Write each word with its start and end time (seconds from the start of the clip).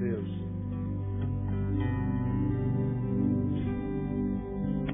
Deus. 0.00 0.28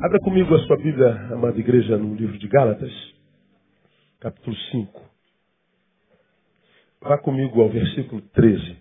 Abra 0.02 0.18
comigo 0.18 0.52
a 0.52 0.58
sua 0.66 0.76
Bíblia, 0.76 1.12
amada 1.32 1.58
igreja, 1.58 1.96
no 1.96 2.16
livro 2.16 2.36
de 2.38 2.48
Gálatas, 2.48 2.92
capítulo 4.18 4.56
5. 4.72 5.10
Vá 7.02 7.18
comigo 7.18 7.62
ao 7.62 7.68
versículo 7.68 8.20
13. 8.20 8.78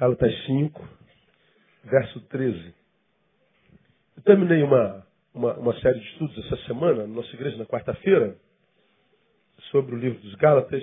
Gálatas 0.00 0.34
5, 0.46 0.88
verso 1.84 2.20
13. 2.22 2.74
Eu 4.16 4.22
terminei 4.24 4.64
uma, 4.64 5.06
uma, 5.32 5.54
uma 5.54 5.80
série 5.80 6.00
de 6.00 6.06
estudos 6.06 6.36
essa 6.44 6.56
semana, 6.66 7.06
na 7.06 7.14
nossa 7.14 7.32
igreja, 7.36 7.56
na 7.56 7.66
quarta-feira, 7.66 8.36
sobre 9.70 9.94
o 9.94 9.98
livro 9.98 10.20
dos 10.22 10.34
Gálatas. 10.34 10.82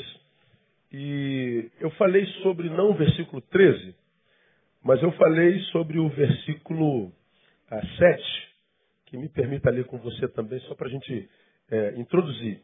E 0.94 1.70
eu 1.82 1.90
falei 1.92 2.26
sobre 2.44 2.70
não 2.70 2.92
o 2.92 2.96
versículo 2.96 3.42
13, 3.42 3.94
mas 4.88 5.04
eu 5.04 5.12
falei 5.12 5.60
sobre 5.74 6.00
o 6.00 6.08
versículo 6.08 7.12
ah, 7.70 7.82
7, 7.98 8.24
que 9.08 9.18
me 9.18 9.28
permita 9.28 9.70
ler 9.70 9.84
com 9.84 9.98
você 9.98 10.30
também, 10.30 10.62
só 10.62 10.76
para 10.76 10.88
a 10.88 10.90
gente 10.90 11.30
é, 11.70 11.94
introduzir. 11.98 12.62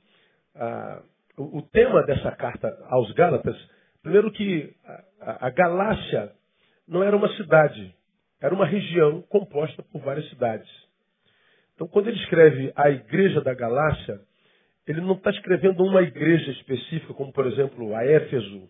Ah, 0.56 1.04
o, 1.36 1.58
o, 1.58 1.62
tema 1.64 2.02
dessa 2.04 2.32
carta 2.32 2.70
aos 2.88 3.12
Gálatas, 3.12 3.58
primeiro 4.02 4.32
que 4.32 4.74
a, 5.20 5.48
a 5.48 5.50
Galácia 5.50 6.32
não 6.88 7.04
era 7.04 7.14
uma 7.14 7.28
cidade, 7.36 7.94
era 8.40 8.56
uma 8.56 8.68
região 8.68 9.22
composta 9.24 9.84
por 9.84 10.02
várias 10.02 10.30
cidades. 10.30 10.70
Então, 11.76 11.90
quando 11.90 12.08
ele 12.08 12.20
escreve 12.22 12.72
a 12.74 12.90
igreja 12.90 13.42
da 13.42 13.54
Galácia, 13.54 14.22
ele 14.88 15.02
não 15.02 15.16
está 15.16 15.30
escrevendo 15.30 15.84
uma 15.84 16.02
igreja 16.02 16.52
específica, 16.52 17.14
como 17.14 17.34
por 17.34 17.48
exemplo 17.48 17.94
a 17.94 18.06
Éfeso, 18.06 18.70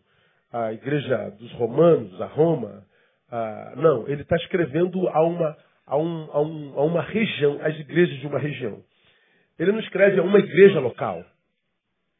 a 0.51 0.73
igreja 0.73 1.29
dos 1.37 1.51
romanos, 1.51 2.19
a 2.19 2.25
Roma. 2.25 2.91
A... 3.33 3.73
Não, 3.77 4.07
ele 4.07 4.21
está 4.21 4.35
escrevendo 4.35 5.09
a 5.09 5.23
uma, 5.23 5.57
a, 5.87 5.97
um, 5.97 6.31
a, 6.31 6.41
um, 6.41 6.79
a 6.79 6.83
uma 6.83 7.01
região, 7.01 7.59
as 7.63 7.75
igrejas 7.79 8.19
de 8.19 8.27
uma 8.27 8.37
região. 8.37 8.83
Ele 9.57 9.71
não 9.71 9.79
escreve 9.79 10.19
a 10.19 10.23
uma 10.23 10.37
igreja 10.37 10.79
local. 10.79 11.25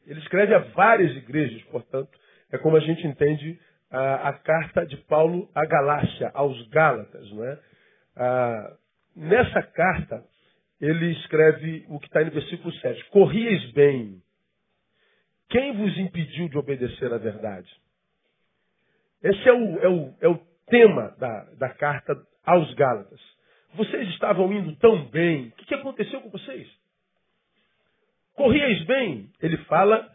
Ele 0.04 0.18
escreve 0.18 0.52
a 0.54 0.58
várias 0.58 1.16
igrejas, 1.16 1.62
portanto, 1.64 2.10
é 2.50 2.58
como 2.58 2.76
a 2.76 2.80
gente 2.80 3.06
entende 3.06 3.60
a, 3.92 4.30
a 4.30 4.32
carta 4.32 4.84
de 4.84 4.96
Paulo 5.04 5.48
à 5.54 5.64
Galácia, 5.64 6.32
aos 6.34 6.60
Gálatas. 6.68 7.30
Não 7.30 7.44
é? 7.44 7.60
Ah, 8.16 8.76
nessa 9.14 9.62
carta, 9.62 10.24
ele 10.80 11.12
escreve 11.12 11.86
o 11.90 12.00
que 12.00 12.06
está 12.06 12.24
no 12.24 12.32
versículo 12.32 12.74
7. 12.74 13.04
Corrieis 13.10 13.70
bem. 13.70 14.20
Quem 15.48 15.76
vos 15.76 15.96
impediu 15.96 16.48
de 16.48 16.58
obedecer 16.58 17.12
à 17.12 17.18
verdade? 17.18 17.70
Esse 19.22 19.48
é 19.48 19.52
o, 19.52 19.78
é 19.78 19.88
o, 19.88 20.14
é 20.20 20.28
o 20.28 20.53
tema 20.66 21.14
da, 21.18 21.44
da 21.58 21.68
carta 21.70 22.16
aos 22.44 22.72
Gálatas. 22.74 23.20
Vocês 23.74 24.08
estavam 24.10 24.52
indo 24.52 24.74
tão 24.76 25.06
bem. 25.06 25.48
O 25.48 25.52
que, 25.52 25.66
que 25.66 25.74
aconteceu 25.74 26.20
com 26.20 26.30
vocês? 26.30 26.68
Corrieis 28.34 28.84
bem, 28.84 29.30
ele 29.40 29.56
fala 29.64 30.10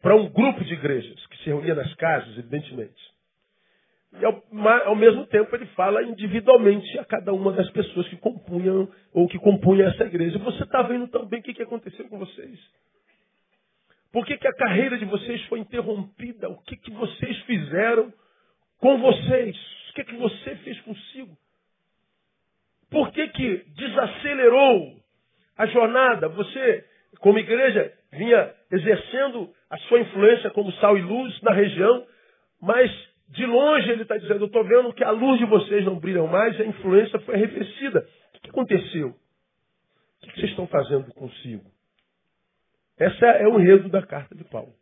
para 0.00 0.16
um 0.16 0.28
grupo 0.30 0.64
de 0.64 0.74
igrejas 0.74 1.26
que 1.26 1.36
se 1.38 1.44
reunia 1.44 1.74
nas 1.74 1.94
casas, 1.94 2.36
evidentemente. 2.38 3.12
E 4.18 4.24
ao, 4.24 4.42
ao, 4.86 4.96
mesmo 4.96 5.26
tempo 5.26 5.54
ele 5.54 5.66
fala 5.66 6.02
individualmente 6.02 6.98
a 6.98 7.04
cada 7.04 7.32
uma 7.32 7.52
das 7.52 7.70
pessoas 7.70 8.06
que 8.08 8.16
compunham 8.16 8.90
ou 9.12 9.28
que 9.28 9.38
compunham 9.38 9.88
essa 9.88 10.04
igreja. 10.04 10.38
Você 10.38 10.64
está 10.64 10.82
vendo 10.82 11.08
tão 11.08 11.24
bem 11.24 11.40
o 11.40 11.42
que, 11.42 11.54
que 11.54 11.62
aconteceu 11.62 12.06
com 12.08 12.18
vocês? 12.18 12.58
Por 14.12 14.26
que, 14.26 14.36
que 14.36 14.46
a 14.46 14.54
carreira 14.54 14.98
de 14.98 15.06
vocês 15.06 15.42
foi 15.44 15.60
interrompida? 15.60 16.50
O 16.50 16.58
que, 16.62 16.76
que 16.76 16.90
vocês 16.90 17.38
fizeram 17.42 18.12
com 18.82 18.98
vocês? 18.98 19.56
O 19.90 19.94
que, 19.94 20.04
que 20.04 20.16
você 20.16 20.56
fez 20.56 20.80
consigo? 20.80 21.38
Por 22.90 23.10
que, 23.12 23.28
que 23.28 23.64
desacelerou 23.76 25.00
a 25.56 25.66
jornada? 25.66 26.28
Você, 26.28 26.84
como 27.20 27.38
igreja, 27.38 27.92
vinha 28.12 28.52
exercendo 28.70 29.54
a 29.70 29.78
sua 29.78 30.00
influência 30.00 30.50
como 30.50 30.72
sal 30.72 30.98
e 30.98 31.00
luz 31.00 31.40
na 31.42 31.52
região, 31.52 32.06
mas 32.60 32.90
de 33.28 33.46
longe 33.46 33.88
ele 33.88 34.02
está 34.02 34.16
dizendo, 34.16 34.40
eu 34.40 34.46
estou 34.46 34.64
vendo 34.64 34.92
que 34.92 35.04
a 35.04 35.10
luz 35.10 35.38
de 35.38 35.46
vocês 35.46 35.84
não 35.84 35.98
brilha 35.98 36.24
mais, 36.24 36.60
a 36.60 36.64
influência 36.64 37.18
foi 37.20 37.36
arrefecida. 37.36 38.06
O 38.34 38.40
que, 38.40 38.50
aconteceu? 38.50 39.08
O 39.08 40.26
que, 40.26 40.34
vocês 40.34 40.50
estão 40.50 40.66
fazendo 40.66 41.06
consigo? 41.14 41.64
Esse 42.98 43.24
é 43.24 43.46
o 43.46 43.60
enredo 43.60 43.88
da 43.88 44.04
carta 44.04 44.34
de 44.34 44.44
Paulo. 44.44 44.74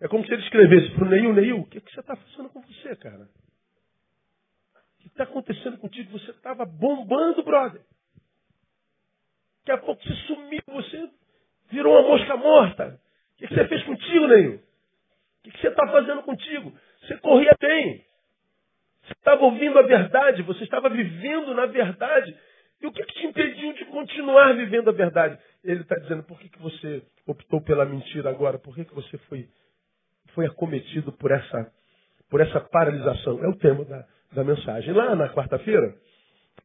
É 0.00 0.08
como 0.08 0.24
se 0.24 0.32
ele 0.32 0.42
escrevesse 0.42 0.90
para 0.90 1.04
o 1.04 1.08
Neil, 1.08 1.32
Neil, 1.32 1.60
o 1.60 1.66
que, 1.66 1.80
que 1.80 1.92
você 1.92 2.00
está 2.00 2.14
fazendo 2.14 2.48
com 2.50 2.60
você, 2.62 2.94
cara? 2.96 3.22
O 3.24 5.02
que 5.02 5.08
está 5.08 5.24
acontecendo 5.24 5.78
contigo? 5.78 6.18
Você 6.18 6.30
estava 6.30 6.64
bombando, 6.64 7.42
brother. 7.42 7.82
Daqui 9.66 9.72
a 9.72 9.78
pouco 9.78 10.02
você 10.02 10.14
sumiu, 10.26 10.62
você 10.68 11.10
virou 11.70 11.92
uma 11.92 12.08
mosca 12.08 12.36
morta. 12.36 13.00
O 13.34 13.38
que, 13.38 13.48
que 13.48 13.54
você 13.54 13.68
fez 13.68 13.82
contigo, 13.84 14.26
Neil? 14.28 14.54
O 14.54 15.42
que, 15.42 15.50
que 15.50 15.60
você 15.60 15.68
está 15.68 15.86
fazendo 15.88 16.22
contigo? 16.22 16.72
Você 17.02 17.16
corria 17.18 17.56
bem. 17.60 18.04
Você 19.02 19.12
estava 19.14 19.42
ouvindo 19.44 19.78
a 19.78 19.82
verdade, 19.82 20.42
você 20.42 20.64
estava 20.64 20.88
vivendo 20.88 21.54
na 21.54 21.66
verdade. 21.66 22.36
E 22.80 22.86
o 22.86 22.92
que, 22.92 23.02
que 23.02 23.14
te 23.14 23.26
impediu 23.26 23.72
de 23.72 23.84
continuar 23.86 24.54
vivendo 24.54 24.88
a 24.88 24.92
verdade? 24.92 25.38
Ele 25.64 25.80
está 25.80 25.96
dizendo, 25.96 26.22
por 26.22 26.38
que, 26.38 26.48
que 26.48 26.60
você 26.60 27.02
optou 27.26 27.60
pela 27.60 27.84
mentira 27.84 28.30
agora? 28.30 28.58
Por 28.58 28.74
que, 28.74 28.84
que 28.84 28.94
você 28.94 29.18
foi, 29.18 29.48
foi 30.34 30.46
acometido 30.46 31.12
por 31.12 31.30
essa, 31.30 31.72
por 32.30 32.40
essa 32.40 32.60
paralisação? 32.60 33.42
É 33.44 33.48
o 33.48 33.56
tema 33.56 33.84
da, 33.84 34.04
da 34.32 34.44
mensagem. 34.44 34.92
Lá 34.92 35.14
na 35.14 35.28
quarta-feira, 35.30 35.94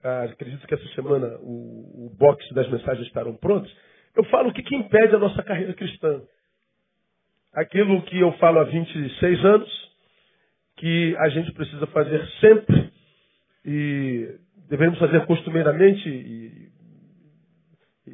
ah, 0.03 0.23
acredito 0.23 0.67
que 0.67 0.73
essa 0.73 0.87
semana 0.95 1.37
o, 1.41 2.07
o 2.07 2.15
box 2.17 2.43
das 2.53 2.69
mensagens 2.69 3.07
estarão 3.07 3.35
prontos. 3.35 3.73
Eu 4.15 4.23
falo 4.25 4.49
o 4.49 4.53
que, 4.53 4.61
que 4.61 4.75
impede 4.75 5.15
a 5.15 5.19
nossa 5.19 5.41
carreira 5.43 5.73
cristã. 5.73 6.21
Aquilo 7.53 8.01
que 8.03 8.19
eu 8.19 8.31
falo 8.33 8.59
há 8.59 8.63
26 8.63 9.45
anos, 9.45 9.91
que 10.77 11.15
a 11.17 11.29
gente 11.29 11.51
precisa 11.53 11.85
fazer 11.87 12.25
sempre 12.39 12.91
e 13.65 14.37
devemos 14.69 14.99
fazer 14.99 15.25
costumeiramente 15.25 16.09
e, 16.09 16.69
e 18.07 18.13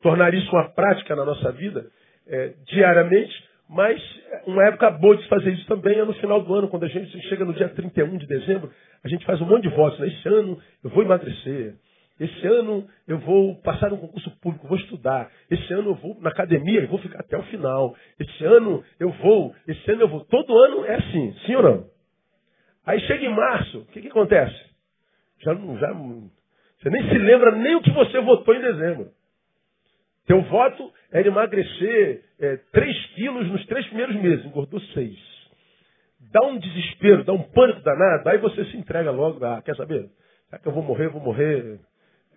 tornar 0.00 0.34
isso 0.34 0.50
uma 0.50 0.70
prática 0.70 1.14
na 1.14 1.24
nossa 1.24 1.52
vida 1.52 1.90
é, 2.26 2.54
diariamente, 2.66 3.32
mas 3.72 3.98
uma 4.46 4.66
época 4.66 4.90
boa 4.90 5.16
de 5.16 5.26
fazer 5.28 5.50
isso 5.52 5.66
também 5.66 5.98
é 5.98 6.04
no 6.04 6.12
final 6.14 6.42
do 6.42 6.54
ano, 6.54 6.68
quando 6.68 6.84
a 6.84 6.88
gente 6.88 7.20
chega 7.28 7.42
no 7.42 7.54
dia 7.54 7.70
31 7.70 8.18
de 8.18 8.26
dezembro, 8.26 8.70
a 9.02 9.08
gente 9.08 9.24
faz 9.24 9.40
um 9.40 9.46
monte 9.46 9.62
de 9.62 9.74
votos. 9.74 9.98
Né? 9.98 10.08
Esse 10.08 10.28
ano 10.28 10.60
eu 10.84 10.90
vou 10.90 11.02
emagrecer, 11.02 11.74
esse 12.20 12.46
ano 12.46 12.86
eu 13.08 13.18
vou 13.20 13.56
passar 13.62 13.90
um 13.90 13.96
concurso 13.96 14.30
público, 14.42 14.68
vou 14.68 14.76
estudar. 14.76 15.30
Esse 15.50 15.72
ano 15.72 15.90
eu 15.90 15.94
vou 15.94 16.20
na 16.20 16.28
academia 16.28 16.82
e 16.82 16.86
vou 16.86 16.98
ficar 16.98 17.20
até 17.20 17.36
o 17.38 17.42
final. 17.44 17.96
Esse 18.20 18.44
ano 18.44 18.84
eu 19.00 19.10
vou, 19.10 19.54
esse 19.66 19.90
ano 19.90 20.02
eu 20.02 20.08
vou. 20.08 20.24
Todo 20.26 20.54
ano 20.54 20.84
é 20.84 20.96
assim, 20.96 21.34
sim 21.46 21.54
ou 21.56 21.62
não? 21.62 21.86
Aí 22.84 23.00
chega 23.00 23.24
em 23.24 23.34
março, 23.34 23.78
o 23.78 23.86
que, 23.86 24.02
que 24.02 24.08
acontece? 24.08 24.54
Já 25.40 25.54
não, 25.54 25.78
já, 25.78 25.92
você 25.92 26.90
nem 26.90 27.08
se 27.08 27.16
lembra 27.16 27.52
nem 27.52 27.74
o 27.76 27.80
que 27.80 27.90
você 27.90 28.20
votou 28.20 28.54
em 28.54 28.60
dezembro. 28.60 29.08
Teu 30.26 30.40
voto 30.42 30.92
era 31.10 31.26
emagrecer 31.26 32.22
é, 32.40 32.56
3 32.72 33.06
quilos 33.14 33.48
nos 33.48 33.66
três 33.66 33.86
primeiros 33.86 34.16
meses, 34.16 34.44
engordou 34.44 34.80
6. 34.80 35.18
Dá 36.32 36.46
um 36.46 36.58
desespero, 36.58 37.24
dá 37.24 37.32
um 37.32 37.42
pânico 37.42 37.80
danado, 37.82 38.28
aí 38.28 38.38
você 38.38 38.64
se 38.66 38.76
entrega 38.76 39.10
logo, 39.10 39.44
ah, 39.44 39.60
quer 39.62 39.76
saber? 39.76 40.08
Já 40.50 40.58
que 40.58 40.66
eu 40.66 40.72
vou 40.72 40.82
morrer, 40.82 41.08
vou 41.08 41.20
morrer 41.20 41.80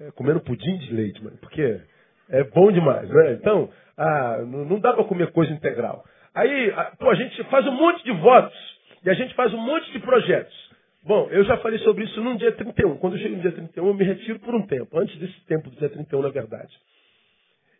é, 0.01 0.12
comendo 0.12 0.41
pudim 0.41 0.78
de 0.78 0.94
leite, 0.94 1.24
mano, 1.24 1.38
porque 1.38 1.79
é 2.29 2.44
bom 2.45 2.72
demais, 2.72 3.07
né? 3.09 3.34
Então, 3.34 3.69
ah, 3.97 4.40
não 4.45 4.79
dá 4.79 4.94
para 4.94 5.03
comer 5.03 5.31
coisa 5.31 5.53
integral. 5.53 6.03
Aí, 6.34 6.74
pô, 7.00 7.09
a 7.09 7.16
gente 7.16 7.44
faz 7.45 7.66
um 7.68 7.72
monte 7.72 8.03
de 8.03 8.12
votos 8.12 8.75
e 9.06 9.09
a 9.09 9.13
gente 9.13 9.34
faz 9.35 9.53
um 9.53 9.59
monte 9.59 9.91
de 9.91 10.00
projetos. 10.00 10.54
Bom, 11.04 11.30
eu 11.30 11.44
já 11.45 11.57
falei 11.57 11.77
sobre 11.80 12.04
isso 12.04 12.19
no 12.19 12.36
dia 12.38 12.51
31. 12.54 12.98
Quando 12.98 13.15
eu 13.15 13.19
chego 13.19 13.36
no 13.36 13.42
dia 13.42 13.51
31, 13.51 13.88
eu 13.88 13.94
me 13.94 14.04
retiro 14.04 14.39
por 14.39 14.56
um 14.56 14.65
tempo, 14.65 15.00
antes 15.00 15.15
desse 15.18 15.39
tempo 15.45 15.69
do 15.69 15.75
dia 15.77 15.89
31, 15.89 16.21
na 16.21 16.30
verdade. 16.30 16.75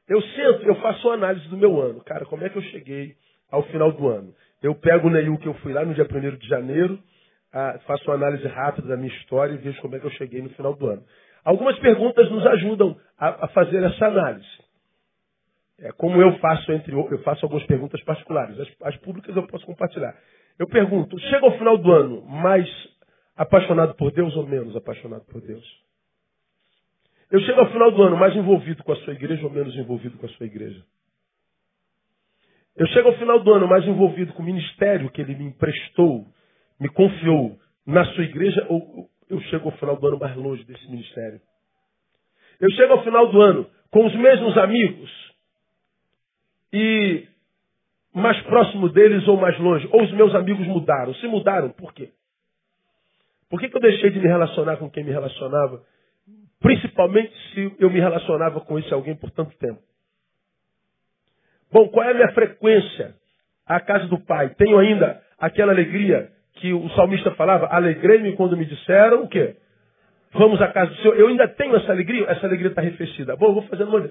Eu 0.08 0.22
sento, 0.22 0.64
eu 0.64 0.76
faço 0.76 1.08
uma 1.08 1.16
análise 1.16 1.48
do 1.48 1.58
meu 1.58 1.82
ano. 1.82 2.04
Cara, 2.04 2.26
como 2.26 2.44
é 2.44 2.50
que 2.50 2.58
eu 2.58 2.62
cheguei 2.64 3.16
ao 3.52 3.64
final 3.64 3.92
do 3.92 4.08
ano? 4.08 4.34
Eu 4.62 4.76
pego 4.76 5.08
o 5.08 5.12
Neil 5.12 5.38
que 5.38 5.48
eu 5.48 5.54
fui 5.56 5.74
lá 5.74 5.84
no 5.84 5.94
dia 5.94 6.06
1 6.06 6.38
de 6.38 6.48
janeiro, 6.48 7.00
ah, 7.52 7.80
faço 7.86 8.04
uma 8.10 8.16
análise 8.16 8.48
rápida 8.48 8.88
da 8.88 8.98
minha 8.98 9.14
história 9.16 9.54
e 9.54 9.58
vejo 9.58 9.82
como 9.82 9.96
é 9.96 10.00
que 10.00 10.06
eu 10.06 10.12
cheguei 10.12 10.42
no 10.42 10.50
final 10.50 10.76
do 10.76 10.88
ano. 10.88 11.04
Algumas 11.44 11.78
perguntas 11.80 12.30
nos 12.30 12.46
ajudam 12.46 12.98
a, 13.18 13.46
a 13.46 13.48
fazer 13.50 13.84
essa 13.84 14.08
análise. 14.08 14.66
É 15.80 15.92
como 15.92 16.22
eu 16.22 16.38
faço 16.40 16.72
entre 16.72 16.94
eu 16.94 17.20
faço 17.24 17.46
algumas 17.46 17.66
perguntas 17.66 18.02
particulares. 18.04 18.60
As, 18.60 18.68
as 18.84 18.98
públicas 18.98 19.36
eu 19.36 19.46
posso 19.48 19.66
compartilhar. 19.66 20.16
Eu 20.58 20.68
pergunto: 20.68 21.20
chega 21.20 21.46
ao 21.46 21.58
final 21.58 21.78
do 21.78 21.92
ano 21.92 22.22
mais 22.24 22.68
apaixonado 23.36 23.94
por 23.96 24.12
Deus 24.12 24.36
ou 24.36 24.48
menos 24.48 24.76
apaixonado 24.76 25.26
por 25.26 25.42
Deus? 25.42 25.85
Eu 27.32 27.40
chego 27.42 27.60
ao 27.60 27.72
final 27.72 27.92
do 27.92 28.04
ano 28.04 28.18
mais 28.18 28.36
envolvido 28.36 28.84
com 28.84 28.92
a 28.92 28.96
sua 28.98 29.14
igreja 29.14 29.44
ou 29.44 29.52
menos 29.52 29.76
envolvido 29.76 30.18
com 30.18 30.26
a 30.26 30.30
sua 30.30 30.46
igreja? 30.46 30.84
Eu 32.76 32.88
chego 32.88 33.10
ao 33.10 33.18
final 33.18 33.40
do 33.40 33.54
ano 33.54 33.68
mais 33.68 33.86
envolvido 33.88 34.34
com 34.34 34.44
o 34.44 34.46
ministério 34.46 35.10
que 35.10 35.22
ele 35.22 35.36
me 35.36 35.46
emprestou, 35.46 36.28
me 36.80 36.90
confiou, 36.90 37.58
na 37.86 38.04
sua 38.14 38.24
igreja 38.24 38.66
ou 38.70 39.10
eu 39.30 39.40
chego 39.42 39.70
ao 39.70 39.78
final 39.78 39.96
do 39.96 40.08
ano 40.08 40.20
mais 40.20 40.36
longe 40.36 40.64
desse 40.66 40.90
ministério? 40.90 41.40
Eu 42.60 42.70
chego 42.72 42.94
ao 42.94 43.04
final 43.04 43.32
do 43.32 43.42
ano 43.42 43.70
com 43.92 44.06
os 44.06 44.16
mesmos 44.16 44.58
amigos 44.58 45.12
e 46.74 47.28
mais 48.14 48.40
próximo 48.44 48.90
deles 48.90 49.28
ou 49.28 49.38
mais 49.38 49.58
longe? 49.60 49.88
Ou 49.92 50.04
os 50.04 50.12
meus 50.12 50.34
amigos 50.36 50.66
mudaram? 50.68 51.14
Se 51.16 51.28
mudaram, 51.28 51.70
por 51.72 51.94
quê? 51.94 52.12
Por 53.50 53.60
que, 53.60 53.70
que 53.70 53.78
eu 53.78 53.82
deixei 53.82 54.10
de 54.10 54.20
me 54.20 54.28
relacionar 54.28 54.78
com 54.78 54.90
quem 54.90 55.04
me 55.04 55.12
relacionava? 55.12 55.84
Principalmente 56.62 57.34
se 57.54 57.76
eu 57.80 57.90
me 57.90 58.00
relacionava 58.00 58.62
com 58.62 58.80
esse 58.80 58.94
alguém 58.94 59.16
por 59.16 59.30
tanto 59.32 59.56
tempo. 59.58 59.80
Bom, 61.72 61.90
qual 61.90 62.08
é 62.08 62.12
a 62.12 62.14
minha 62.14 62.32
frequência 62.32 63.16
à 63.66 63.80
casa 63.80 64.08
do 64.08 64.20
Pai? 64.20 64.50
Tenho 64.56 64.78
ainda 64.78 65.22
aquela 65.38 65.72
alegria 65.72 66.32
que 66.54 66.74
o 66.74 66.90
salmista 66.92 67.32
falava, 67.32 67.68
alegrei-me 67.68 68.36
quando 68.36 68.56
me 68.56 68.66
disseram 68.66 69.24
o 69.24 69.28
quê? 69.28 69.58
Vamos 70.34 70.62
à 70.62 70.68
casa 70.70 70.92
do 70.92 70.98
Senhor. 70.98 71.18
Eu 71.18 71.28
ainda 71.28 71.48
tenho 71.48 71.76
essa 71.76 71.92
alegria? 71.92 72.26
Essa 72.30 72.46
alegria 72.46 72.70
está 72.70 72.82
arrefecida. 72.82 73.36
Bom, 73.36 73.54
vou 73.54 73.64
fazendo 73.64 73.90
uma... 73.90 74.10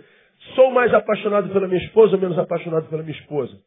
Sou 0.55 0.71
mais 0.71 0.93
apaixonado 0.93 1.49
pela 1.51 1.69
minha 1.69 1.83
esposa 1.85 2.17
ou 2.17 2.21
menos 2.21 2.39
apaixonado 2.39 2.89
pela 2.89 3.03
minha 3.03 3.17
esposa? 3.17 3.59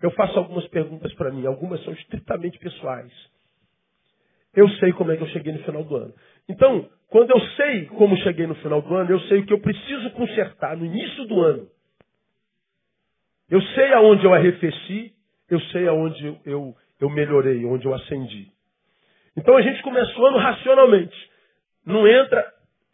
Eu 0.00 0.10
faço 0.12 0.38
algumas 0.38 0.66
perguntas 0.68 1.12
para 1.14 1.30
mim. 1.30 1.46
Algumas 1.46 1.82
são 1.84 1.92
estritamente 1.92 2.58
pessoais. 2.58 3.12
Eu 4.54 4.68
sei 4.70 4.92
como 4.92 5.10
é 5.10 5.16
que 5.16 5.22
eu 5.22 5.28
cheguei 5.28 5.52
no 5.52 5.58
final 5.64 5.82
do 5.82 5.96
ano. 5.96 6.14
Então, 6.48 6.88
quando 7.08 7.30
eu 7.30 7.40
sei 7.56 7.86
como 7.86 8.16
cheguei 8.18 8.46
no 8.46 8.54
final 8.56 8.82
do 8.82 8.94
ano, 8.94 9.10
eu 9.10 9.20
sei 9.20 9.40
o 9.40 9.46
que 9.46 9.52
eu 9.52 9.60
preciso 9.60 10.10
consertar 10.10 10.76
no 10.76 10.84
início 10.84 11.24
do 11.26 11.40
ano. 11.40 11.68
Eu 13.50 13.60
sei 13.62 13.92
aonde 13.94 14.24
eu 14.24 14.34
arrefeci, 14.34 15.12
eu 15.50 15.60
sei 15.72 15.88
aonde 15.88 16.38
eu, 16.44 16.74
eu 17.00 17.10
melhorei, 17.10 17.64
onde 17.64 17.86
eu 17.86 17.94
acendi. 17.94 18.48
Então 19.36 19.56
a 19.56 19.62
gente 19.62 19.82
começou 19.82 20.22
o 20.22 20.26
ano 20.26 20.38
racionalmente. 20.38 21.16
Não 21.86 22.06
entra 22.06 22.44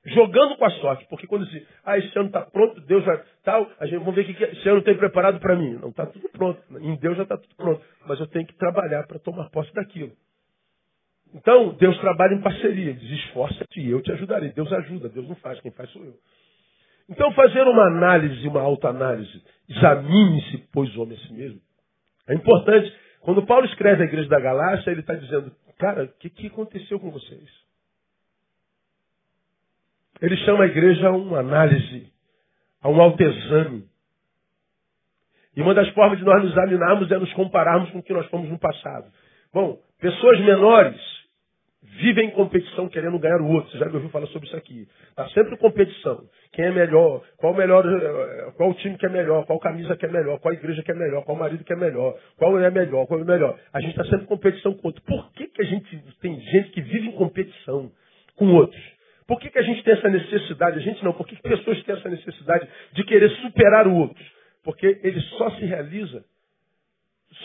jogando 0.07 0.57
com 0.57 0.65
a 0.65 0.71
sorte, 0.71 1.07
porque 1.09 1.27
quando 1.27 1.47
diz, 1.47 1.67
ah, 1.85 1.99
esse 1.99 2.17
ano 2.19 2.29
está 2.29 2.43
pronto, 2.43 2.81
Deus 2.83 3.05
vai, 3.05 3.23
tal, 3.43 3.71
a 3.81 3.87
gente 3.87 3.99
vamos 3.99 4.15
ver 4.15 4.23
o 4.23 4.35
que 4.35 4.45
esse 4.45 4.69
ano 4.69 4.83
tem 4.83 4.97
preparado 4.97 5.41
para 5.41 5.57
mim. 5.57 5.79
Não 5.81 5.89
está 5.89 6.07
tudo 6.07 6.29
pronto, 6.29 6.61
em 6.79 6.97
Deus 6.97 7.17
já 7.17 7.23
está 7.23 7.37
tudo 7.37 7.55
pronto, 7.57 7.83
mas 8.07 8.21
eu 8.21 8.27
tenho 8.27 8.47
que 8.47 8.55
trabalhar 8.57 9.07
para 9.07 9.19
tomar 9.19 9.49
posse 9.51 9.73
daquilo. 9.73 10.13
Então, 11.35 11.75
Deus 11.75 11.99
trabalha 11.99 12.35
em 12.35 12.41
parceria, 12.41 12.95
diz, 12.95 13.11
esforça-te 13.25 13.81
e 13.81 13.91
eu 13.91 14.01
te 14.01 14.13
ajudarei. 14.13 14.51
Deus 14.51 14.73
ajuda, 14.73 15.09
Deus 15.09 15.29
não 15.29 15.35
faz, 15.37 15.61
quem 15.61 15.73
faz 15.73 15.91
sou 15.91 16.05
eu. 16.05 16.15
Então, 17.09 17.33
fazer 17.33 17.63
uma 17.63 17.89
análise, 17.89 18.47
uma 18.47 18.61
autoanálise, 18.61 19.43
examine-se, 19.69 20.59
pois, 20.73 20.95
o 20.97 21.03
homem 21.03 21.19
a 21.19 21.27
si 21.27 21.33
mesmo. 21.33 21.61
É 22.29 22.35
importante. 22.35 22.95
Quando 23.21 23.45
Paulo 23.45 23.67
escreve 23.67 24.05
a 24.05 24.07
igreja 24.07 24.29
da 24.29 24.39
Galácia, 24.39 24.91
ele 24.91 25.01
está 25.01 25.15
dizendo, 25.15 25.51
cara, 25.77 26.05
o 26.05 26.09
que, 26.21 26.31
que 26.31 26.47
aconteceu 26.47 27.01
com 27.01 27.11
vocês? 27.11 27.51
Ele 30.23 30.37
chama 30.39 30.65
a 30.65 30.69
igreja 30.69 31.09
a 31.09 31.11
uma 31.11 31.41
análise, 31.41 32.13
a 32.81 32.89
um 32.89 33.01
autoexame. 33.01 33.89
E 35.57 35.63
uma 35.63 35.75
das 35.75 35.89
formas 35.91 36.19
de 36.19 36.25
nós 36.25 36.43
nos 36.43 36.53
examinarmos 36.53 37.11
é 37.11 37.19
nos 37.19 37.33
compararmos 37.33 37.91
com 37.91 37.99
o 37.99 38.03
que 38.03 38.13
nós 38.13 38.27
fomos 38.27 38.49
no 38.49 38.59
passado. 38.59 39.11
Bom, 39.53 39.81
pessoas 40.01 40.41
menores 40.41 41.14
vivem 41.85 42.29
em 42.29 42.31
competição 42.31 42.89
querendo 42.89 43.19
ganhar 43.19 43.41
o 43.41 43.49
outro. 43.49 43.71
Você 43.71 43.79
já 43.79 43.87
ouviu 43.87 44.09
falar 44.11 44.27
sobre 44.29 44.49
isso 44.49 44.57
aqui. 44.57 44.89
Está 45.11 45.29
sempre 45.29 45.57
competição. 45.57 46.25
Quem 46.53 46.67
é 46.67 46.71
melhor? 46.71 47.23
Qual 47.37 47.55
melhor? 47.55 47.85
Eh, 47.87 48.53
qual 48.57 48.73
time 48.75 48.97
que 48.97 49.07
é 49.07 49.09
melhor? 49.09 49.45
Qual 49.47 49.59
camisa 49.59 49.97
que 49.97 50.07
é 50.07 50.09
melhor? 50.09 50.39
Qual 50.41 50.55
igreja 50.55 50.83
que 50.83 50.91
é 50.91 50.95
melhor? 50.95 51.25
Qual 51.25 51.37
marido 51.37 51.63
que 51.63 51.73
é 51.73 51.77
melhor? 51.77 52.19
Qual 52.37 52.59
é 52.59 52.71
melhor? 52.71 53.07
Qual 53.07 53.21
é 53.21 53.25
melhor? 53.25 53.59
A 53.73 53.81
gente 53.81 53.91
está 53.91 54.05
sempre 54.05 54.25
em 54.25 54.29
competição 54.29 54.73
com 54.75 54.83
o 54.83 54.87
outro. 54.87 55.03
Por 55.03 55.33
que, 55.33 55.47
que 55.49 55.63
a 55.63 55.65
gente 55.65 56.05
tem 56.21 56.41
gente 56.41 56.71
que 56.71 56.81
vive 56.81 57.09
em 57.09 57.13
competição 57.13 57.91
com 58.37 58.47
outros? 58.55 58.83
Por 59.27 59.41
que, 59.41 59.51
que 59.51 59.59
a 59.59 59.63
gente 59.63 59.83
tem 59.83 59.95
essa 59.95 60.09
necessidade? 60.09 60.79
A 60.79 60.83
gente 60.83 61.03
não. 61.05 61.13
Por 61.13 61.27
que, 61.27 61.37
que 61.37 61.43
pessoas 61.43 61.83
têm 61.83 61.95
essa 61.95 62.09
necessidade 62.09 62.69
de 62.93 63.05
querer 63.05 63.31
superar 63.43 63.87
o 63.87 63.95
outro? 63.95 64.25
Porque 64.63 65.01
ele 65.03 65.21
só 65.37 65.51
se 65.53 65.65
realiza 65.65 66.25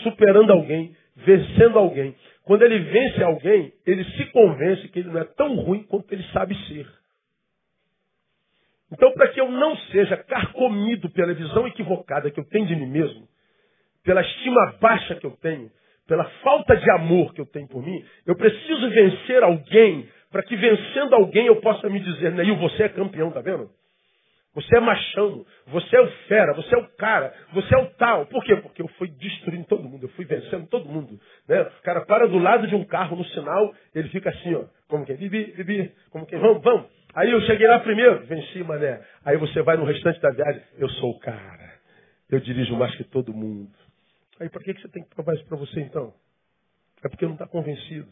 superando 0.02 0.52
alguém, 0.52 0.94
vencendo 1.16 1.78
alguém. 1.78 2.14
Quando 2.50 2.62
ele 2.62 2.80
vence 2.80 3.22
alguém, 3.22 3.72
ele 3.86 4.02
se 4.02 4.24
convence 4.32 4.88
que 4.88 4.98
ele 4.98 5.10
não 5.10 5.20
é 5.20 5.24
tão 5.24 5.54
ruim 5.54 5.84
quanto 5.84 6.12
ele 6.12 6.24
sabe 6.32 6.52
ser. 6.66 6.84
Então, 8.90 9.12
para 9.12 9.28
que 9.28 9.40
eu 9.40 9.48
não 9.48 9.76
seja 9.92 10.16
carcomido 10.16 11.08
pela 11.10 11.32
visão 11.32 11.64
equivocada 11.68 12.28
que 12.28 12.40
eu 12.40 12.44
tenho 12.48 12.66
de 12.66 12.74
mim 12.74 12.88
mesmo, 12.88 13.28
pela 14.02 14.20
estima 14.20 14.78
baixa 14.80 15.14
que 15.14 15.24
eu 15.24 15.30
tenho, 15.40 15.70
pela 16.08 16.24
falta 16.42 16.76
de 16.76 16.90
amor 16.90 17.32
que 17.34 17.40
eu 17.40 17.46
tenho 17.46 17.68
por 17.68 17.84
mim, 17.84 18.04
eu 18.26 18.34
preciso 18.34 18.90
vencer 18.90 19.44
alguém 19.44 20.08
para 20.32 20.42
que 20.42 20.56
vencendo 20.56 21.14
alguém 21.14 21.46
eu 21.46 21.60
possa 21.60 21.88
me 21.88 22.00
dizer, 22.00 22.32
Neil, 22.32 22.56
você 22.56 22.82
é 22.82 22.88
campeão, 22.88 23.30
tá 23.30 23.40
vendo? 23.40 23.70
Você 24.52 24.76
é 24.76 24.80
machão, 24.80 25.46
você 25.68 25.96
é 25.96 26.00
o 26.00 26.10
fera, 26.26 26.52
você 26.54 26.74
é 26.74 26.78
o 26.78 26.88
cara, 26.96 27.32
você 27.52 27.72
é 27.72 27.78
o 27.78 27.86
tal. 27.94 28.26
Por 28.26 28.42
quê? 28.42 28.56
Porque 28.56 28.82
eu 28.82 28.88
fui 28.98 29.08
destruindo 29.08 29.64
todo 29.66 29.88
mundo, 29.88 30.04
eu 30.04 30.08
fui 30.10 30.24
vencendo 30.24 30.66
todo 30.66 30.88
mundo. 30.88 31.20
Né? 31.48 31.62
O 31.62 31.82
cara 31.82 32.04
para 32.04 32.26
do 32.26 32.38
lado 32.38 32.66
de 32.66 32.74
um 32.74 32.84
carro 32.84 33.14
no 33.16 33.24
sinal, 33.26 33.72
ele 33.94 34.08
fica 34.08 34.28
assim, 34.28 34.54
ó, 34.56 34.64
como 34.88 35.06
quem, 35.06 35.16
bibi, 35.16 35.52
bibi, 35.52 35.94
como 36.10 36.26
quem, 36.26 36.38
vamos, 36.40 36.62
vamos. 36.62 36.86
Aí 37.14 37.30
eu 37.30 37.40
cheguei 37.42 37.66
lá 37.68 37.78
primeiro, 37.78 38.26
venci, 38.26 38.64
mané. 38.64 39.00
Aí 39.24 39.36
você 39.36 39.62
vai 39.62 39.76
no 39.76 39.84
restante 39.84 40.20
da 40.20 40.30
viagem, 40.30 40.62
eu 40.78 40.88
sou 40.90 41.10
o 41.10 41.20
cara. 41.20 41.70
Eu 42.28 42.40
dirijo 42.40 42.76
mais 42.76 42.94
que 42.96 43.04
todo 43.04 43.32
mundo. 43.32 43.70
Aí 44.40 44.48
para 44.48 44.62
que, 44.62 44.74
que 44.74 44.80
você 44.80 44.88
tem 44.88 45.04
que 45.04 45.14
provar 45.14 45.34
isso 45.34 45.46
para 45.46 45.56
você 45.56 45.80
então? 45.80 46.12
É 47.04 47.08
porque 47.08 47.24
não 47.24 47.34
está 47.34 47.46
convencido. 47.46 48.08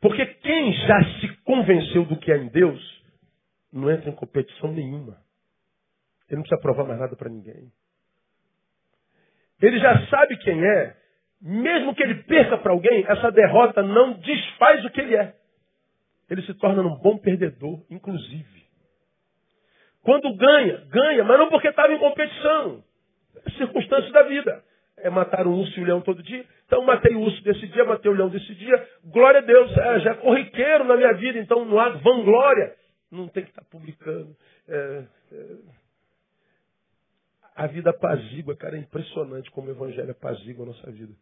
Porque 0.00 0.24
quem 0.26 0.72
já 0.72 1.04
se 1.20 1.28
convenceu 1.42 2.04
do 2.04 2.16
que 2.16 2.30
é 2.30 2.36
em 2.36 2.48
Deus, 2.48 2.95
não 3.72 3.90
entra 3.90 4.10
em 4.10 4.14
competição 4.14 4.72
nenhuma. 4.72 5.18
Ele 6.28 6.36
não 6.36 6.42
precisa 6.42 6.60
provar 6.60 6.84
mais 6.84 6.98
nada 6.98 7.14
para 7.16 7.28
ninguém. 7.28 7.70
Ele 9.60 9.78
já 9.78 10.06
sabe 10.08 10.36
quem 10.38 10.64
é. 10.64 10.96
Mesmo 11.40 11.94
que 11.94 12.02
ele 12.02 12.22
perca 12.24 12.58
para 12.58 12.72
alguém, 12.72 13.04
essa 13.06 13.30
derrota 13.30 13.82
não 13.82 14.14
desfaz 14.14 14.84
o 14.84 14.90
que 14.90 15.00
ele 15.00 15.16
é. 15.16 15.34
Ele 16.28 16.42
se 16.42 16.54
torna 16.54 16.82
um 16.82 16.96
bom 16.96 17.18
perdedor, 17.18 17.80
inclusive. 17.90 18.66
Quando 20.02 20.34
ganha, 20.34 20.84
ganha, 20.88 21.24
mas 21.24 21.38
não 21.38 21.48
porque 21.48 21.68
estava 21.68 21.92
em 21.92 21.98
competição. 21.98 22.82
É 23.44 23.50
circunstâncias 23.50 24.12
da 24.12 24.22
vida. 24.22 24.64
É 24.98 25.10
matar 25.10 25.46
um 25.46 25.52
urso 25.52 25.78
e 25.78 25.82
um 25.82 25.86
leão 25.86 26.00
todo 26.00 26.22
dia. 26.22 26.44
Então 26.66 26.82
matei 26.84 27.14
o 27.14 27.20
urso 27.20 27.42
desse 27.44 27.66
dia, 27.68 27.84
matei 27.84 28.10
o 28.10 28.14
leão 28.14 28.28
desse 28.28 28.54
dia. 28.54 28.88
Glória 29.04 29.40
a 29.40 29.42
Deus, 29.42 29.76
é, 29.76 30.00
já 30.00 30.10
é 30.12 30.14
corriqueiro 30.14 30.84
na 30.84 30.96
minha 30.96 31.12
vida, 31.14 31.38
então 31.38 31.64
não 31.64 31.78
há 31.78 31.90
vanglória 31.90 32.74
não 33.10 33.28
tem 33.28 33.44
que 33.44 33.50
estar 33.50 33.64
publicando. 33.64 34.36
É, 34.68 35.04
é, 35.32 35.56
a 37.54 37.66
vida 37.66 37.90
apazigua, 37.90 38.56
cara, 38.56 38.76
é 38.76 38.80
impressionante 38.80 39.50
como 39.50 39.68
o 39.68 39.70
Evangelho 39.70 40.10
apazigua 40.10 40.64
a 40.64 40.68
nossa 40.68 40.90
vida. 40.90 41.14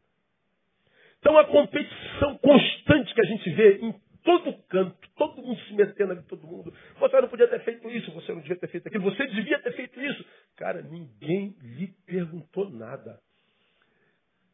Então 1.20 1.38
a 1.38 1.44
competição 1.46 2.36
constante 2.38 3.14
que 3.14 3.20
a 3.20 3.24
gente 3.24 3.50
vê 3.50 3.78
em 3.78 3.94
todo 4.24 4.52
canto, 4.68 4.96
todo 5.16 5.42
mundo 5.42 5.60
se 5.60 5.74
metendo 5.74 6.12
ali, 6.12 6.22
todo 6.22 6.46
mundo. 6.46 6.74
Você 6.98 7.20
não 7.20 7.28
podia 7.28 7.46
ter 7.46 7.60
feito 7.60 7.88
isso, 7.90 8.10
você 8.12 8.32
não 8.32 8.40
devia 8.40 8.56
ter 8.56 8.68
feito 8.68 8.88
aquilo, 8.88 9.04
você 9.04 9.26
devia 9.26 9.58
ter 9.60 9.72
feito 9.74 10.00
isso. 10.00 10.24
Cara, 10.56 10.82
ninguém 10.82 11.54
lhe 11.62 11.88
perguntou 12.06 12.68
nada. 12.70 13.20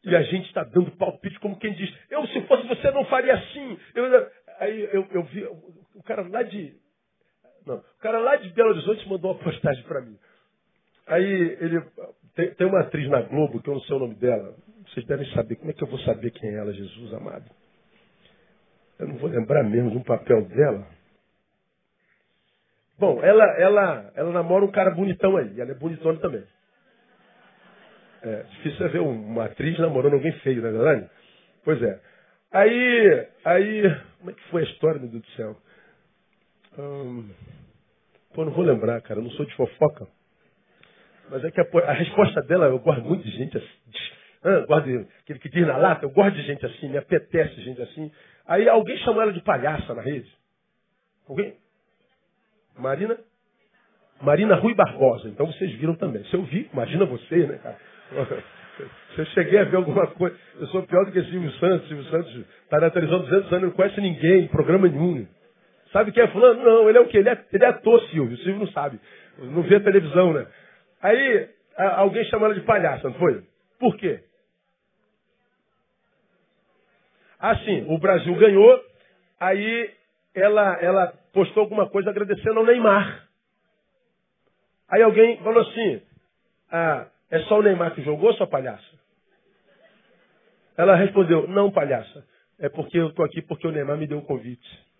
E 0.03 0.15
a 0.15 0.23
gente 0.23 0.47
está 0.47 0.63
dando 0.63 0.91
palpite 0.97 1.39
como 1.39 1.59
quem 1.59 1.73
diz, 1.73 1.93
eu 2.09 2.25
se 2.27 2.41
fosse 2.41 2.67
você 2.67 2.91
não 2.91 3.05
faria 3.05 3.33
assim. 3.35 3.79
Eu, 3.95 4.31
aí 4.59 4.81
eu, 4.93 5.07
eu 5.11 5.23
vi 5.23 5.43
o 5.95 6.03
cara 6.03 6.27
lá 6.27 6.43
de 6.43 6.75
cara 8.01 8.19
lá 8.19 8.35
de 8.35 8.49
Belo 8.49 8.69
Horizonte 8.71 9.07
mandou 9.07 9.31
uma 9.31 9.43
postagem 9.43 9.83
para 9.83 10.01
mim. 10.01 10.17
Aí 11.07 11.23
ele. 11.59 11.81
Tem, 12.35 12.53
tem, 12.53 12.67
uma 12.67 12.79
atriz 12.79 13.09
na 13.09 13.21
Globo, 13.21 13.61
que 13.61 13.69
eu 13.69 13.73
não 13.73 13.81
sei 13.81 13.95
o 13.95 13.99
nome 13.99 14.15
dela. 14.15 14.55
Vocês 14.87 15.05
devem 15.05 15.29
saber. 15.33 15.55
Como 15.55 15.71
é 15.71 15.73
que 15.73 15.83
eu 15.83 15.87
vou 15.87 15.99
saber 15.99 16.31
quem 16.31 16.49
é 16.49 16.55
ela, 16.55 16.73
Jesus 16.73 17.13
amado? 17.13 17.45
Eu 18.99 19.07
não 19.07 19.17
vou 19.17 19.29
lembrar 19.29 19.63
mesmo 19.63 19.91
de 19.91 19.97
um 19.97 20.03
papel 20.03 20.45
dela. 20.45 20.87
Bom, 22.97 23.21
ela, 23.23 23.43
ela, 23.57 24.11
ela 24.15 24.31
namora 24.31 24.63
um 24.63 24.71
cara 24.71 24.91
bonitão 24.91 25.35
aí. 25.35 25.59
Ela 25.59 25.71
é 25.71 25.75
bonitona 25.75 26.19
também. 26.19 26.43
É, 28.23 28.43
difícil 28.43 28.85
é 28.85 28.89
ver 28.89 28.99
uma 28.99 29.45
atriz 29.45 29.77
namorando 29.79 30.13
alguém 30.13 30.31
feio, 30.39 30.61
não 30.61 30.69
é 30.69 30.71
verdade? 30.71 31.09
Pois 31.63 31.81
é. 31.81 31.99
Aí, 32.51 33.27
aí, 33.43 33.81
como 34.19 34.29
é 34.29 34.33
que 34.33 34.49
foi 34.49 34.61
a 34.61 34.65
história, 34.65 34.99
meu 34.99 35.09
Deus 35.09 35.23
do 35.23 35.31
céu? 35.31 35.57
Hum, 36.77 37.29
pô, 38.33 38.45
não 38.45 38.51
vou 38.51 38.63
lembrar, 38.63 39.01
cara. 39.01 39.19
Eu 39.19 39.23
não 39.23 39.31
sou 39.31 39.45
de 39.45 39.55
fofoca. 39.55 40.07
Mas 41.29 41.43
é 41.43 41.51
que 41.51 41.61
a, 41.61 41.65
a 41.87 41.93
resposta 41.93 42.41
dela, 42.41 42.65
eu 42.65 42.79
gosto 42.79 43.03
muito 43.03 43.23
de 43.23 43.31
gente 43.31 43.57
assim. 43.57 43.67
Ah, 44.43 44.65
gosto 44.67 45.07
aquele 45.21 45.39
que 45.39 45.49
diz 45.49 45.65
na 45.67 45.77
lata, 45.77 46.05
eu 46.05 46.09
gosto 46.09 46.35
de 46.35 46.41
gente 46.43 46.65
assim, 46.65 46.89
me 46.89 46.97
apetece 46.97 47.61
gente 47.61 47.81
assim. 47.81 48.11
Aí 48.47 48.67
alguém 48.67 48.97
chamou 48.97 49.21
ela 49.21 49.31
de 49.31 49.41
palhaça 49.41 49.93
na 49.93 50.01
rede. 50.01 50.29
Alguém? 51.29 51.55
Marina? 52.77 53.17
Marina 54.21 54.55
Rui 54.55 54.73
Barbosa. 54.73 55.29
Então 55.29 55.45
vocês 55.45 55.71
viram 55.73 55.95
também. 55.95 56.23
Se 56.25 56.33
eu 56.33 56.43
vi, 56.43 56.69
imagina 56.73 57.05
você, 57.05 57.47
né, 57.47 57.57
cara? 57.59 57.77
Se 59.15 59.19
eu 59.19 59.25
cheguei 59.27 59.59
a 59.59 59.63
ver 59.65 59.75
alguma 59.75 60.07
coisa, 60.07 60.35
eu 60.59 60.65
sou 60.67 60.81
pior 60.83 61.05
do 61.05 61.11
que 61.11 61.21
Silvio 61.25 61.51
Santos. 61.53 61.87
Silvio 61.87 62.05
Santos 62.05 62.45
está 62.63 62.79
na 62.79 62.89
televisão 62.89 63.19
200 63.19 63.53
anos, 63.53 63.69
não 63.69 63.71
conhece 63.71 64.01
ninguém, 64.01 64.47
programa 64.47 64.87
nenhum. 64.87 65.27
Sabe 65.91 66.11
quem 66.11 66.23
é 66.23 66.27
fulano? 66.27 66.63
Não, 66.63 66.89
ele 66.89 66.97
é 66.97 67.01
o 67.01 67.07
quê? 67.07 67.17
Ele 67.17 67.29
é, 67.29 67.45
ele 67.51 67.65
é 67.65 67.67
ator, 67.67 68.01
Silvio. 68.09 68.35
O 68.35 68.37
Silvio 68.37 68.59
não 68.59 68.67
sabe. 68.67 68.99
Não 69.37 69.61
vê 69.63 69.79
televisão, 69.79 70.33
né? 70.33 70.47
Aí, 71.01 71.49
alguém 71.77 72.23
chamou 72.25 72.45
ela 72.45 72.55
de 72.55 72.65
palhaça, 72.65 73.09
não 73.09 73.15
foi? 73.15 73.43
Por 73.79 73.97
quê? 73.97 74.23
Assim, 77.39 77.85
o 77.89 77.97
Brasil 77.97 78.35
ganhou, 78.35 78.79
aí 79.39 79.91
ela, 80.35 80.77
ela 80.79 81.13
postou 81.33 81.61
alguma 81.61 81.89
coisa 81.89 82.11
agradecendo 82.11 82.59
ao 82.59 82.65
Neymar. 82.65 83.27
Aí 84.87 85.01
alguém 85.01 85.37
falou 85.37 85.61
assim, 85.61 86.01
ah, 86.71 87.07
é 87.31 87.39
só 87.39 87.59
o 87.59 87.63
Neymar 87.63 87.95
que 87.95 88.03
jogou, 88.03 88.33
sua 88.35 88.45
palhaça? 88.45 88.85
Ela 90.77 90.95
respondeu, 90.95 91.47
não, 91.47 91.71
palhaça. 91.71 92.25
É 92.59 92.69
porque 92.69 92.99
eu 92.99 93.09
estou 93.09 93.25
aqui 93.25 93.41
porque 93.41 93.67
o 93.67 93.71
Neymar 93.71 93.97
me 93.97 94.05
deu 94.05 94.19
o 94.19 94.25
convite. 94.25 94.90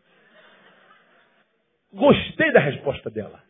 Gostei 1.94 2.52
da 2.52 2.60
resposta 2.60 3.10
dela. 3.10 3.42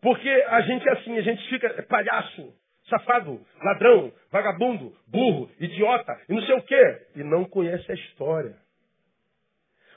Porque 0.00 0.28
a 0.28 0.60
gente 0.60 0.86
é 0.88 0.92
assim, 0.92 1.16
a 1.16 1.22
gente 1.22 1.48
fica 1.48 1.66
é 1.66 1.82
palhaço, 1.82 2.54
safado, 2.88 3.40
ladrão, 3.62 4.12
vagabundo, 4.30 4.94
burro, 5.06 5.50
idiota 5.58 6.20
e 6.28 6.34
não 6.34 6.42
sei 6.42 6.54
o 6.56 6.62
quê. 6.62 7.06
E 7.16 7.24
não 7.24 7.44
conhece 7.44 7.90
a 7.90 7.94
história. 7.94 8.54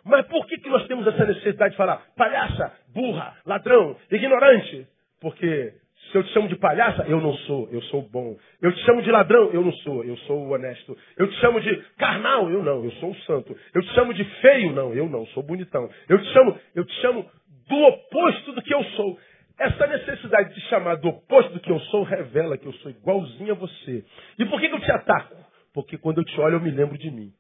Mas 0.04 0.26
por 0.28 0.46
que, 0.48 0.58
que 0.58 0.70
nós 0.70 0.88
temos 0.88 1.06
essa 1.06 1.26
necessidade 1.26 1.72
de 1.72 1.78
falar 1.78 2.02
palhaça, 2.16 2.74
burra, 2.88 3.36
ladrão, 3.46 3.98
ignorante? 4.10 4.88
Porque 5.20 5.74
se 6.12 6.18
eu 6.18 6.24
te 6.24 6.32
chamo 6.34 6.48
de 6.48 6.56
palhaça, 6.56 7.04
eu 7.08 7.20
não 7.20 7.34
sou, 7.34 7.68
eu 7.72 7.82
sou 7.84 8.02
bom. 8.02 8.38
Eu 8.62 8.72
te 8.72 8.80
chamo 8.86 9.02
de 9.02 9.12
ladrão, 9.12 9.52
eu 9.52 9.64
não 9.64 9.72
sou, 9.74 10.04
eu 10.04 10.18
sou 10.20 10.50
honesto. 10.50 10.98
Eu 11.18 11.28
te 11.30 11.36
chamo 11.40 11.60
de 11.60 11.76
carnal, 11.98 12.50
eu 12.50 12.64
não, 12.64 12.84
eu 12.84 12.92
sou 12.94 13.14
santo. 13.28 13.56
Eu 13.74 13.82
te 13.82 13.94
chamo 13.94 14.14
de 14.14 14.24
feio, 14.42 14.74
não, 14.74 14.94
eu 14.94 15.10
não, 15.10 15.26
sou 15.28 15.44
bonitão. 15.44 15.90
Eu 16.08 16.22
te 16.22 16.28
chamo, 16.34 16.60
eu 16.76 16.86
te 16.86 16.94
chamo 17.02 17.30
do 17.68 17.76
oposto 17.76 18.54
do 18.54 18.62
que 18.62 18.74
eu 18.74 18.84
sou. 18.84 19.20
Essa 19.60 19.88
necessidade 19.88 20.54
de 20.54 20.62
chamar 20.70 20.96
do 20.96 21.10
oposto 21.10 21.54
do 21.54 21.60
que 21.60 21.72
eu 21.72 21.80
sou 21.80 22.04
revela 22.04 22.58
que 22.58 22.68
eu 22.68 22.74
sou 22.74 22.92
igualzinho 22.92 23.54
a 23.54 23.56
você. 23.56 24.06
E 24.38 24.46
por 24.46 24.60
que 24.60 24.68
eu 24.68 24.80
te 24.80 24.92
ataco? 24.92 25.36
Porque 25.74 25.98
quando 25.98 26.20
eu 26.20 26.26
te 26.26 26.40
olho, 26.40 26.56
eu 26.56 26.62
me 26.62 26.72
lembro 26.72 26.98
de 26.98 27.10
mim. 27.10 27.34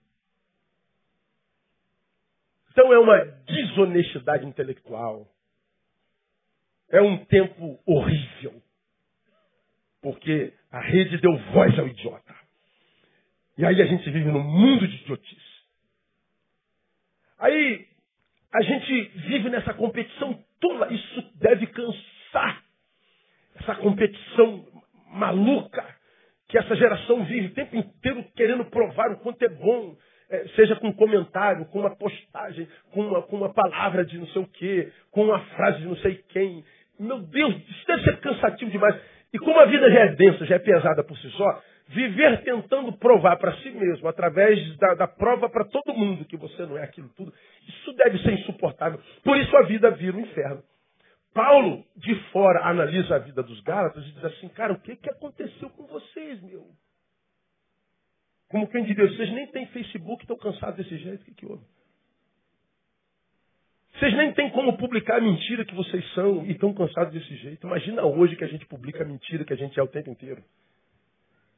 Então 2.71 2.91
é 2.93 3.00
uma 3.00 3.17
desonestidade 3.45 4.45
intelectual. 4.45 5.27
É 6.89 7.01
um 7.01 7.25
tempo 7.25 7.79
horrível. 7.86 8.62
Porque 10.01 10.53
a 10.72 10.79
rede 10.79 11.17
deu 11.17 11.38
voz 11.51 11.77
ao 11.77 11.88
idiota. 11.88 12.36
E 13.58 13.65
aí 13.65 13.82
a 13.82 13.86
gente 13.86 14.10
vive 14.10 14.32
num 14.32 14.44
mundo 14.44 14.88
de 14.88 14.96
idiotice. 14.98 15.58
Aí 17.39 17.88
a 18.53 18.62
gente 18.62 19.01
vive 19.27 19.50
nessa 19.50 19.74
competição 19.74 20.44
tola. 20.60 20.94
Isso 20.94 21.32
deve 21.36 21.67
cansar. 21.67 22.63
Essa 23.56 23.75
competição 23.75 24.65
maluca 25.08 25.98
que 26.48 26.58
essa 26.58 26.75
geração 26.75 27.25
vive 27.25 27.48
o 27.48 27.53
tempo 27.53 27.75
inteiro 27.75 28.24
querendo 28.36 28.65
provar 28.65 29.12
o 29.12 29.20
quanto 29.20 29.41
é 29.44 29.50
bom. 29.50 29.98
É, 30.29 30.46
seja 30.55 30.75
com 30.75 30.89
um 30.89 30.93
comentário, 30.93 31.65
com 31.67 31.79
uma 31.79 31.96
postagem, 31.96 32.67
com 32.91 33.01
uma, 33.01 33.22
com 33.22 33.38
uma 33.38 33.53
palavra 33.53 34.05
de 34.05 34.17
não 34.17 34.27
sei 34.27 34.41
o 34.41 34.48
quê, 34.48 34.91
com 35.10 35.24
uma 35.24 35.39
frase 35.39 35.79
de 35.79 35.86
não 35.86 35.96
sei 35.98 36.15
quem. 36.29 36.65
Meu 37.00 37.19
Deus, 37.19 37.55
isso 37.69 37.88
deve 37.88 38.03
ser 38.03 38.19
cansativo 38.19 38.72
demais. 38.72 39.00
E 39.34 39.39
como 39.39 39.60
a 39.60 39.65
vida 39.65 39.89
já 39.89 40.00
é 40.00 40.15
densa, 40.15 40.46
já 40.46 40.55
é 40.55 40.60
pesada 40.60 41.03
por 41.03 41.17
si 41.17 41.29
só, 41.31 41.62
viver 41.89 42.43
tentando 42.43 42.91
provar 42.93 43.38
para 43.38 43.55
si 43.57 43.69
mesmo, 43.72 44.07
através 44.07 44.77
da, 44.77 44.96
da 44.96 45.07
prova 45.07 45.50
para 45.50 45.65
todo 45.65 45.93
mundo 45.93 46.25
que 46.25 46.38
você 46.38 46.65
não 46.65 46.77
é 46.77 46.84
aquilo 46.84 47.10
tudo, 47.15 47.34
isso 47.67 47.93
deve 47.93 48.17
ser 48.19 48.34
insuportável. 48.34 49.00
Por 49.24 49.38
isso 49.38 49.55
a 49.57 49.63
vida 49.63 49.91
vira 49.91 50.17
um 50.17 50.22
inferno. 50.22 50.63
Paulo, 51.34 51.86
de 51.96 52.15
fora, 52.31 52.65
analisa 52.65 53.15
a 53.15 53.19
vida 53.19 53.43
dos 53.43 53.62
Gálatas 53.62 54.03
e 54.05 54.12
diz 54.12 54.25
assim, 54.25 54.50
cara, 54.50 54.74
o 54.74 54.79
que, 54.79 54.96
que 54.96 55.10
aconteceu 55.10 55.69
com 55.69 55.86
vocês, 55.86 56.41
meu? 56.41 56.65
Como 58.49 58.67
quem 58.67 58.83
diz, 58.83 58.95
vocês 58.95 59.31
nem 59.31 59.47
têm 59.47 59.67
Facebook, 59.67 60.23
estão 60.23 60.37
cansados 60.37 60.77
desse 60.77 60.97
jeito, 60.97 61.21
o 61.21 61.25
que, 61.25 61.33
que 61.33 61.45
houve? 61.45 61.63
Vocês 63.93 64.15
nem 64.15 64.31
têm 64.33 64.51
como 64.51 64.77
publicar 64.77 65.17
a 65.17 65.21
mentira 65.21 65.65
que 65.65 65.73
vocês 65.73 66.05
são 66.13 66.45
e 66.45 66.51
estão 66.51 66.71
cansados 66.73 67.11
desse 67.13 67.35
jeito. 67.37 67.65
Imagina 67.65 68.05
hoje 68.05 68.35
que 68.35 68.43
a 68.43 68.47
gente 68.47 68.65
publica 68.67 69.03
a 69.03 69.07
mentira 69.07 69.43
que 69.43 69.53
a 69.53 69.57
gente 69.57 69.77
é 69.79 69.83
o 69.83 69.87
tempo 69.87 70.11
inteiro. 70.11 70.43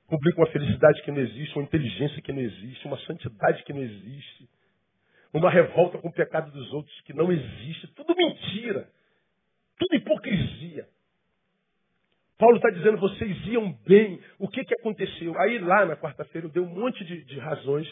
Publica 0.07 0.39
uma 0.39 0.47
felicidade 0.47 1.01
que 1.03 1.11
não 1.11 1.19
existe, 1.19 1.55
uma 1.55 1.65
inteligência 1.65 2.21
que 2.21 2.31
não 2.31 2.41
existe, 2.41 2.87
uma 2.87 2.97
santidade 2.99 3.63
que 3.63 3.73
não 3.73 3.81
existe, 3.81 4.49
uma 5.33 5.51
revolta 5.51 5.97
com 5.97 6.07
o 6.07 6.13
pecado 6.13 6.49
dos 6.51 6.73
outros 6.73 6.99
que 7.01 7.13
não 7.13 7.31
existe. 7.31 7.87
Tudo 7.93 8.15
mentira. 8.15 8.89
Tudo 9.77 9.95
hipocrisia. 9.95 10.87
Paulo 12.39 12.55
está 12.55 12.69
dizendo, 12.69 12.97
vocês 12.97 13.37
iam 13.47 13.73
bem. 13.85 14.17
O 14.39 14.47
que, 14.47 14.63
que 14.63 14.73
aconteceu? 14.73 15.37
Aí 15.37 15.59
lá 15.59 15.85
na 15.85 15.97
quarta-feira 15.97 16.47
eu 16.47 16.51
dei 16.51 16.63
um 16.63 16.73
monte 16.73 17.03
de, 17.03 17.25
de 17.25 17.37
razões 17.37 17.85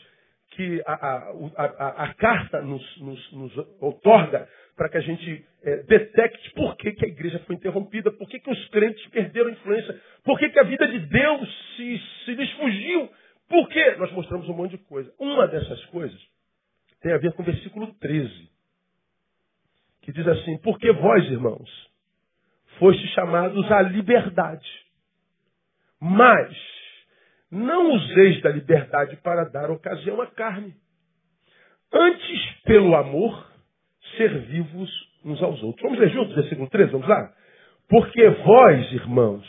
que 0.51 0.81
a, 0.87 0.93
a, 0.93 1.65
a, 1.65 2.03
a 2.05 2.13
carta 2.13 2.61
nos, 2.61 2.97
nos, 3.01 3.31
nos, 3.33 3.57
otorga 3.81 4.47
para 4.77 4.87
que 4.87 4.97
a 4.97 5.01
gente 5.01 5.45
é, 5.63 5.83
detecte 5.83 6.49
por 6.53 6.77
que, 6.77 6.93
que 6.93 7.05
a 7.05 7.09
igreja 7.09 7.39
foi 7.39 7.55
interrompida, 7.55 8.09
por 8.09 8.29
que, 8.29 8.39
que 8.39 8.49
os 8.49 8.69
crentes 8.69 9.05
perderam 9.07 9.49
a 9.49 9.51
influência, 9.51 10.01
por 10.23 10.39
que, 10.39 10.49
que 10.49 10.59
a 10.59 10.63
vida 10.63 10.87
de 10.87 10.99
Deus 10.99 11.75
se, 11.75 12.01
se 12.23 12.33
lhes 12.33 12.51
fugiu. 12.53 13.09
Por 13.49 13.67
quê? 13.67 13.95
Nós 13.97 14.11
mostramos 14.13 14.47
um 14.47 14.53
monte 14.53 14.71
de 14.71 14.77
coisa. 14.85 15.13
Uma 15.19 15.45
dessas 15.45 15.83
coisas 15.87 16.19
tem 17.01 17.11
a 17.11 17.17
ver 17.17 17.33
com 17.33 17.41
o 17.41 17.45
versículo 17.45 17.93
13, 17.95 18.49
que 20.03 20.13
diz 20.13 20.25
assim: 20.25 20.57
Porque 20.59 20.89
vós, 20.93 21.25
irmãos, 21.25 21.87
fostes 22.79 23.10
chamados 23.12 23.72
à 23.72 23.81
liberdade, 23.81 24.67
mas 26.00 26.55
não 27.51 27.91
useis 27.93 28.41
da 28.41 28.50
liberdade 28.50 29.15
para 29.17 29.46
dar 29.46 29.72
ocasião 29.72 30.22
à 30.22 30.27
carne. 30.27 30.74
Antes, 31.93 32.62
pelo 32.65 32.96
amor, 32.96 33.50
servi-vos 34.17 34.89
uns 35.24 35.41
aos 35.41 35.62
outros. 35.63 35.81
Vamos 35.84 36.00
ler 36.00 36.10
juntos, 36.10 36.36
versículo 36.36 36.69
13, 36.69 36.91
vamos 36.91 37.07
lá? 37.07 37.31
Porque 37.89 38.29
vós, 38.29 38.91
irmãos, 38.91 39.46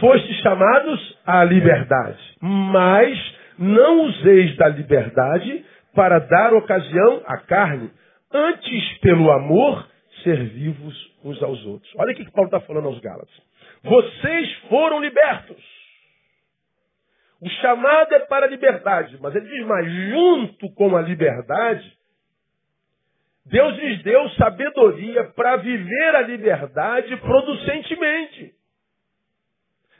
fostes 0.00 0.36
chamados 0.40 1.18
à 1.24 1.44
liberdade, 1.44 2.18
mas 2.40 3.18
não 3.58 4.06
useis 4.06 4.56
da 4.56 4.68
liberdade 4.68 5.64
para 5.94 6.18
dar 6.18 6.54
ocasião 6.54 7.22
à 7.26 7.38
carne. 7.38 7.90
Antes, 8.32 8.98
pelo 8.98 9.30
amor, 9.30 9.89
servi-vos 10.22 11.14
uns 11.24 11.42
aos 11.42 11.64
outros. 11.66 11.92
Olha 11.96 12.12
o 12.12 12.16
que 12.16 12.30
Paulo 12.30 12.48
está 12.48 12.60
falando 12.60 12.86
aos 12.86 12.98
Gálatas. 13.00 13.34
Vocês 13.82 14.52
foram 14.68 15.00
libertos. 15.00 15.62
O 17.40 17.48
chamado 17.48 18.14
é 18.14 18.20
para 18.20 18.46
a 18.46 18.48
liberdade, 18.48 19.18
mas 19.20 19.34
ele 19.34 19.48
diz 19.48 19.66
mais, 19.66 19.90
junto 19.90 20.70
com 20.74 20.94
a 20.96 21.00
liberdade, 21.00 21.98
Deus 23.46 23.76
lhes 23.78 24.02
deu 24.02 24.28
sabedoria 24.30 25.24
para 25.32 25.56
viver 25.56 26.14
a 26.16 26.22
liberdade 26.22 27.16
producentemente. 27.16 28.54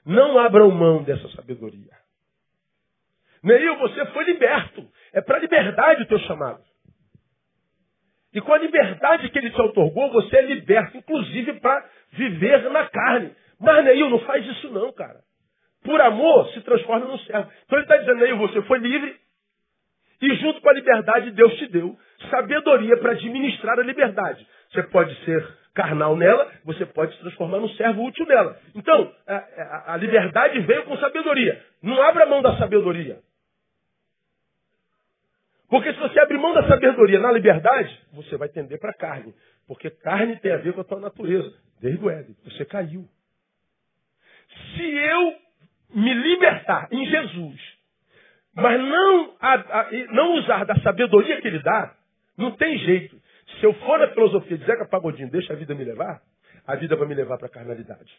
Não 0.05 0.39
abram 0.39 0.71
mão 0.71 1.03
dessa 1.03 1.29
sabedoria. 1.31 1.99
Neil, 3.43 3.79
você 3.79 4.07
foi 4.07 4.25
liberto. 4.25 4.87
É 5.13 5.21
para 5.21 5.39
a 5.39 5.41
liberdade 5.41 6.03
o 6.03 6.07
teu 6.07 6.19
chamado. 6.21 6.63
E 8.35 8.41
com 8.41 8.53
a 8.53 8.59
liberdade 8.59 9.29
que 9.31 9.39
ele 9.39 9.51
te 9.51 9.61
otorgou, 9.61 10.11
você 10.13 10.37
é 10.37 10.43
liberto, 10.43 10.97
inclusive 10.97 11.55
para 11.55 11.85
viver 12.13 12.71
na 12.71 12.87
carne. 12.89 13.33
Mas, 13.59 13.85
Neil, 13.85 14.09
não 14.09 14.21
faz 14.21 14.47
isso 14.47 14.71
não, 14.71 14.93
cara 14.93 15.21
por 15.83 16.01
amor, 16.01 16.49
se 16.51 16.61
transforma 16.61 17.07
no 17.07 17.19
servo. 17.21 17.51
Então 17.65 17.79
ele 17.79 17.85
está 17.85 17.97
dizendo 17.97 18.25
aí, 18.25 18.33
você 18.35 18.63
foi 18.63 18.79
livre, 18.79 19.17
e 20.23 20.35
junto 20.37 20.61
com 20.61 20.69
a 20.69 20.75
liberdade, 20.75 21.31
Deus 21.31 21.55
te 21.57 21.67
deu 21.69 21.97
sabedoria 22.31 22.97
para 22.99 23.13
administrar 23.13 23.79
a 23.79 23.83
liberdade. 23.83 24.47
Você 24.71 24.83
pode 24.85 25.15
ser 25.25 25.47
carnal 25.75 26.15
nela, 26.17 26.51
você 26.65 26.85
pode 26.85 27.15
se 27.15 27.21
transformar 27.21 27.59
num 27.59 27.71
servo 27.71 28.05
útil 28.05 28.27
nela. 28.27 28.59
Então, 28.75 29.11
a, 29.27 29.37
a, 29.37 29.95
a 29.95 29.97
liberdade 29.97 30.61
veio 30.61 30.85
com 30.85 30.99
sabedoria. 30.99 31.63
Não 31.83 32.01
abra 32.03 32.27
mão 32.27 32.43
da 32.43 32.57
sabedoria. 32.59 33.19
Porque 35.71 35.93
se 35.95 36.01
você 36.01 36.19
abrir 36.19 36.37
mão 36.37 36.53
da 36.53 36.67
sabedoria 36.67 37.21
na 37.21 37.31
liberdade, 37.31 37.97
você 38.13 38.37
vai 38.37 38.49
tender 38.49 38.79
para 38.81 38.91
a 38.91 38.95
carne. 38.95 39.33
Porque 39.69 39.89
carne 39.89 40.37
tem 40.41 40.51
a 40.51 40.57
ver 40.57 40.73
com 40.73 40.81
a 40.81 40.85
tua 40.85 40.99
natureza. 40.99 41.55
Desde 41.81 42.05
o 42.05 42.11
Éden. 42.11 42.37
Você 42.45 42.65
caiu. 42.65 43.09
Se 44.75 44.83
eu 44.83 45.37
me 45.95 46.13
libertar 46.13 46.89
em 46.91 47.07
Jesus, 47.07 47.61
mas 48.53 48.81
não, 48.81 49.37
a, 49.41 49.55
a, 49.55 49.91
não 50.13 50.35
usar 50.39 50.65
da 50.65 50.75
sabedoria 50.81 51.41
que 51.41 51.47
ele 51.47 51.61
dá, 51.61 51.95
não 52.37 52.51
tem 52.53 52.77
jeito. 52.79 53.17
Se 53.61 53.65
eu 53.65 53.73
for 53.75 53.99
na 54.01 54.09
filosofia 54.09 54.59
de 54.59 54.65
Zeca 54.65 54.89
Pagodinho, 54.89 55.31
deixa 55.31 55.53
a 55.53 55.57
vida 55.57 55.75
me 55.75 55.85
levar, 55.85 56.21
a 56.67 56.75
vida 56.75 56.97
vai 56.97 57.07
me 57.07 57.15
levar 57.15 57.39
para 57.39 57.47
a 57.47 57.51
carnalidade. 57.51 58.13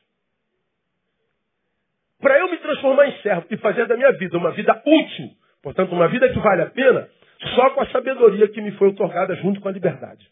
Para 2.22 2.39
eu 2.39 2.50
me 2.50 2.58
transformar 2.58 3.08
em 3.08 3.22
servo 3.22 3.46
e 3.50 3.58
fazer 3.58 3.88
da 3.88 3.98
minha 3.98 4.12
vida 4.13 4.38
uma 4.38 4.51
vida 4.51 4.81
útil, 4.86 5.31
portanto, 5.62 5.91
uma 5.91 6.08
vida 6.08 6.29
que 6.29 6.39
vale 6.39 6.62
a 6.62 6.70
pena, 6.70 7.10
só 7.55 7.69
com 7.71 7.81
a 7.81 7.89
sabedoria 7.91 8.48
que 8.48 8.62
me 8.62 8.71
foi 8.74 8.89
otorgada 8.89 9.36
junto 9.36 9.60
com 9.62 9.67
a 9.67 9.71
liberdade. 9.71 10.29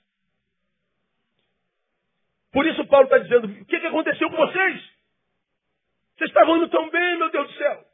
Por 2.51 2.65
isso 2.65 2.85
Paulo 2.87 3.05
está 3.05 3.17
dizendo, 3.19 3.47
o 3.47 3.65
que, 3.65 3.79
que 3.79 3.87
aconteceu 3.87 4.29
com 4.29 4.37
vocês? 4.37 4.81
Vocês 6.17 6.29
estavam 6.29 6.57
indo 6.57 6.69
tão 6.69 6.89
bem, 6.89 7.17
meu 7.17 7.31
Deus 7.31 7.47
do 7.47 7.53
céu. 7.53 7.85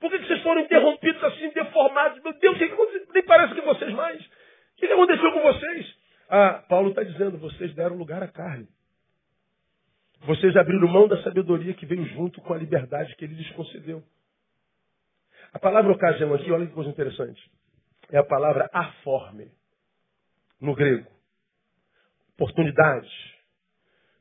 Por 0.00 0.10
que, 0.10 0.18
que 0.18 0.26
vocês 0.26 0.42
foram 0.42 0.60
interrompidos 0.62 1.22
assim, 1.24 1.50
deformados? 1.50 2.22
Meu 2.22 2.32
Deus, 2.38 2.58
que, 2.58 2.66
que 2.66 2.74
aconteceu? 2.74 3.06
Nem 3.12 3.22
parece 3.24 3.54
que 3.54 3.60
vocês 3.60 3.92
mais. 3.92 4.20
O 4.20 4.76
que, 4.76 4.86
que 4.86 4.92
aconteceu 4.92 5.32
com 5.32 5.42
vocês? 5.42 5.96
Ah, 6.28 6.64
Paulo 6.68 6.90
está 6.90 7.02
dizendo, 7.02 7.38
vocês 7.38 7.74
deram 7.74 7.96
lugar 7.96 8.22
à 8.22 8.28
carne. 8.28 8.68
Vocês 10.22 10.56
abriram 10.56 10.88
mão 10.88 11.06
da 11.06 11.22
sabedoria 11.22 11.74
que 11.74 11.86
veio 11.86 12.04
junto 12.06 12.40
com 12.40 12.54
a 12.54 12.58
liberdade 12.58 13.14
que 13.16 13.24
ele 13.24 13.34
lhes 13.34 13.50
concedeu. 13.52 14.02
A 15.52 15.58
palavra 15.58 15.92
ocasião 15.92 16.32
aqui, 16.34 16.50
olha 16.50 16.66
que 16.66 16.72
coisa 16.72 16.90
interessante. 16.90 17.40
É 18.10 18.18
a 18.18 18.24
palavra 18.24 18.68
aforme, 18.72 19.50
no 20.60 20.74
grego. 20.74 21.10
Oportunidade. 22.34 23.08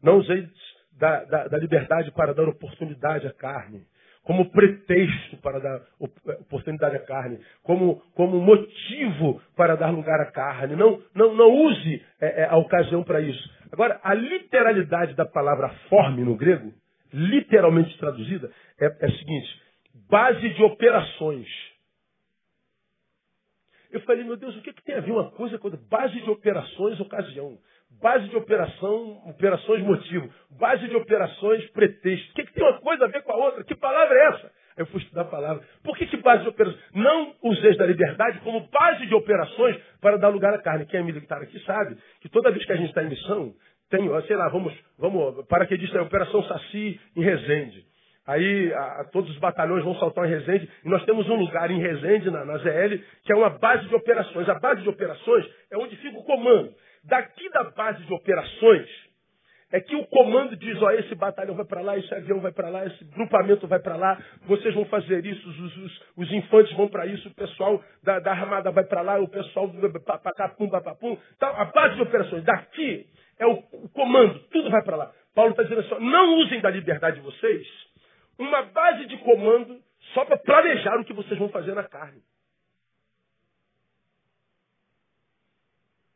Não 0.01 0.17
usei 0.17 0.47
da, 0.93 1.23
da, 1.25 1.47
da 1.47 1.57
liberdade 1.57 2.11
para 2.11 2.33
dar 2.33 2.47
oportunidade 2.47 3.27
à 3.27 3.33
carne 3.33 3.85
como 4.23 4.49
pretexto 4.49 5.37
para 5.37 5.59
dar 5.59 5.81
oportunidade 5.99 6.95
à 6.95 6.99
carne, 6.99 7.39
como, 7.61 8.01
como 8.15 8.39
motivo 8.39 9.41
para 9.55 9.75
dar 9.75 9.91
lugar 9.91 10.19
à 10.21 10.31
carne. 10.31 10.75
Não, 10.75 11.01
não, 11.13 11.35
não 11.35 11.51
use 11.65 12.01
é, 12.21 12.43
é, 12.43 12.45
a 12.45 12.55
ocasião 12.57 13.03
para 13.03 13.21
isso. 13.21 13.49
Agora, 13.71 13.99
a 14.03 14.13
literalidade 14.13 15.13
da 15.15 15.25
palavra 15.25 15.69
forme 15.89 16.23
no 16.23 16.35
grego, 16.35 16.73
literalmente 17.11 17.97
traduzida, 17.97 18.49
é, 18.79 18.85
é 18.85 19.05
a 19.05 19.11
seguinte: 19.11 19.61
base 20.09 20.49
de 20.49 20.63
operações. 20.63 21.47
Eu 23.93 24.01
falei, 24.01 24.23
meu 24.23 24.35
Deus, 24.35 24.57
o 24.57 24.61
que, 24.63 24.73
que 24.73 24.83
tem 24.83 24.95
a 24.95 25.01
ver 25.01 25.11
uma 25.11 25.29
coisa 25.29 25.59
com 25.59 25.69
base 25.69 26.19
de 26.19 26.27
operações, 26.27 26.99
ocasião? 26.99 27.59
Base 28.01 28.27
de 28.27 28.35
operação, 28.35 29.21
operações 29.29 29.83
motivo. 29.83 30.33
Base 30.59 30.87
de 30.87 30.95
operações 30.95 31.69
pretexto. 31.69 32.31
O 32.31 32.33
que, 32.33 32.43
que 32.43 32.53
tem 32.53 32.63
uma 32.63 32.79
coisa 32.79 33.05
a 33.05 33.07
ver 33.07 33.21
com 33.21 33.31
a 33.31 33.35
outra? 33.35 33.63
Que 33.63 33.75
palavra 33.75 34.17
é 34.17 34.27
essa? 34.29 34.51
Eu 34.77 34.87
fui 34.87 34.99
estudar 34.99 35.21
a 35.21 35.25
palavra. 35.25 35.63
Por 35.83 35.95
que, 35.95 36.07
que 36.07 36.17
base 36.17 36.41
de 36.41 36.49
operações? 36.49 36.83
Não 36.95 37.35
useis 37.43 37.77
da 37.77 37.85
liberdade 37.85 38.39
como 38.39 38.67
base 38.67 39.05
de 39.05 39.13
operações 39.13 39.77
para 40.01 40.17
dar 40.17 40.29
lugar 40.29 40.55
à 40.55 40.57
carne. 40.57 40.87
Quem 40.87 40.99
é 40.99 41.03
militar 41.03 41.39
aqui 41.43 41.59
sabe 41.59 41.95
que 42.19 42.29
toda 42.29 42.49
vez 42.49 42.65
que 42.65 42.71
a 42.71 42.75
gente 42.75 42.89
está 42.89 43.03
em 43.03 43.09
missão, 43.09 43.53
tem, 43.91 44.09
sei 44.25 44.35
lá, 44.35 44.49
vamos, 44.49 44.73
vamos, 44.97 45.45
para 45.45 45.67
que 45.67 45.77
diz, 45.77 45.93
é 45.93 46.01
Operação 46.01 46.41
Saci 46.45 46.99
em 47.15 47.23
Resende. 47.23 47.85
Aí 48.25 48.73
a, 48.73 49.05
todos 49.11 49.29
os 49.31 49.37
batalhões 49.37 49.83
vão 49.83 49.95
saltar 49.95 50.25
em 50.25 50.29
Resende 50.29 50.69
e 50.85 50.89
nós 50.89 51.03
temos 51.05 51.27
um 51.29 51.35
lugar 51.35 51.69
em 51.69 51.79
Resende, 51.79 52.31
na, 52.31 52.45
na 52.45 52.57
ZL, 52.57 52.97
que 53.23 53.33
é 53.33 53.35
uma 53.35 53.49
base 53.49 53.87
de 53.87 53.95
operações. 53.95 54.47
A 54.47 54.59
base 54.59 54.81
de 54.81 54.89
operações 54.89 55.45
é 55.71 55.77
onde 55.77 55.95
fica 55.97 56.17
o 56.17 56.23
comando. 56.23 56.73
Daqui 57.03 57.49
da 57.49 57.65
base 57.71 58.01
de 58.03 58.13
operações, 58.13 58.89
é 59.73 59.81
que 59.81 59.95
o 59.95 60.05
comando 60.05 60.55
diz, 60.55 60.79
ó, 60.83 60.91
esse 60.91 61.15
batalhão 61.15 61.55
vai 61.55 61.65
para 61.65 61.81
lá, 61.81 61.97
esse 61.97 62.13
avião 62.13 62.39
vai 62.39 62.51
para 62.51 62.69
lá, 62.69 62.85
esse 62.85 63.03
grupamento 63.05 63.67
vai 63.67 63.79
para 63.79 63.95
lá, 63.95 64.23
vocês 64.45 64.71
vão 64.75 64.85
fazer 64.85 65.25
isso, 65.25 65.49
os, 65.49 65.77
os, 65.77 66.01
os 66.15 66.31
infantes 66.31 66.71
vão 66.77 66.87
para 66.87 67.07
isso, 67.07 67.27
o 67.27 67.33
pessoal 67.33 67.83
da, 68.03 68.19
da 68.19 68.31
armada 68.31 68.69
vai 68.69 68.83
para 68.83 69.01
lá, 69.01 69.19
o 69.19 69.27
pessoal 69.27 69.67
do 69.67 69.91
papapum, 70.01 70.69
papapum. 70.69 71.17
Então, 71.35 71.49
a 71.49 71.65
base 71.65 71.95
de 71.95 72.03
operações 72.03 72.43
daqui 72.43 73.07
é 73.39 73.47
o, 73.47 73.63
o 73.73 73.89
comando, 73.89 74.37
tudo 74.51 74.69
vai 74.69 74.83
para 74.83 74.95
lá. 74.95 75.11
Paulo 75.33 75.51
está 75.51 75.63
dizendo 75.63 75.81
assim, 75.81 76.05
não 76.05 76.37
usem 76.41 76.61
da 76.61 76.69
liberdade 76.69 77.15
de 77.15 77.23
vocês 77.23 77.92
uma 78.37 78.63
base 78.63 79.05
de 79.05 79.17
comando 79.19 79.81
só 80.13 80.25
para 80.25 80.37
planejar 80.37 80.99
o 80.99 81.05
que 81.05 81.13
vocês 81.13 81.37
vão 81.39 81.49
fazer 81.49 81.73
na 81.73 81.83
carne. 81.83 82.21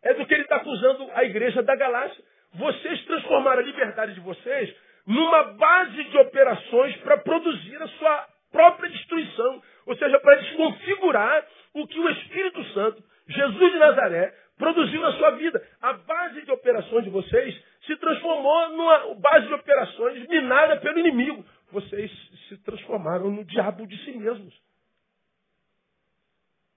é 0.08 0.13
do 0.13 0.25
que 0.25 0.34
ele 0.34 0.43
está 0.43 0.56
acusando 0.56 1.10
a 1.13 1.23
igreja 1.25 1.62
da 1.63 1.75
Galácia. 1.75 2.23
Vocês 2.53 3.03
transformaram 3.06 3.60
a 3.60 3.65
liberdade 3.65 4.13
de 4.13 4.21
vocês 4.21 4.73
numa 5.06 5.43
base 5.53 6.03
de 6.06 6.17
operações 6.17 6.95
para 6.97 7.17
produzir 7.17 7.82
a 7.82 7.88
sua 7.88 8.27
própria 8.51 8.89
destruição. 8.89 9.62
Ou 9.86 9.95
seja, 9.97 10.17
para 10.19 10.36
desconfigurar 10.36 11.45
o 11.73 11.86
que 11.88 11.99
o 11.99 12.10
Espírito 12.10 12.63
Santo, 12.73 13.03
Jesus 13.27 13.71
de 13.73 13.80
Nazaré, 13.80 14.34
produziu 14.58 15.01
na 15.01 15.12
sua 15.13 15.32
vida. 15.32 15.62
A 15.82 15.93
base 15.93 16.41
de 16.41 16.51
operações 16.51 17.03
de 17.03 17.10
vocês 17.10 17.62
se 17.86 17.95
transformou 17.97 18.69
numa 18.69 19.15
base 19.15 19.47
de 19.47 19.53
operações 19.53 20.25
minada 20.27 20.77
pelo 20.77 20.99
inimigo. 20.99 21.45
Vocês 21.71 22.12
se 22.47 22.58
transformaram 22.63 23.30
no 23.30 23.43
diabo 23.43 23.86
de 23.86 23.97
si 24.06 24.12
mesmos. 24.12 24.53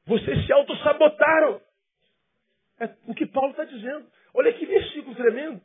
Vocês 0.07 0.46
se 0.46 0.53
autossabotaram. 0.53 1.61
É 2.81 2.94
o 3.07 3.14
que 3.14 3.26
Paulo 3.26 3.50
está 3.50 3.64
dizendo. 3.64 4.07
Olha 4.35 4.53
que 4.53 4.66
versículo 4.66 5.14
tremendo. 5.14 5.61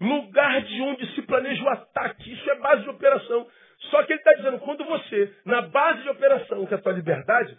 Lugar 0.00 0.62
de 0.62 0.80
onde 0.80 1.14
se 1.14 1.22
planeja 1.22 1.62
o 1.62 1.68
ataque. 1.68 2.32
Isso 2.32 2.50
é 2.50 2.54
base 2.56 2.82
de 2.82 2.90
operação. 2.90 3.46
Só 3.90 4.02
que 4.04 4.12
ele 4.12 4.20
está 4.20 4.32
dizendo, 4.34 4.58
quando 4.60 4.84
você, 4.84 5.34
na 5.44 5.62
base 5.62 6.02
de 6.02 6.08
operação, 6.08 6.66
que 6.66 6.74
é 6.74 6.76
a 6.76 6.80
tua 6.80 6.92
liberdade, 6.92 7.56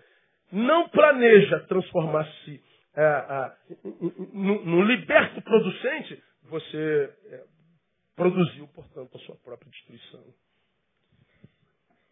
não 0.51 0.89
planeja 0.89 1.59
transformar-se 1.61 2.63
é, 2.95 3.01
é, 3.01 3.55
no, 4.33 4.65
no, 4.65 4.81
liberto 4.81 5.41
producente, 5.41 6.21
você 6.43 7.13
é, 7.27 7.43
produziu, 8.15 8.67
portanto, 8.69 9.15
a 9.15 9.19
sua 9.19 9.35
própria 9.37 9.69
destruição. 9.69 10.23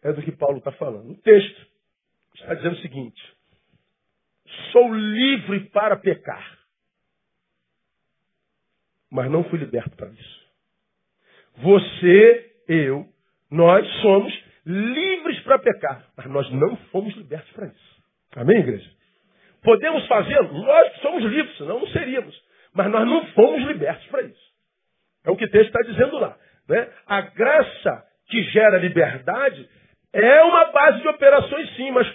É 0.02 0.12
do 0.12 0.22
que 0.22 0.32
Paulo 0.32 0.58
está 0.58 0.72
falando. 0.72 1.10
O 1.10 1.16
texto 1.16 1.66
está 2.34 2.54
dizendo 2.54 2.74
o 2.74 2.82
seguinte: 2.82 3.36
sou 4.72 4.94
livre 4.94 5.60
para 5.70 5.96
pecar 5.96 6.58
mas 9.10 9.30
não 9.30 9.44
fui 9.44 9.58
liberto 9.58 9.96
para 9.96 10.08
isso. 10.08 10.48
Você, 11.56 12.52
eu, 12.68 13.06
nós 13.50 13.86
somos 14.02 14.32
livres 14.64 15.40
para 15.40 15.58
pecar, 15.58 16.04
mas 16.16 16.26
nós 16.26 16.50
não 16.52 16.76
fomos 16.90 17.14
libertos 17.16 17.50
para 17.52 17.66
isso. 17.66 18.02
Amém, 18.36 18.58
igreja? 18.58 18.90
Podemos 19.62 20.06
fazê-lo? 20.06 20.52
Nós 20.52 20.96
somos 21.00 21.24
livres, 21.24 21.56
senão 21.56 21.80
não 21.80 21.88
seríamos. 21.88 22.38
Mas 22.74 22.90
nós 22.90 23.06
não 23.06 23.26
fomos 23.28 23.66
libertos 23.66 24.06
para 24.06 24.22
isso. 24.22 24.48
É 25.24 25.30
o 25.30 25.36
que 25.36 25.46
o 25.46 25.50
texto 25.50 25.74
está 25.74 25.80
dizendo 25.90 26.18
lá. 26.18 26.38
Né? 26.68 26.88
A 27.06 27.22
graça 27.22 28.06
que 28.28 28.42
gera 28.44 28.78
liberdade 28.78 29.68
é 30.12 30.42
uma 30.42 30.72
base 30.72 31.02
de 31.02 31.08
operações, 31.08 31.76
sim, 31.76 31.90
mas 31.90 32.06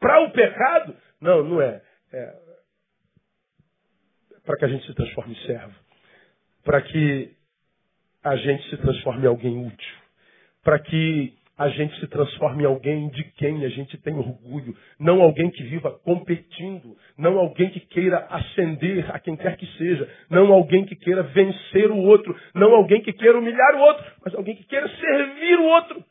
para 0.00 0.20
o 0.22 0.30
pecado, 0.30 0.96
não, 1.20 1.42
não 1.42 1.62
é. 1.62 1.82
é 2.12 2.44
para 4.44 4.56
que 4.56 4.64
a 4.64 4.68
gente 4.68 4.86
se 4.86 4.94
transforme 4.94 5.32
em 5.32 5.46
servo. 5.46 5.74
Para 6.62 6.82
que 6.82 7.34
a 8.22 8.36
gente 8.36 8.68
se 8.70 8.76
transforme 8.78 9.24
em 9.24 9.28
alguém 9.28 9.66
útil, 9.66 9.96
para 10.62 10.78
que 10.78 11.34
a 11.56 11.68
gente 11.68 11.98
se 12.00 12.06
transforme 12.08 12.64
em 12.64 12.66
alguém 12.66 13.08
de 13.10 13.22
quem 13.32 13.64
a 13.64 13.68
gente 13.68 13.96
tem 13.98 14.14
orgulho, 14.14 14.76
não 14.98 15.22
alguém 15.22 15.50
que 15.50 15.62
viva 15.62 15.90
competindo, 16.00 16.96
não 17.16 17.38
alguém 17.38 17.70
que 17.70 17.80
queira 17.80 18.26
ascender 18.28 19.08
a 19.14 19.20
quem 19.20 19.36
quer 19.36 19.56
que 19.56 19.66
seja, 19.78 20.08
não 20.28 20.52
alguém 20.52 20.84
que 20.84 20.96
queira 20.96 21.22
vencer 21.22 21.90
o 21.90 21.98
outro, 21.98 22.36
não 22.54 22.74
alguém 22.74 23.02
que 23.02 23.12
queira 23.12 23.38
humilhar 23.38 23.76
o 23.76 23.80
outro, 23.80 24.04
mas 24.24 24.34
alguém 24.34 24.56
que 24.56 24.64
queira 24.64 24.88
servir 24.88 25.60
o 25.60 25.64
outro. 25.64 26.04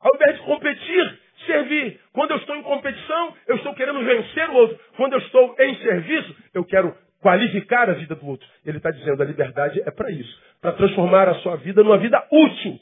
Ao 0.00 0.14
invés 0.14 0.36
de 0.36 0.42
competir, 0.42 1.18
servir. 1.46 2.00
Quando 2.12 2.32
eu 2.32 2.36
estou 2.38 2.56
em 2.56 2.62
competição, 2.62 3.34
eu 3.46 3.56
estou 3.56 3.74
querendo 3.74 4.02
vencer 4.04 4.48
o 4.50 4.54
outro. 4.54 4.78
Quando 4.96 5.14
eu 5.14 5.18
estou 5.18 5.54
em 5.58 5.76
serviço, 5.76 6.36
eu 6.54 6.64
quero 6.64 6.94
qualificar 7.20 7.88
a 7.88 7.94
vida 7.94 8.14
do 8.14 8.26
outro. 8.26 8.46
Ele 8.64 8.78
está 8.78 8.90
dizendo 8.90 9.22
a 9.22 9.26
liberdade 9.26 9.80
é 9.84 9.90
para 9.90 10.10
isso, 10.10 10.40
para 10.60 10.72
transformar 10.72 11.28
a 11.28 11.34
sua 11.36 11.56
vida 11.56 11.82
numa 11.82 11.98
vida 11.98 12.22
útil. 12.30 12.78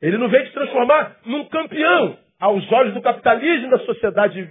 Ele 0.00 0.18
não 0.18 0.28
veio 0.28 0.44
te 0.44 0.52
transformar 0.52 1.16
num 1.24 1.46
campeão 1.46 2.18
aos 2.38 2.70
olhos 2.70 2.92
do 2.92 3.00
capitalismo 3.00 3.70
da 3.70 3.78
sociedade 3.78 4.50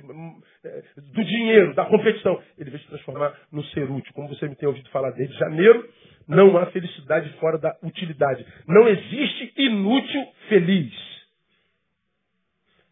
é, 0.66 0.84
do 1.14 1.24
dinheiro, 1.24 1.76
da 1.76 1.86
competição. 1.86 2.42
Ele 2.58 2.72
veio 2.72 2.82
te 2.82 2.90
transformar 2.90 3.34
num 3.52 3.64
ser 3.66 3.90
útil. 3.90 4.12
Como 4.14 4.28
você 4.28 4.48
me 4.48 4.56
tem 4.56 4.68
ouvido 4.68 4.90
falar 4.90 5.12
desde 5.12 5.38
janeiro, 5.38 5.88
não 6.28 6.58
há 6.58 6.66
felicidade 6.68 7.30
fora 7.40 7.60
da 7.60 7.78
utilidade. 7.84 8.44
Não 8.68 8.88
existe 8.88 9.54
inútil 9.56 10.26
feliz. 10.50 11.15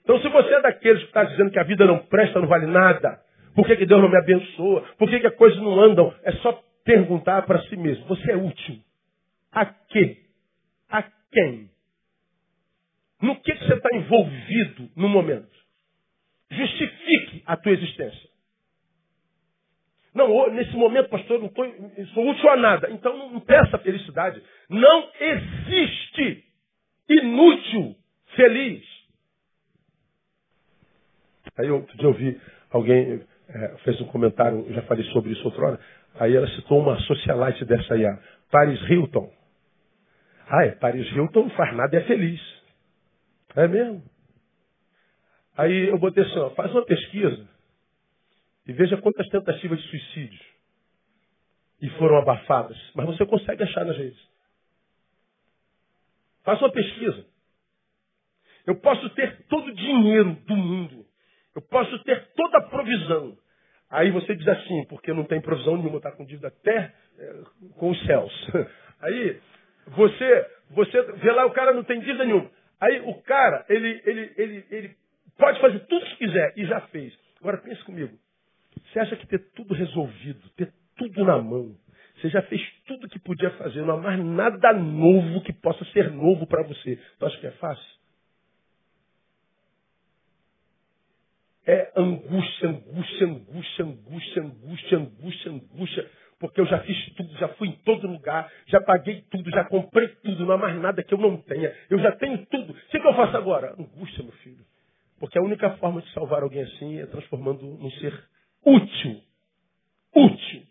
Então, 0.03 0.19
se 0.21 0.27
você 0.27 0.53
é 0.53 0.61
daqueles 0.61 1.01
que 1.01 1.07
está 1.07 1.23
dizendo 1.23 1.51
que 1.51 1.59
a 1.59 1.63
vida 1.63 1.85
não 1.85 1.99
presta, 1.99 2.39
não 2.39 2.47
vale 2.47 2.65
nada, 2.65 3.21
por 3.55 3.65
que, 3.65 3.77
que 3.77 3.85
Deus 3.85 4.01
não 4.01 4.09
me 4.09 4.17
abençoa? 4.17 4.81
Por 4.97 5.09
que, 5.09 5.19
que 5.19 5.27
as 5.27 5.35
coisas 5.35 5.59
não 5.59 5.79
andam? 5.79 6.13
É 6.23 6.31
só 6.33 6.61
perguntar 6.83 7.43
para 7.43 7.61
si 7.63 7.77
mesmo. 7.77 8.05
Você 8.07 8.31
é 8.31 8.35
útil. 8.35 8.79
A 9.51 9.65
quê? 9.65 10.17
A 10.89 11.03
quem? 11.31 11.69
No 13.21 13.39
que, 13.39 13.53
que 13.53 13.65
você 13.65 13.75
está 13.75 13.95
envolvido 13.95 14.89
no 14.95 15.07
momento? 15.07 15.47
Justifique 16.51 17.41
a 17.45 17.55
tua 17.55 17.71
existência. 17.71 18.29
Não, 20.13 20.51
nesse 20.51 20.75
momento, 20.75 21.09
pastor, 21.09 21.39
não 21.39 21.49
tô, 21.49 21.63
sou 22.13 22.29
útil 22.29 22.49
a 22.49 22.57
nada. 22.57 22.89
Então 22.91 23.31
não 23.31 23.39
peça 23.39 23.77
felicidade. 23.79 24.41
Não 24.69 25.09
existe 25.19 26.43
inútil, 27.09 27.95
feliz. 28.35 28.92
Aí 31.57 31.67
eu, 31.67 31.85
eu 31.99 32.07
ouvi 32.07 32.39
alguém 32.71 33.21
é, 33.49 33.67
fez 33.83 33.99
um 34.01 34.07
comentário, 34.07 34.65
já 34.73 34.81
falei 34.83 35.03
sobre 35.11 35.31
isso 35.31 35.45
outra 35.45 35.65
hora. 35.65 35.79
Aí 36.15 36.35
ela 36.35 36.47
citou 36.49 36.79
uma 36.79 36.99
socialite 37.01 37.65
dessa 37.65 37.93
aí, 37.93 38.05
a 38.05 38.19
Paris 38.51 38.79
Hilton. 38.89 39.31
Ah, 40.47 40.65
é, 40.65 40.71
Paris 40.71 41.09
Hilton 41.11 41.49
faz 41.51 41.75
nada 41.75 41.95
e 41.95 41.99
é 41.99 42.03
feliz. 42.05 42.41
É 43.55 43.67
mesmo? 43.67 44.03
Aí 45.55 45.89
eu 45.89 45.97
botei 45.99 46.23
assim, 46.23 46.39
ó, 46.39 46.49
faz 46.51 46.71
uma 46.71 46.85
pesquisa 46.85 47.47
e 48.67 48.73
veja 48.73 48.97
quantas 48.97 49.27
tentativas 49.29 49.79
de 49.79 49.87
suicídio 49.89 50.39
e 51.81 51.89
foram 51.91 52.17
abafadas. 52.17 52.77
Mas 52.95 53.05
você 53.05 53.25
consegue 53.25 53.63
achar 53.63 53.85
nas 53.85 53.97
redes. 53.97 54.19
Faça 56.43 56.63
uma 56.63 56.71
pesquisa. 56.71 57.25
Eu 58.65 58.75
posso 58.79 59.09
ter 59.11 59.45
todo 59.47 59.67
o 59.67 59.75
dinheiro 59.75 60.33
do 60.47 60.55
mundo. 60.55 61.02
Eu 61.55 61.61
posso 61.61 62.03
ter 62.03 62.27
toda 62.35 62.57
a 62.57 62.69
provisão. 62.69 63.37
Aí 63.89 64.09
você 64.11 64.35
diz 64.35 64.47
assim, 64.47 64.85
porque 64.89 65.13
não 65.13 65.23
tem 65.23 65.39
provisão 65.39 65.77
nenhuma, 65.77 65.97
está 65.97 66.11
com 66.11 66.25
dívida 66.25 66.47
até 66.47 66.93
é, 67.19 67.33
com 67.77 67.91
os 67.91 68.05
céus. 68.05 68.31
Aí 69.01 69.39
você, 69.87 70.47
você 70.71 71.01
vê 71.13 71.31
lá, 71.31 71.45
o 71.45 71.51
cara 71.51 71.73
não 71.73 71.83
tem 71.83 71.99
dívida 71.99 72.25
nenhuma. 72.25 72.49
Aí 72.81 73.01
o 73.01 73.21
cara, 73.21 73.65
ele, 73.69 74.01
ele, 74.05 74.33
ele, 74.35 74.65
ele 74.71 74.95
pode 75.37 75.59
fazer 75.61 75.79
tudo 75.81 76.05
que 76.05 76.17
quiser 76.17 76.53
e 76.57 76.65
já 76.65 76.81
fez. 76.87 77.13
Agora 77.39 77.57
pense 77.57 77.83
comigo. 77.83 78.17
Você 78.91 78.99
acha 78.99 79.15
que 79.15 79.27
ter 79.27 79.39
tudo 79.53 79.73
resolvido, 79.73 80.49
ter 80.57 80.73
tudo 80.97 81.23
na 81.23 81.37
mão, 81.37 81.75
você 82.15 82.29
já 82.29 82.41
fez 82.43 82.61
tudo 82.87 83.09
que 83.09 83.19
podia 83.19 83.51
fazer, 83.51 83.81
não 83.81 83.95
há 83.95 84.01
mais 84.01 84.23
nada 84.23 84.73
novo 84.73 85.41
que 85.41 85.51
possa 85.51 85.83
ser 85.85 86.11
novo 86.11 86.47
para 86.47 86.63
você. 86.63 86.97
Tu 87.19 87.25
acha 87.25 87.37
que 87.39 87.47
é 87.47 87.51
fácil? 87.51 87.93
É 91.65 91.91
angústia, 91.95 92.69
angústia, 92.69 93.27
angústia, 93.27 93.85
angústia, 93.85 94.41
angústia, 94.41 94.97
angústia, 94.97 95.51
angústia, 95.51 96.11
porque 96.39 96.59
eu 96.59 96.65
já 96.65 96.79
fiz 96.79 97.13
tudo, 97.15 97.33
já 97.37 97.47
fui 97.49 97.69
em 97.69 97.77
todo 97.85 98.05
lugar, 98.05 98.51
já 98.67 98.81
paguei 98.81 99.21
tudo, 99.31 99.49
já 99.49 99.63
comprei 99.63 100.09
tudo, 100.09 100.45
não 100.45 100.55
há 100.55 100.57
mais 100.57 100.79
nada 100.81 101.01
que 101.01 101.13
eu 101.13 101.17
não 101.17 101.37
tenha. 101.37 101.73
Eu 101.89 101.99
já 101.99 102.11
tenho 102.13 102.45
tudo. 102.47 102.73
O 102.73 102.75
que, 102.75 102.97
eu 102.97 103.13
faço 103.13 103.37
agora? 103.37 103.73
Angústia, 103.79 104.23
meu 104.23 104.33
filho. 104.33 104.65
Porque 105.19 105.39
a 105.39 105.41
única 105.41 105.69
forma 105.77 106.01
de 106.01 106.11
salvar 106.11 106.43
alguém 106.43 106.63
assim 106.63 106.99
é 106.99 107.05
transformando 107.05 107.65
num 107.65 107.91
ser 107.91 108.13
útil. 108.65 109.21
Útil. 110.13 110.63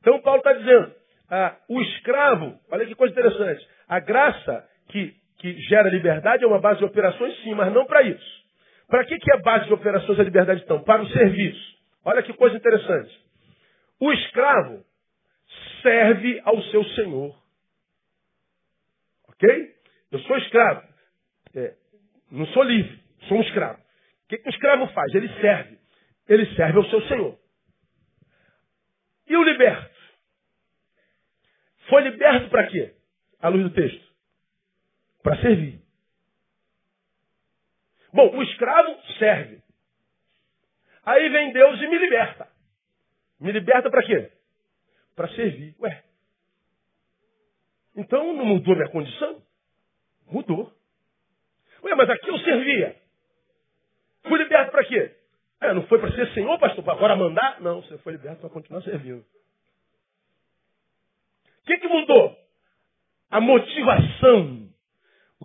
Então 0.00 0.20
Paulo 0.20 0.38
está 0.38 0.52
dizendo, 0.52 0.92
ah, 1.30 1.56
o 1.68 1.80
escravo, 1.80 2.58
olha 2.70 2.86
que 2.86 2.94
coisa 2.96 3.12
interessante, 3.12 3.66
a 3.86 4.00
graça 4.00 4.68
que, 4.88 5.14
que 5.38 5.56
gera 5.68 5.88
liberdade 5.88 6.42
é 6.42 6.46
uma 6.46 6.60
base 6.60 6.80
de 6.80 6.84
operações, 6.84 7.40
sim, 7.44 7.54
mas 7.54 7.72
não 7.72 7.86
para 7.86 8.02
isso. 8.02 8.43
Para 8.88 9.04
que, 9.04 9.18
que 9.18 9.32
é 9.32 9.36
a 9.36 9.42
base 9.42 9.66
de 9.66 9.72
operações 9.72 10.18
da 10.18 10.24
liberdade, 10.24 10.62
então? 10.62 10.82
Para 10.82 11.02
o 11.02 11.08
serviço. 11.08 11.78
Olha 12.04 12.22
que 12.22 12.32
coisa 12.34 12.56
interessante. 12.56 13.18
O 13.98 14.12
escravo 14.12 14.84
serve 15.82 16.40
ao 16.44 16.60
seu 16.64 16.84
senhor. 16.90 17.36
Ok? 19.28 19.74
Eu 20.10 20.18
sou 20.20 20.36
escravo. 20.38 20.86
É, 21.54 21.74
não 22.30 22.46
sou 22.48 22.62
livre, 22.62 23.00
sou 23.28 23.38
um 23.38 23.42
escravo. 23.42 23.80
O 23.80 24.28
que, 24.28 24.38
que 24.38 24.48
o 24.48 24.50
escravo 24.50 24.86
faz? 24.88 25.14
Ele 25.14 25.28
serve. 25.40 25.78
Ele 26.28 26.46
serve 26.54 26.78
ao 26.78 26.84
seu 26.86 27.02
senhor. 27.02 27.38
E 29.28 29.36
o 29.36 29.42
liberto? 29.42 29.94
Foi 31.88 32.02
liberto 32.02 32.48
para 32.50 32.66
quê? 32.66 32.94
À 33.40 33.48
luz 33.48 33.62
do 33.64 33.70
texto. 33.70 34.04
Para 35.22 35.40
servir. 35.40 35.83
Bom, 38.14 38.30
o 38.36 38.42
escravo 38.44 38.96
serve. 39.18 39.60
Aí 41.04 41.28
vem 41.30 41.52
Deus 41.52 41.82
e 41.82 41.88
me 41.88 41.98
liberta. 41.98 42.48
Me 43.40 43.50
liberta 43.50 43.90
para 43.90 44.06
quê? 44.06 44.30
Para 45.16 45.28
servir. 45.30 45.74
Ué. 45.80 46.04
Então 47.96 48.32
não 48.34 48.46
mudou 48.46 48.76
minha 48.76 48.88
condição? 48.90 49.42
Mudou. 50.30 50.72
Ué, 51.82 51.94
mas 51.96 52.08
aqui 52.08 52.30
eu 52.30 52.38
servia. 52.38 52.96
Fui 54.28 54.38
liberto 54.38 54.70
para 54.70 54.84
quê? 54.84 55.16
É, 55.60 55.72
não 55.72 55.84
foi 55.88 55.98
para 55.98 56.12
ser 56.12 56.32
senhor, 56.34 56.56
pastor, 56.60 56.84
para 56.84 56.94
agora 56.94 57.16
mandar? 57.16 57.60
Não, 57.60 57.82
você 57.82 57.98
foi 57.98 58.12
liberto 58.12 58.42
para 58.42 58.50
continuar 58.50 58.82
servindo. 58.82 59.24
O 61.62 61.66
que, 61.66 61.78
que 61.78 61.88
mudou? 61.88 62.38
A 63.28 63.40
motivação 63.40 64.63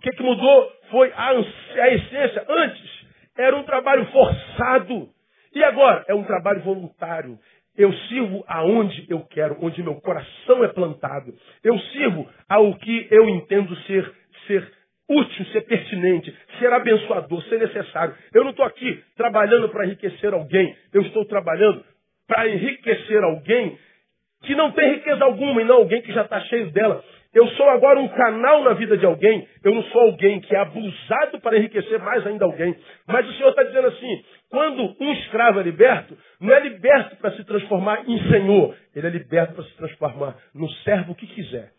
o 0.00 0.02
que, 0.02 0.12
que 0.12 0.22
mudou 0.22 0.72
foi 0.90 1.12
a, 1.14 1.28
a 1.28 1.88
essência. 1.94 2.42
Antes 2.48 3.06
era 3.36 3.54
um 3.54 3.64
trabalho 3.64 4.06
forçado. 4.06 5.10
E 5.54 5.62
agora 5.62 6.06
é 6.08 6.14
um 6.14 6.24
trabalho 6.24 6.62
voluntário. 6.62 7.38
Eu 7.76 7.92
sirvo 8.08 8.42
aonde 8.48 9.04
eu 9.10 9.20
quero, 9.26 9.58
onde 9.60 9.82
meu 9.82 9.96
coração 9.96 10.64
é 10.64 10.68
plantado. 10.68 11.34
Eu 11.62 11.78
sirvo 11.78 12.26
ao 12.48 12.74
que 12.76 13.08
eu 13.10 13.28
entendo 13.28 13.76
ser, 13.82 14.10
ser 14.46 14.72
útil, 15.06 15.44
ser 15.52 15.66
pertinente, 15.66 16.34
ser 16.58 16.72
abençoador, 16.72 17.42
ser 17.42 17.58
necessário. 17.58 18.14
Eu 18.32 18.44
não 18.44 18.52
estou 18.52 18.64
aqui 18.64 19.04
trabalhando 19.18 19.68
para 19.68 19.84
enriquecer 19.84 20.32
alguém. 20.32 20.74
Eu 20.94 21.02
estou 21.02 21.26
trabalhando 21.26 21.84
para 22.26 22.48
enriquecer 22.48 23.22
alguém 23.22 23.78
que 24.44 24.54
não 24.54 24.72
tem 24.72 24.94
riqueza 24.94 25.22
alguma 25.22 25.60
e 25.60 25.64
não 25.66 25.76
alguém 25.76 26.00
que 26.00 26.12
já 26.12 26.22
está 26.22 26.40
cheio 26.40 26.70
dela. 26.70 27.04
Eu 27.32 27.46
sou 27.50 27.68
agora 27.68 28.00
um 28.00 28.08
canal 28.08 28.64
na 28.64 28.74
vida 28.74 28.98
de 28.98 29.06
alguém. 29.06 29.46
Eu 29.62 29.72
não 29.74 29.84
sou 29.84 30.00
alguém 30.02 30.40
que 30.40 30.54
é 30.54 30.58
abusado 30.58 31.40
para 31.40 31.56
enriquecer 31.56 32.00
mais 32.00 32.26
ainda 32.26 32.44
alguém. 32.44 32.76
Mas 33.06 33.28
o 33.28 33.32
Senhor 33.34 33.50
está 33.50 33.62
dizendo 33.62 33.86
assim: 33.86 34.24
quando 34.48 34.96
um 35.00 35.12
escravo 35.12 35.60
é 35.60 35.62
liberto, 35.62 36.18
não 36.40 36.52
é 36.52 36.60
liberto 36.60 37.16
para 37.16 37.30
se 37.36 37.44
transformar 37.44 38.08
em 38.08 38.18
senhor. 38.30 38.76
Ele 38.94 39.06
é 39.06 39.10
liberto 39.10 39.54
para 39.54 39.64
se 39.64 39.76
transformar 39.76 40.36
no 40.52 40.68
servo 40.82 41.14
que 41.14 41.26
quiser. 41.28 41.70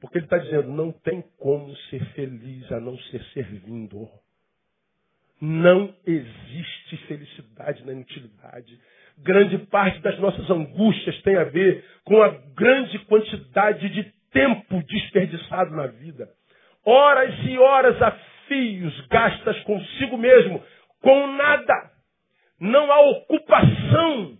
Porque 0.00 0.18
ele 0.18 0.26
está 0.26 0.38
dizendo: 0.38 0.70
não 0.70 0.92
tem 0.92 1.24
como 1.38 1.74
ser 1.88 2.04
feliz 2.12 2.70
a 2.70 2.78
não 2.78 2.96
ser 2.96 3.22
servindo. 3.34 4.08
Não 5.40 5.92
existe 6.06 6.96
felicidade 7.08 7.84
na 7.84 7.92
inutilidade. 7.92 8.78
Grande 9.18 9.58
parte 9.58 9.98
das 10.00 10.18
nossas 10.18 10.48
angústias 10.48 11.20
tem 11.22 11.36
a 11.36 11.44
ver 11.44 11.84
com 12.04 12.22
a 12.22 12.28
grande 12.54 12.98
quantidade 13.00 13.88
de 13.88 14.19
tempo 14.32 14.82
desperdiçado 14.84 15.74
na 15.74 15.86
vida. 15.86 16.28
Horas 16.84 17.34
e 17.44 17.58
horas 17.58 18.00
a 18.02 18.10
fios 18.46 19.06
gastas 19.06 19.58
consigo 19.62 20.16
mesmo, 20.16 20.62
com 21.02 21.26
nada. 21.28 21.90
Não 22.58 22.90
há 22.90 23.00
ocupação. 23.00 24.38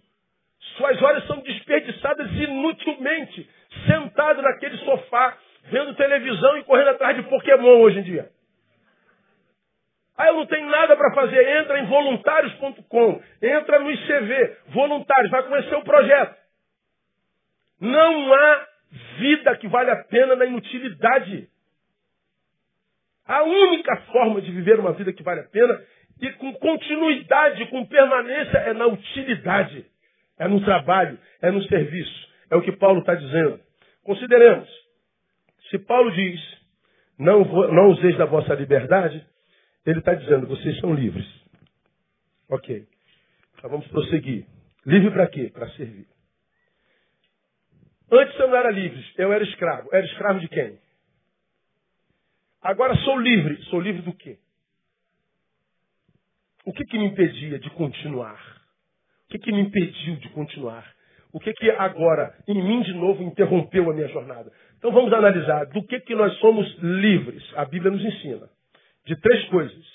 Suas 0.76 1.02
horas 1.02 1.26
são 1.26 1.40
desperdiçadas 1.40 2.30
inutilmente, 2.32 3.48
sentado 3.86 4.42
naquele 4.42 4.76
sofá, 4.78 5.36
vendo 5.70 5.94
televisão 5.94 6.56
e 6.58 6.64
correndo 6.64 6.90
atrás 6.90 7.16
de 7.16 7.22
Pokémon 7.24 7.80
hoje 7.80 8.00
em 8.00 8.02
dia. 8.02 8.30
Ah, 10.16 10.26
eu 10.26 10.34
não 10.34 10.46
tenho 10.46 10.68
nada 10.68 10.94
para 10.96 11.14
fazer. 11.14 11.60
Entra 11.60 11.80
em 11.80 11.86
voluntários.com, 11.86 13.22
entra 13.40 13.78
no 13.78 13.90
ICV, 13.90 14.56
voluntários, 14.68 15.30
vai 15.30 15.42
conhecer 15.44 15.74
o 15.76 15.84
projeto. 15.84 16.36
Não 17.80 18.34
há 18.34 18.66
vida 19.18 19.56
que 19.56 19.68
vale 19.68 19.90
a 19.90 20.04
pena 20.04 20.36
na 20.36 20.46
inutilidade. 20.46 21.48
A 23.26 23.42
única 23.44 23.96
forma 24.12 24.40
de 24.40 24.50
viver 24.50 24.80
uma 24.80 24.92
vida 24.92 25.12
que 25.12 25.22
vale 25.22 25.40
a 25.40 25.48
pena 25.48 25.80
e 26.20 26.30
com 26.32 26.52
continuidade, 26.54 27.66
com 27.66 27.86
permanência, 27.86 28.58
é 28.58 28.74
na 28.74 28.86
utilidade, 28.86 29.86
é 30.38 30.48
no 30.48 30.62
trabalho, 30.64 31.18
é 31.40 31.50
no 31.50 31.62
serviço. 31.64 32.28
É 32.50 32.56
o 32.56 32.62
que 32.62 32.72
Paulo 32.72 33.00
está 33.00 33.14
dizendo. 33.14 33.60
Consideremos, 34.02 34.68
se 35.70 35.78
Paulo 35.78 36.10
diz, 36.10 36.40
não, 37.18 37.44
não 37.44 37.90
useis 37.90 38.16
da 38.16 38.24
vossa 38.24 38.54
liberdade, 38.54 39.24
ele 39.86 40.00
está 40.00 40.14
dizendo, 40.14 40.46
vocês 40.46 40.78
são 40.80 40.92
livres. 40.92 41.26
Ok. 42.48 42.84
Então 43.56 43.70
vamos 43.70 43.86
prosseguir. 43.88 44.44
Livre 44.84 45.10
para 45.10 45.26
quê? 45.28 45.50
Para 45.52 45.68
servir. 45.70 46.06
Antes 48.12 48.38
eu 48.38 48.48
não 48.48 48.56
era 48.56 48.70
livre, 48.70 49.04
eu 49.16 49.32
era 49.32 49.44
escravo. 49.44 49.88
Era 49.92 50.04
escravo 50.04 50.40
de 50.40 50.48
quem? 50.48 50.78
Agora 52.60 52.94
sou 52.96 53.18
livre. 53.18 53.62
Sou 53.64 53.80
livre 53.80 54.02
do 54.02 54.12
quê? 54.12 54.38
O 56.64 56.72
que, 56.72 56.84
que 56.84 56.98
me 56.98 57.06
impedia 57.06 57.58
de 57.58 57.70
continuar? 57.70 58.38
O 59.24 59.30
que, 59.30 59.38
que 59.38 59.52
me 59.52 59.60
impediu 59.60 60.16
de 60.16 60.28
continuar? 60.30 60.84
O 61.32 61.38
que, 61.38 61.52
que 61.52 61.70
agora, 61.70 62.36
em 62.48 62.62
mim 62.62 62.82
de 62.82 62.92
novo, 62.94 63.22
interrompeu 63.22 63.88
a 63.90 63.94
minha 63.94 64.08
jornada? 64.08 64.52
Então 64.76 64.90
vamos 64.90 65.12
analisar 65.12 65.66
do 65.66 65.82
que, 65.86 66.00
que 66.00 66.14
nós 66.14 66.36
somos 66.38 66.66
livres. 66.78 67.42
A 67.54 67.64
Bíblia 67.64 67.92
nos 67.92 68.04
ensina. 68.04 68.48
De 69.06 69.16
três 69.20 69.48
coisas. 69.48 69.86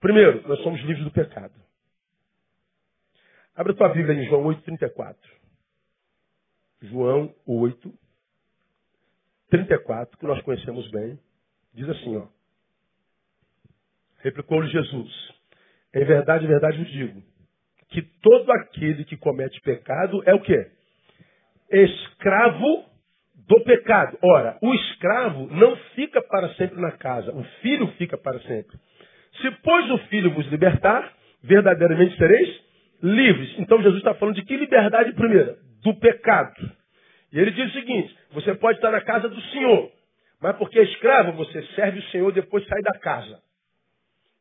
Primeiro, 0.00 0.46
nós 0.48 0.60
somos 0.62 0.80
livres 0.82 1.04
do 1.04 1.10
pecado. 1.10 1.54
Abre 3.56 3.72
a 3.72 3.76
tua 3.76 3.88
Bíblia 3.88 4.14
em 4.14 4.26
João 4.26 4.44
8,34. 4.44 5.16
João 6.86 7.34
8, 7.46 7.92
34, 9.50 10.18
que 10.18 10.26
nós 10.26 10.40
conhecemos 10.42 10.90
bem, 10.90 11.18
diz 11.74 11.88
assim, 11.88 12.16
ó. 12.16 12.26
Replicou-lhe 14.18 14.68
Jesus. 14.68 15.34
Em 15.94 16.04
verdade, 16.04 16.44
em 16.44 16.48
verdade 16.48 16.78
vos 16.78 16.90
digo, 16.90 17.22
que 17.88 18.02
todo 18.02 18.50
aquele 18.50 19.04
que 19.04 19.16
comete 19.16 19.60
pecado 19.60 20.22
é 20.26 20.34
o 20.34 20.40
quê? 20.40 20.70
Escravo 21.70 22.84
do 23.46 23.60
pecado. 23.62 24.18
Ora, 24.22 24.58
o 24.60 24.74
escravo 24.74 25.46
não 25.46 25.76
fica 25.94 26.20
para 26.22 26.52
sempre 26.54 26.80
na 26.80 26.92
casa, 26.92 27.32
o 27.32 27.44
filho 27.62 27.86
fica 27.92 28.18
para 28.18 28.40
sempre. 28.40 28.76
Se, 29.40 29.50
pois, 29.62 29.90
o 29.90 29.98
filho 30.08 30.32
vos 30.34 30.46
libertar, 30.48 31.12
verdadeiramente 31.42 32.16
sereis 32.16 32.60
livres. 33.02 33.58
Então 33.58 33.78
Jesus 33.78 33.98
está 33.98 34.14
falando 34.14 34.34
de 34.34 34.44
que 34.44 34.56
liberdade 34.56 35.12
primeira? 35.12 35.56
Do 35.82 35.94
pecado. 35.94 36.54
E 37.32 37.38
ele 37.38 37.50
diz 37.50 37.70
o 37.70 37.72
seguinte: 37.72 38.16
você 38.32 38.54
pode 38.54 38.78
estar 38.78 38.90
na 38.90 39.00
casa 39.00 39.28
do 39.28 39.40
Senhor, 39.52 39.90
mas 40.40 40.56
porque 40.56 40.78
é 40.78 40.82
escravo, 40.82 41.32
você 41.32 41.62
serve 41.74 41.98
o 41.98 42.10
Senhor 42.10 42.32
depois 42.32 42.66
sai 42.66 42.82
da 42.82 42.98
casa. 42.98 43.40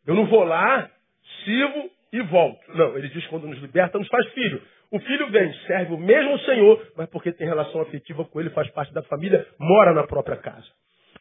Eu 0.05 0.15
não 0.15 0.25
vou 0.27 0.43
lá, 0.43 0.89
sirvo 1.43 1.89
e 2.11 2.21
volto. 2.21 2.61
Não, 2.73 2.97
ele 2.97 3.09
diz 3.09 3.25
quando 3.27 3.47
nos 3.47 3.59
liberta, 3.59 3.97
nos 3.97 4.07
faz 4.07 4.27
filho. 4.33 4.61
O 4.91 4.99
filho 4.99 5.29
vem, 5.31 5.51
serve 5.65 5.93
o 5.93 5.97
mesmo 5.97 6.37
Senhor, 6.39 6.81
mas 6.95 7.09
porque 7.09 7.31
tem 7.31 7.47
relação 7.47 7.81
afetiva 7.81 8.23
com 8.23 8.39
ele, 8.39 8.49
faz 8.51 8.69
parte 8.69 8.93
da 8.93 9.01
família, 9.03 9.45
mora 9.59 9.93
na 9.93 10.05
própria 10.05 10.37
casa. 10.37 10.67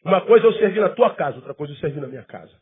Uma 0.03 0.21
coisa 0.21 0.45
é 0.45 0.49
eu 0.49 0.53
servir 0.53 0.79
na 0.79 0.89
tua 0.89 1.15
casa, 1.15 1.37
outra 1.37 1.53
coisa 1.53 1.73
é 1.73 1.75
eu 1.75 1.79
servir 1.79 1.99
na 1.99 2.07
minha 2.07 2.23
casa. 2.23 2.53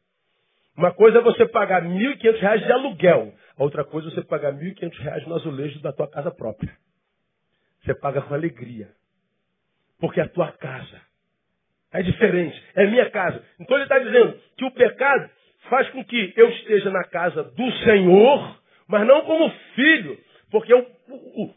Uma 0.78 0.92
coisa 0.92 1.20
é 1.20 1.22
você 1.22 1.46
pagar 1.46 1.84
R$ 1.84 1.89
1.500 1.89 2.66
de 2.66 2.72
aluguel, 2.72 3.34
a 3.58 3.63
outra 3.63 3.84
coisa 3.84 4.08
é 4.08 4.12
você 4.12 4.24
pagar 4.24 4.54
R$ 4.54 4.74
1.500 4.74 5.28
no 5.28 5.36
azulejo 5.36 5.82
da 5.82 5.92
tua 5.92 6.10
casa 6.10 6.32
própria. 6.32 6.74
Você 7.84 7.93
paga 7.96 8.22
com 8.22 8.34
alegria, 8.34 8.89
porque 10.00 10.19
é 10.19 10.24
a 10.24 10.30
tua 10.30 10.52
casa. 10.54 11.02
É 11.91 12.02
diferente, 12.02 12.62
é 12.76 12.88
minha 12.88 13.10
casa. 13.12 13.43
Então 13.60 13.78
ele 13.78 13.84
está 13.84 14.00
dizendo 14.00 14.39
que 14.58 14.65
o 14.65 14.72
pecado 14.72 15.30
faz 15.69 15.89
com 15.89 16.04
que 16.04 16.34
eu 16.36 16.50
esteja 16.50 16.89
na 16.89 17.04
casa 17.04 17.43
do 17.43 17.72
Senhor, 17.84 18.60
mas 18.88 19.06
não 19.06 19.24
como 19.24 19.50
filho, 19.76 20.17
porque 20.50 20.74
o, 20.74 20.86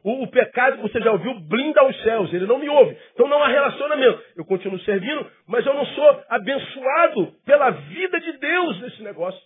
o, 0.02 0.22
o, 0.22 0.28
pecado, 0.28 0.80
você 0.82 1.00
já 1.00 1.12
ouviu, 1.12 1.38
blinda 1.40 1.84
os 1.86 2.02
céus, 2.02 2.32
ele 2.32 2.46
não 2.46 2.58
me 2.58 2.68
ouve. 2.68 2.96
Então 3.12 3.28
não 3.28 3.42
há 3.42 3.48
relacionamento. 3.48 4.22
Eu 4.34 4.44
continuo 4.44 4.80
servindo, 4.80 5.30
mas 5.46 5.66
eu 5.66 5.74
não 5.74 5.84
sou 5.84 6.24
abençoado 6.28 7.32
pela 7.44 7.70
vida 7.70 8.18
de 8.18 8.32
Deus 8.38 8.80
nesse 8.80 9.02
negócio. 9.02 9.40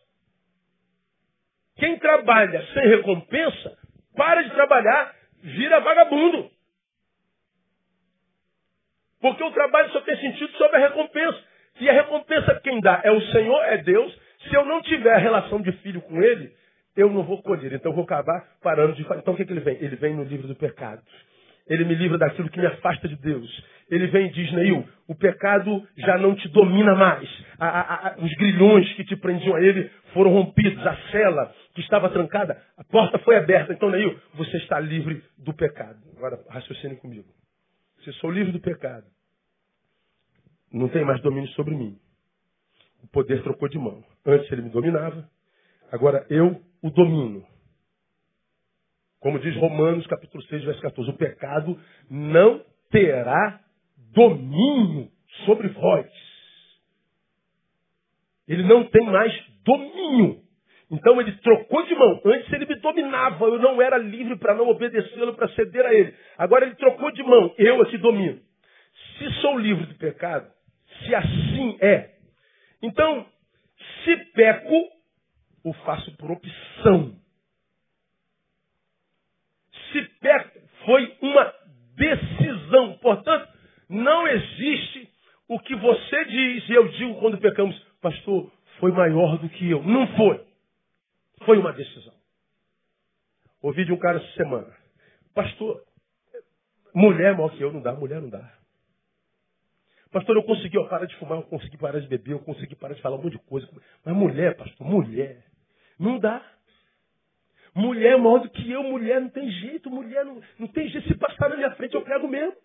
Quem 1.77 1.99
trabalha 1.99 2.65
sem 2.73 2.89
recompensa, 2.89 3.77
para 4.17 4.43
de 4.43 4.51
trabalhar, 4.51 5.15
vira 5.43 5.81
vagabundo. 5.81 6.51
Porque 9.21 9.43
o 9.43 9.51
trabalho 9.51 9.91
só 9.93 10.01
tem 10.01 10.17
sentido 10.17 10.51
sob 10.53 10.75
a 10.77 10.81
recompensa. 10.81 11.39
E 11.81 11.89
a 11.89 11.93
recompensa 11.93 12.61
quem 12.63 12.81
dá 12.81 13.01
é 13.05 13.11
o 13.11 13.21
Senhor, 13.33 13.63
é 13.65 13.79
Deus. 13.79 14.17
Se 14.49 14.55
eu 14.55 14.65
não 14.65 14.81
tiver 14.83 15.17
relação 15.19 15.61
de 15.61 15.73
filho 15.73 16.01
com 16.01 16.23
Ele, 16.23 16.51
eu 16.97 17.11
não 17.11 17.23
vou 17.23 17.43
colher. 17.43 17.73
Então 17.73 17.93
eu 17.93 17.97
vou 17.97 18.05
acabar 18.05 18.45
parando 18.63 18.95
de 18.95 19.05
fazer. 19.05 19.21
Então 19.21 19.35
o 19.35 19.37
que, 19.37 19.45
que 19.45 19.53
ele 19.53 19.61
vem? 19.61 19.77
Ele 19.81 19.97
vem 19.97 20.15
no 20.15 20.25
livro 20.25 20.49
do 20.49 20.55
pecado. 20.55 21.03
Ele 21.69 21.85
me 21.85 21.95
livra 21.95 22.19
daquilo 22.19 22.51
que 22.51 22.59
me 22.59 22.67
afasta 22.67 23.07
de 23.07 23.15
Deus. 23.17 23.65
Ele 23.89 24.09
vem 24.09 24.27
e 24.27 24.33
diz, 24.33 24.53
Neil, 24.53 24.85
o 25.07 25.15
pecado 25.15 25.87
já 25.99 26.19
não 26.19 26.35
te 26.35 26.49
domina 26.49 26.97
mais. 26.97 27.29
A, 27.59 27.69
a, 27.69 28.09
a, 28.09 28.17
os 28.19 28.33
grilhões 28.35 28.93
que 28.95 29.05
te 29.05 29.15
prendiam 29.15 29.55
a 29.55 29.63
ele 29.63 29.89
foram 30.13 30.33
rompidos. 30.33 30.85
A 30.85 30.97
cela 31.13 31.55
que 31.75 31.81
estava 31.81 32.09
trancada, 32.09 32.61
a 32.77 32.85
porta 32.85 33.19
foi 33.21 33.37
aberta. 33.37 33.73
Então, 33.73 33.89
Neil, 33.89 34.19
você 34.35 34.57
está 34.57 34.81
livre 34.81 35.23
do 35.39 35.55
pecado. 35.55 35.99
Agora, 36.17 36.41
raciocine 36.49 36.97
comigo. 36.97 37.27
Se 38.05 38.13
sou 38.15 38.31
livre 38.31 38.53
do 38.53 38.61
pecado, 38.61 39.07
não 40.73 40.89
tem 40.89 41.05
mais 41.05 41.21
domínio 41.23 41.51
sobre 41.51 41.75
mim. 41.75 41.99
O 43.03 43.09
poder 43.09 43.43
trocou 43.43 43.69
de 43.69 43.79
mão. 43.79 44.05
Antes 44.25 44.51
ele 44.51 44.63
me 44.63 44.71
dominava, 44.71 45.29
agora 45.91 46.27
eu 46.31 46.63
o 46.83 46.91
domino. 46.91 47.47
Como 49.19 49.39
diz 49.39 49.55
Romanos 49.57 50.07
capítulo 50.07 50.43
6, 50.45 50.65
verso 50.65 50.81
14, 50.81 51.11
o 51.11 51.17
pecado 51.17 51.79
não 52.09 52.65
terá 52.91 53.61
domínio 54.13 55.11
sobre 55.45 55.69
vós. 55.69 56.11
Ele 58.49 58.63
não 58.65 58.85
tem 58.89 59.05
mais 59.07 59.33
domínio. 59.63 60.43
Então 60.91 61.21
ele 61.21 61.33
trocou 61.39 61.83
de 61.85 61.95
mão. 61.95 62.21
Antes 62.25 62.53
ele 62.53 62.67
me 62.67 62.75
dominava, 62.77 63.45
eu 63.45 63.59
não 63.59 63.81
era 63.81 63.97
livre 63.97 64.37
para 64.37 64.55
não 64.55 64.69
obedecê-lo, 64.69 65.35
para 65.35 65.49
ceder 65.51 65.87
a 65.87 65.95
ele. 65.95 66.15
Agora 66.37 66.67
ele 66.67 66.75
trocou 66.75 67.11
de 67.13 67.23
mão, 67.23 67.55
eu 67.59 67.81
aqui 67.83 67.97
domino. 67.99 68.41
Se 69.19 69.31
sou 69.41 69.59
livre 69.59 69.87
do 69.87 69.95
pecado, 69.95 70.51
se 71.05 71.15
assim 71.15 71.79
é, 71.81 72.11
então, 72.83 73.27
se 74.05 74.17
peco, 74.33 74.89
o 75.65 75.73
faço 75.85 76.17
por 76.17 76.31
opção. 76.31 77.15
Se 79.93 80.03
peco, 80.21 80.61
foi 80.85 81.17
uma 81.21 81.53
decisão. 81.95 82.99
Portanto, 82.99 83.49
não 83.89 84.27
existe 84.27 85.09
o 85.49 85.59
que 85.59 85.75
você 85.75 86.25
diz 86.25 86.69
e 86.69 86.73
eu 86.73 86.89
digo 86.89 87.21
quando 87.21 87.39
pecamos, 87.39 87.79
pastor, 88.01 88.51
foi 88.79 88.93
maior 88.93 89.37
do 89.39 89.49
que 89.49 89.69
eu. 89.69 89.83
Não 89.83 90.07
foi. 90.17 90.50
Foi 91.45 91.59
uma 91.59 91.73
decisão. 91.73 92.15
Ouvi 93.63 93.85
de 93.85 93.93
um 93.93 93.99
cara 93.99 94.19
essa 94.19 94.33
semana. 94.35 94.75
Pastor, 95.35 95.85
mulher 96.95 97.35
maior 97.35 97.51
que 97.51 97.63
eu 97.63 97.73
não 97.73 97.81
dá, 97.81 97.93
mulher 97.93 98.21
não 98.21 98.29
dá. 98.29 98.61
Pastor, 100.11 100.37
eu 100.37 100.43
consegui 100.43 100.77
parar 100.89 101.07
de 101.07 101.17
fumar, 101.17 101.39
eu 101.39 101.45
consegui 101.45 101.77
parar 101.77 102.01
de 102.01 102.09
beber, 102.09 102.33
eu 102.33 102.41
consegui 102.41 102.75
parar 102.75 102.95
de 102.95 103.03
falar 103.03 103.17
um 103.17 103.23
monte 103.23 103.35
de 103.35 103.45
coisa. 103.45 103.69
Mas 104.05 104.15
mulher, 104.15 104.57
pastor, 104.57 104.87
mulher. 104.87 105.45
Não 105.99 106.19
dá. 106.19 106.45
Mulher 107.75 108.15
é 108.15 108.17
maior 108.17 108.41
do 108.41 108.51
que 108.51 108.69
eu, 108.71 108.83
mulher 108.83 109.21
não 109.21 109.29
tem 109.29 109.49
jeito, 109.49 109.89
mulher 109.89 110.25
não, 110.25 110.41
não 110.59 110.67
tem 110.67 110.89
jeito. 110.89 111.07
Se 111.07 111.17
passar 111.17 111.49
na 111.51 111.57
minha 111.57 111.71
frente, 111.77 111.95
eu 111.95 112.03
prego 112.03 112.27
mesmo. 112.27 112.57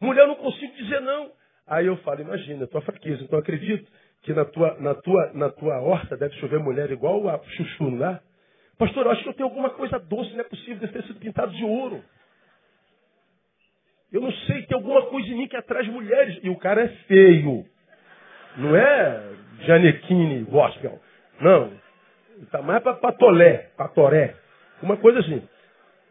Mulher 0.00 0.22
eu 0.22 0.28
não 0.28 0.36
consigo 0.36 0.72
dizer 0.74 1.00
não. 1.00 1.32
Aí 1.66 1.86
eu 1.86 1.96
falo, 1.98 2.20
imagina, 2.20 2.66
tua 2.66 2.82
fraqueza. 2.82 3.24
Então 3.24 3.38
acredito 3.38 3.90
que 4.22 4.32
na 4.32 4.44
tua, 4.44 4.76
na 4.80 4.94
tua, 4.94 5.32
na 5.34 5.50
tua 5.50 5.80
horta 5.80 6.16
deve 6.16 6.34
chover 6.36 6.60
mulher 6.60 6.90
igual 6.90 7.28
a 7.28 7.38
chuchu, 7.42 7.90
não 7.90 7.98
dá? 7.98 8.20
Pastor, 8.78 9.04
eu 9.06 9.12
acho 9.12 9.22
que 9.22 9.28
eu 9.28 9.34
tenho 9.34 9.48
alguma 9.48 9.70
coisa 9.70 9.98
doce, 9.98 10.32
não 10.32 10.40
é 10.40 10.44
possível, 10.44 10.78
deve 10.78 10.92
ter 10.92 11.02
sido 11.04 11.18
pintado 11.18 11.52
de 11.52 11.64
ouro. 11.64 12.02
Eu 14.12 14.20
não 14.20 14.32
sei, 14.32 14.62
tem 14.66 14.76
alguma 14.76 15.06
coisa 15.06 15.28
em 15.28 15.36
mim 15.36 15.48
que 15.48 15.56
atrai 15.56 15.84
mulheres. 15.84 16.38
E 16.42 16.50
o 16.50 16.56
cara 16.56 16.84
é 16.84 16.88
feio. 17.06 17.64
Não 18.58 18.76
é 18.76 19.32
Janequine 19.60 20.42
gospel. 20.44 21.00
Não. 21.40 21.72
Está 22.42 22.60
mais 22.60 22.82
para 22.82 22.94
patolé, 22.94 23.70
patoré. 23.76 24.34
Uma 24.82 24.96
coisa 24.96 25.20
assim. 25.20 25.42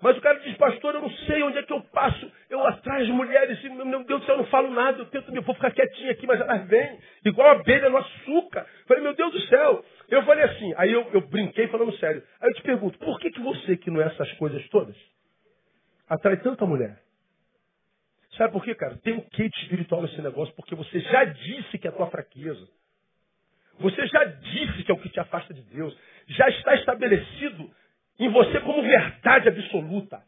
Mas 0.01 0.17
o 0.17 0.21
cara 0.21 0.39
diz, 0.39 0.57
pastor, 0.57 0.95
eu 0.95 1.01
não 1.01 1.11
sei 1.11 1.43
onde 1.43 1.59
é 1.59 1.63
que 1.63 1.71
eu 1.71 1.81
passo. 1.81 2.31
Eu 2.49 2.65
atrás 2.65 3.05
de 3.05 3.13
mulheres, 3.13 3.61
meu 3.63 4.03
Deus 4.03 4.21
do 4.21 4.25
céu, 4.25 4.35
eu 4.35 4.39
não 4.39 4.47
falo 4.47 4.71
nada. 4.71 4.97
Eu 4.97 5.05
tento, 5.05 5.33
eu 5.33 5.41
vou 5.43 5.53
ficar 5.53 5.71
quietinho 5.71 6.11
aqui, 6.11 6.25
mas 6.25 6.41
elas 6.41 6.67
vêm. 6.67 6.99
Igual 7.23 7.49
a 7.49 7.51
abelha 7.51 7.89
no 7.89 7.97
açúcar. 7.97 8.65
falei, 8.87 9.03
meu 9.03 9.13
Deus 9.13 9.31
do 9.31 9.41
céu. 9.41 9.85
Eu 10.09 10.23
falei 10.23 10.43
assim, 10.43 10.73
aí 10.77 10.91
eu, 10.91 11.07
eu 11.13 11.21
brinquei 11.21 11.67
falando 11.67 11.95
sério. 11.97 12.23
Aí 12.41 12.49
eu 12.49 12.55
te 12.55 12.63
pergunto, 12.63 12.97
por 12.97 13.19
que, 13.19 13.29
que 13.29 13.39
você, 13.39 13.77
que 13.77 13.91
não 13.91 14.01
é 14.01 14.07
essas 14.07 14.31
coisas 14.33 14.67
todas, 14.69 14.95
atrai 16.09 16.37
tanta 16.37 16.65
mulher? 16.65 16.97
Sabe 18.37 18.53
por 18.53 18.63
quê, 18.63 18.73
cara? 18.73 18.97
Tem 19.03 19.13
um 19.13 19.21
quê 19.21 19.49
de 19.49 19.57
espiritual 19.61 20.01
nesse 20.01 20.19
negócio, 20.21 20.53
porque 20.55 20.73
você 20.73 20.99
já 20.99 21.25
disse 21.25 21.77
que 21.77 21.87
é 21.87 21.91
a 21.91 21.93
tua 21.93 22.07
fraqueza. 22.07 22.67
Você 23.79 24.07
já 24.07 24.23
disse 24.23 24.83
que 24.83 24.91
é 24.91 24.95
o 24.95 24.99
que 24.99 25.09
te 25.09 25.19
afasta 25.19 25.53
de 25.53 25.61
Deus. 25.61 25.95
Já 26.27 26.49
está 26.49 26.75
estabelecido 26.75 27.69
em 28.25 28.29
você 28.29 28.59
como 28.61 28.81
verdade 28.81 29.49
absoluta. 29.49 30.19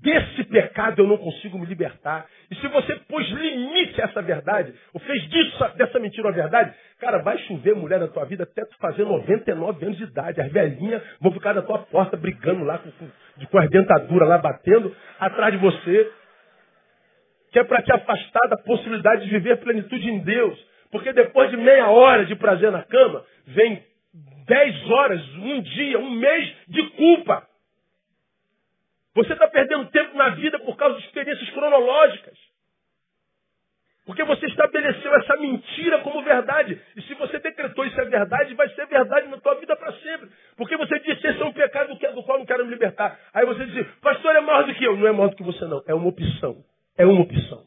Desse 0.00 0.44
pecado 0.44 1.02
eu 1.02 1.06
não 1.06 1.18
consigo 1.18 1.58
me 1.58 1.66
libertar. 1.66 2.26
E 2.50 2.54
se 2.54 2.68
você 2.68 2.94
pôs 3.08 3.26
limite 3.28 4.00
a 4.00 4.04
essa 4.04 4.22
verdade, 4.22 4.72
ou 4.94 5.00
fez 5.00 5.22
disso, 5.28 5.68
dessa 5.76 5.98
mentira 5.98 6.28
uma 6.28 6.32
verdade, 6.32 6.74
cara, 6.98 7.18
vai 7.18 7.36
chover 7.38 7.74
mulher 7.74 8.00
na 8.00 8.08
tua 8.08 8.24
vida 8.24 8.44
até 8.44 8.64
tu 8.64 8.76
fazer 8.78 9.04
99 9.04 9.84
anos 9.84 9.98
de 9.98 10.04
idade. 10.04 10.40
As 10.40 10.50
velhinhas 10.50 11.02
vão 11.20 11.32
ficar 11.32 11.54
na 11.54 11.62
tua 11.62 11.80
porta 11.80 12.16
brigando 12.16 12.64
lá 12.64 12.78
com, 12.78 12.90
com, 12.92 13.46
com 13.46 13.58
as 13.58 13.68
dentaduras 13.68 14.28
lá 14.28 14.38
batendo 14.38 14.94
atrás 15.18 15.52
de 15.52 15.58
você 15.58 16.12
que 17.50 17.58
é 17.58 17.64
para 17.64 17.82
te 17.82 17.92
afastar 17.92 18.48
da 18.48 18.56
possibilidade 18.56 19.24
de 19.24 19.30
viver 19.30 19.58
plenitude 19.58 20.10
em 20.10 20.18
Deus. 20.18 20.58
Porque 20.90 21.12
depois 21.12 21.50
de 21.50 21.56
meia 21.56 21.88
hora 21.88 22.24
de 22.26 22.34
prazer 22.34 22.70
na 22.72 22.82
cama, 22.82 23.24
vem 23.46 23.80
dez 24.46 24.90
horas, 24.90 25.20
um 25.36 25.60
dia, 25.62 25.98
um 25.98 26.10
mês 26.10 26.56
de 26.68 26.90
culpa. 26.90 27.46
Você 29.14 29.32
está 29.32 29.46
perdendo 29.48 29.90
tempo 29.90 30.16
na 30.16 30.30
vida 30.30 30.58
por 30.58 30.76
causa 30.76 30.98
de 30.98 31.06
experiências 31.06 31.48
cronológicas. 31.50 32.36
Porque 34.04 34.22
você 34.22 34.46
estabeleceu 34.46 35.14
essa 35.14 35.36
mentira 35.36 36.00
como 36.00 36.22
verdade. 36.22 36.78
E 36.94 37.02
se 37.02 37.14
você 37.14 37.38
decretou 37.38 37.86
isso 37.86 37.98
é 37.98 38.04
verdade, 38.04 38.54
vai 38.54 38.68
ser 38.70 38.86
verdade 38.86 39.28
na 39.28 39.38
tua 39.38 39.54
vida 39.54 39.74
para 39.76 39.92
sempre. 39.94 40.28
Porque 40.56 40.76
você 40.76 40.98
disse, 41.00 41.26
esse 41.26 41.40
é 41.40 41.44
um 41.44 41.52
pecado 41.52 41.94
do 41.94 42.22
qual 42.22 42.38
não 42.38 42.44
quero 42.44 42.66
me 42.66 42.70
libertar. 42.70 43.18
Aí 43.32 43.46
você 43.46 43.64
diz, 43.64 43.86
pastor 44.02 44.36
é 44.36 44.40
maior 44.40 44.66
do 44.66 44.74
que 44.74 44.84
eu. 44.84 44.96
Não 44.96 45.06
é 45.06 45.12
maior 45.12 45.30
do 45.30 45.36
que 45.36 45.42
você 45.42 45.64
não. 45.64 45.82
É 45.86 45.94
uma 45.94 46.08
opção. 46.08 46.62
É 46.98 47.06
uma 47.06 47.22
opção. 47.22 47.64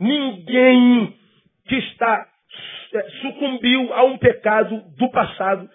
Ninguém 0.00 1.14
que 1.66 1.76
está 1.76 2.26
é, 2.26 2.37
sucumbiu 3.22 3.92
a 3.94 4.04
um 4.04 4.18
pecado 4.18 4.82
do 4.96 5.10
passado, 5.10 5.68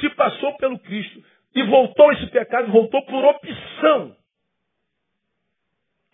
se 0.00 0.10
passou 0.10 0.56
pelo 0.56 0.78
Cristo 0.78 1.22
e 1.54 1.62
voltou 1.64 2.12
esse 2.12 2.26
pecado, 2.28 2.70
voltou 2.70 3.04
por 3.04 3.24
opção. 3.24 4.16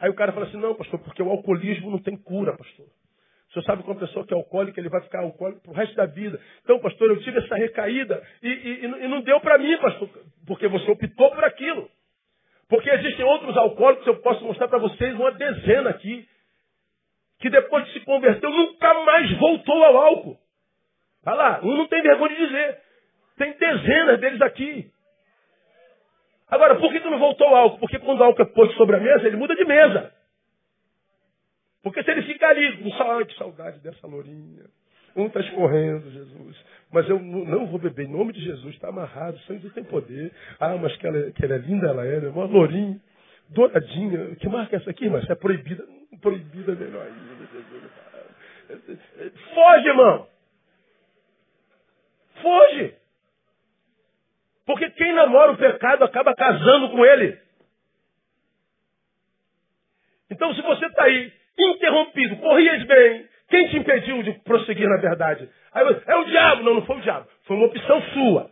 Aí 0.00 0.08
o 0.08 0.14
cara 0.14 0.32
fala 0.32 0.46
assim, 0.46 0.58
não, 0.58 0.74
pastor, 0.74 1.00
porque 1.00 1.22
o 1.22 1.30
alcoolismo 1.30 1.90
não 1.90 1.98
tem 1.98 2.16
cura, 2.16 2.56
pastor. 2.56 2.86
O 2.86 3.52
senhor 3.52 3.64
sabe 3.64 3.82
que 3.82 3.88
uma 3.88 3.98
pessoa 3.98 4.26
que 4.26 4.34
é 4.34 4.36
alcoólica, 4.36 4.78
ele 4.78 4.90
vai 4.90 5.00
ficar 5.02 5.20
alcoólico 5.20 5.62
pro 5.62 5.72
resto 5.72 5.96
da 5.96 6.06
vida. 6.06 6.38
Então, 6.62 6.78
pastor, 6.80 7.08
eu 7.08 7.20
tive 7.22 7.38
essa 7.38 7.56
recaída 7.56 8.22
e, 8.42 8.48
e, 8.48 8.84
e 8.84 9.08
não 9.08 9.22
deu 9.22 9.40
para 9.40 9.58
mim, 9.58 9.76
pastor, 9.78 10.08
porque 10.46 10.68
você 10.68 10.90
optou 10.90 11.30
por 11.30 11.44
aquilo. 11.44 11.88
Porque 12.68 12.90
existem 12.90 13.24
outros 13.24 13.56
alcoólicos, 13.56 14.06
eu 14.06 14.20
posso 14.20 14.44
mostrar 14.44 14.68
para 14.68 14.78
vocês 14.78 15.14
uma 15.14 15.32
dezena 15.32 15.90
aqui, 15.90 16.28
que 17.38 17.50
depois 17.50 17.84
de 17.86 17.92
se 17.92 18.00
converteu, 18.00 18.50
nunca 18.50 18.94
mais 19.04 19.38
voltou 19.38 19.84
ao 19.84 19.96
álcool. 19.96 20.38
Olha 21.24 21.36
lá, 21.36 21.60
um 21.62 21.76
não 21.76 21.86
tem 21.86 22.02
vergonha 22.02 22.34
de 22.34 22.46
dizer. 22.46 22.78
Tem 23.36 23.52
dezenas 23.52 24.20
deles 24.20 24.40
aqui. 24.40 24.90
Agora, 26.48 26.76
por 26.76 26.90
que 26.90 27.00
tu 27.00 27.10
não 27.10 27.18
voltou 27.18 27.46
ao 27.46 27.56
álcool? 27.56 27.78
Porque 27.78 27.98
quando 27.98 28.20
o 28.20 28.24
álcool 28.24 28.42
é 28.42 28.46
posto 28.46 28.74
sobre 28.76 28.96
a 28.96 29.00
mesa, 29.00 29.26
ele 29.26 29.36
muda 29.36 29.54
de 29.54 29.64
mesa. 29.64 30.12
Porque 31.82 32.02
se 32.02 32.10
ele 32.10 32.22
ficar 32.22 32.50
ali, 32.50 32.78
com 32.78 32.90
saudade, 32.92 33.36
saudade 33.36 33.78
dessa 33.80 34.06
lourinha. 34.06 34.64
Um 35.14 35.26
está 35.26 35.40
escorrendo, 35.40 36.10
Jesus. 36.10 36.56
Mas 36.92 37.08
eu 37.08 37.18
não 37.20 37.66
vou 37.66 37.78
beber 37.78 38.06
em 38.06 38.12
nome 38.12 38.32
de 38.32 38.40
Jesus, 38.40 38.74
está 38.74 38.88
amarrado, 38.88 39.36
o 39.36 39.40
sangue 39.40 39.68
tem 39.70 39.84
poder. 39.84 40.32
Ah, 40.58 40.76
mas 40.76 40.96
que 40.96 41.06
ela, 41.06 41.30
que 41.32 41.44
ela 41.44 41.54
é 41.54 41.58
linda, 41.58 41.88
ela 41.88 42.04
é, 42.04 42.20
né? 42.20 42.28
uma 42.28 42.44
lourinha, 42.44 43.00
douradinha. 43.50 44.36
Que 44.36 44.48
marca 44.48 44.76
é 44.76 44.78
essa 44.78 44.90
aqui, 44.90 45.08
mas 45.08 45.28
é 45.28 45.34
proibida. 45.34 45.84
Proibida 46.20 46.74
melhor. 46.74 47.06
Foge, 49.54 49.88
irmão. 49.88 50.28
Foge. 52.42 52.94
Porque 54.66 54.90
quem 54.90 55.12
namora 55.12 55.52
o 55.52 55.56
pecado 55.56 56.04
acaba 56.04 56.34
casando 56.34 56.90
com 56.90 57.04
ele. 57.04 57.38
Então, 60.30 60.54
se 60.54 60.62
você 60.62 60.86
está 60.86 61.04
aí 61.04 61.32
interrompido, 61.58 62.36
corrias 62.36 62.84
bem, 62.84 63.28
quem 63.48 63.68
te 63.68 63.78
impediu 63.78 64.22
de 64.22 64.32
prosseguir 64.40 64.88
na 64.88 64.98
verdade? 64.98 65.48
Aí, 65.72 65.84
é 66.06 66.16
o 66.16 66.24
diabo. 66.24 66.62
Não, 66.62 66.74
não 66.74 66.86
foi 66.86 66.96
o 66.98 67.00
diabo. 67.00 67.28
Foi 67.44 67.56
uma 67.56 67.66
opção 67.66 68.02
sua. 68.12 68.50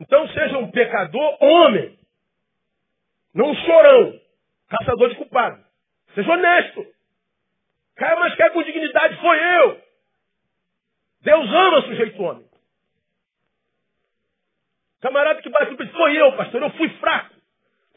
Então, 0.00 0.28
seja 0.28 0.58
um 0.58 0.70
pecador 0.70 1.36
homem. 1.40 1.98
Não 3.34 3.50
um 3.50 3.54
chorão. 3.54 4.20
Caçador 4.78 5.08
de 5.10 5.16
culpado. 5.16 5.62
Seja 6.14 6.32
honesto. 6.32 6.86
Caia, 7.96 8.16
mas 8.16 8.34
quer 8.34 8.52
com 8.52 8.62
dignidade. 8.62 9.20
Foi 9.20 9.38
eu. 9.38 9.80
Deus 11.22 11.48
ama 11.48 11.82
sujeito 11.82 12.22
homem. 12.22 12.46
Camarada 15.00 15.42
que 15.42 15.50
bate 15.50 15.70
no 15.70 15.92
foi 15.92 16.16
eu, 16.16 16.36
pastor, 16.36 16.62
eu 16.62 16.70
fui 16.70 16.88
fraco. 16.98 17.34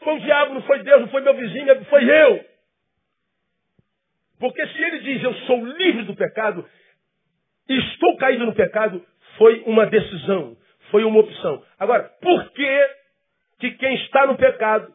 Foi 0.00 0.14
o 0.14 0.20
diabo, 0.20 0.54
não 0.54 0.62
foi 0.62 0.82
Deus, 0.82 1.00
não 1.00 1.08
foi 1.08 1.22
meu 1.22 1.34
vizinho, 1.34 1.84
foi 1.86 2.04
eu. 2.04 2.44
Porque 4.38 4.66
se 4.68 4.82
ele 4.82 4.98
diz 5.00 5.22
eu 5.22 5.34
sou 5.46 5.64
livre 5.64 6.04
do 6.04 6.14
pecado, 6.14 6.68
estou 7.68 8.16
caído 8.18 8.46
no 8.46 8.54
pecado, 8.54 9.04
foi 9.36 9.62
uma 9.66 9.86
decisão, 9.86 10.56
foi 10.90 11.04
uma 11.04 11.20
opção. 11.20 11.64
Agora, 11.78 12.04
por 12.20 12.50
que, 12.52 12.90
que 13.58 13.70
quem 13.72 13.94
está 14.04 14.26
no 14.26 14.36
pecado, 14.36 14.92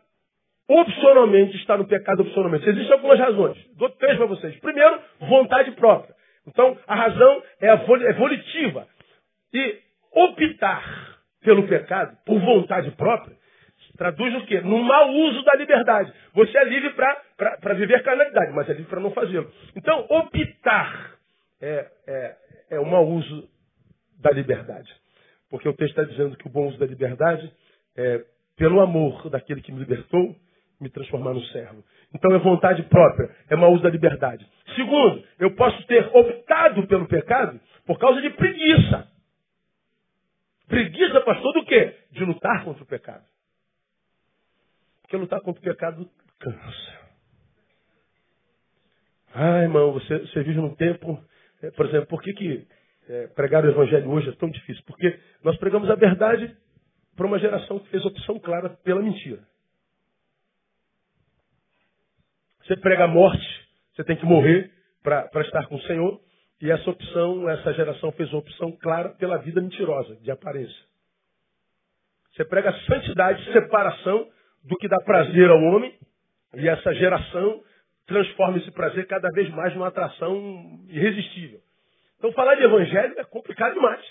opcionalmente 0.67 1.55
está 1.57 1.77
no 1.77 1.87
pecado 1.87 2.21
opcionalmente? 2.21 2.67
Existem 2.67 2.93
algumas 2.93 3.19
razões. 3.19 3.57
Dou 3.75 3.89
três 3.89 4.17
para 4.17 4.25
vocês. 4.25 4.55
Primeiro, 4.59 4.99
vontade 5.21 5.71
própria. 5.71 6.13
Então, 6.47 6.77
a 6.87 6.95
razão 6.95 7.43
é, 7.61 7.75
vol 7.77 7.97
é 7.97 8.13
volitiva. 8.13 8.87
E 9.53 9.79
optar 10.11 11.17
pelo 11.41 11.67
pecado, 11.67 12.17
por 12.25 12.39
vontade 12.39 12.91
própria, 12.91 13.35
traduz 13.97 14.33
o 14.35 14.45
quê? 14.45 14.61
No 14.61 14.81
mau 14.83 15.09
uso 15.11 15.43
da 15.43 15.55
liberdade. 15.55 16.13
Você 16.33 16.57
é 16.57 16.63
livre 16.63 16.91
para 16.91 17.73
viver 17.73 18.01
carnalidade, 18.03 18.51
mas 18.53 18.69
é 18.69 18.73
livre 18.73 18.89
para 18.89 18.99
não 18.99 19.11
fazê-lo. 19.11 19.51
Então, 19.75 20.05
optar 20.09 21.15
é, 21.61 21.87
é, 22.07 22.35
é 22.71 22.79
o 22.79 22.85
mau 22.85 23.07
uso 23.07 23.47
da 24.19 24.31
liberdade. 24.31 24.91
Porque 25.49 25.69
o 25.69 25.73
texto 25.73 25.99
está 25.99 26.03
dizendo 26.03 26.35
que 26.35 26.47
o 26.47 26.49
bom 26.49 26.67
uso 26.67 26.79
da 26.79 26.85
liberdade 26.85 27.51
é 27.95 28.23
pelo 28.57 28.81
amor 28.81 29.29
daquele 29.29 29.61
que 29.61 29.71
me 29.71 29.79
libertou, 29.79 30.35
me 30.83 30.89
transformar 30.89 31.33
no 31.33 31.43
servo. 31.45 31.83
Então 32.13 32.31
é 32.35 32.37
vontade 32.37 32.83
própria, 32.83 33.29
é 33.49 33.55
mau 33.55 33.73
uso 33.73 33.81
da 33.81 33.89
liberdade. 33.89 34.45
Segundo, 34.75 35.23
eu 35.39 35.55
posso 35.55 35.81
ter 35.87 36.05
optado 36.15 36.85
pelo 36.87 37.07
pecado 37.07 37.59
por 37.85 37.97
causa 37.97 38.21
de 38.21 38.29
preguiça. 38.31 39.07
Preguiça, 40.67 41.21
pastor, 41.21 41.53
do 41.53 41.65
quê? 41.65 41.95
De 42.11 42.23
lutar 42.23 42.63
contra 42.63 42.83
o 42.83 42.87
pecado. 42.87 43.23
Porque 45.01 45.17
lutar 45.17 45.41
contra 45.41 45.61
o 45.61 45.63
pecado 45.63 46.09
cansa. 46.39 47.03
Ah, 49.33 49.63
irmão, 49.63 49.91
você, 49.93 50.19
você 50.19 50.43
vive 50.43 50.59
num 50.59 50.75
tempo. 50.75 51.23
É, 51.61 51.71
por 51.71 51.85
exemplo, 51.85 52.07
por 52.07 52.21
que, 52.21 52.33
que 52.33 52.67
é, 53.09 53.27
pregar 53.27 53.63
o 53.65 53.69
evangelho 53.69 54.09
hoje 54.09 54.29
é 54.29 54.33
tão 54.33 54.49
difícil? 54.49 54.83
Porque 54.85 55.19
nós 55.43 55.57
pregamos 55.57 55.89
a 55.89 55.95
verdade 55.95 56.55
para 57.15 57.27
uma 57.27 57.39
geração 57.39 57.79
que 57.79 57.89
fez 57.89 58.05
opção 58.05 58.39
clara 58.39 58.69
pela 58.69 59.01
mentira. 59.01 59.39
Você 62.65 62.77
prega 62.77 63.05
a 63.05 63.07
morte, 63.07 63.67
você 63.93 64.03
tem 64.03 64.15
que 64.15 64.25
morrer 64.25 64.71
para 65.01 65.41
estar 65.41 65.67
com 65.67 65.75
o 65.75 65.81
Senhor. 65.81 66.21
E 66.61 66.71
essa 66.71 66.89
opção, 66.89 67.49
essa 67.49 67.73
geração 67.73 68.11
fez 68.13 68.31
uma 68.31 68.39
opção 68.39 68.71
clara 68.71 69.09
pela 69.09 69.37
vida 69.37 69.61
mentirosa, 69.61 70.15
de 70.17 70.31
aparência. 70.31 70.83
Você 72.31 72.45
prega 72.45 72.73
santidade, 72.87 73.51
separação 73.51 74.29
do 74.63 74.77
que 74.77 74.87
dá 74.87 74.97
prazer 75.01 75.49
ao 75.49 75.61
homem, 75.61 75.93
e 76.55 76.67
essa 76.67 76.93
geração 76.95 77.61
transforma 78.05 78.57
esse 78.57 78.71
prazer 78.71 79.07
cada 79.07 79.29
vez 79.31 79.49
mais 79.49 79.73
numa 79.73 79.87
atração 79.87 80.85
irresistível. 80.87 81.59
Então 82.17 82.31
falar 82.31 82.55
de 82.55 82.63
evangelho 82.63 83.13
é 83.17 83.23
complicado 83.25 83.73
demais. 83.73 84.05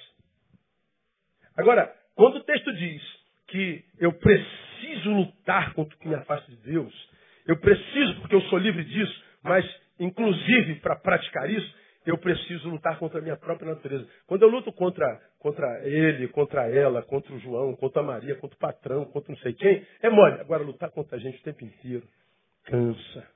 Agora, 1.56 1.94
quando 2.14 2.36
o 2.36 2.44
texto 2.44 2.72
diz 2.74 3.02
que 3.48 3.84
eu 3.98 4.12
preciso 4.12 5.10
lutar 5.10 5.72
contra 5.74 5.96
o 5.96 5.98
que 5.98 6.08
me 6.08 6.14
afasta 6.14 6.50
de 6.50 6.56
Deus, 6.58 7.11
eu 7.46 7.56
preciso 7.56 8.20
porque 8.20 8.34
eu 8.34 8.42
sou 8.42 8.58
livre 8.58 8.84
disso, 8.84 9.24
mas 9.42 9.64
inclusive 9.98 10.76
para 10.76 10.96
praticar 10.96 11.50
isso, 11.50 11.82
eu 12.04 12.18
preciso 12.18 12.68
lutar 12.68 12.98
contra 12.98 13.20
a 13.20 13.22
minha 13.22 13.36
própria 13.36 13.72
natureza. 13.74 14.06
Quando 14.26 14.42
eu 14.42 14.48
luto 14.48 14.72
contra, 14.72 15.20
contra 15.38 15.86
ele, 15.86 16.28
contra 16.28 16.68
ela, 16.68 17.02
contra 17.02 17.32
o 17.32 17.38
João, 17.38 17.76
contra 17.76 18.02
a 18.02 18.04
Maria, 18.04 18.34
contra 18.36 18.56
o 18.56 18.58
patrão, 18.58 19.04
contra 19.04 19.32
não 19.32 19.40
sei 19.40 19.52
quem, 19.52 19.86
é 20.02 20.10
mole. 20.10 20.40
Agora, 20.40 20.64
lutar 20.64 20.90
contra 20.90 21.16
a 21.16 21.20
gente 21.20 21.38
o 21.38 21.42
tempo 21.42 21.64
inteiro 21.64 22.02
cansa. 22.64 23.26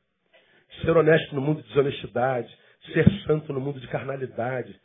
Ser 0.83 0.97
honesto 0.97 1.35
no 1.35 1.41
mundo 1.41 1.63
de 1.63 1.69
desonestidade, 1.69 2.53
ser 2.93 3.09
santo 3.27 3.53
no 3.53 3.61
mundo 3.61 3.81
de 3.81 3.89
carnalidade, 3.89 4.79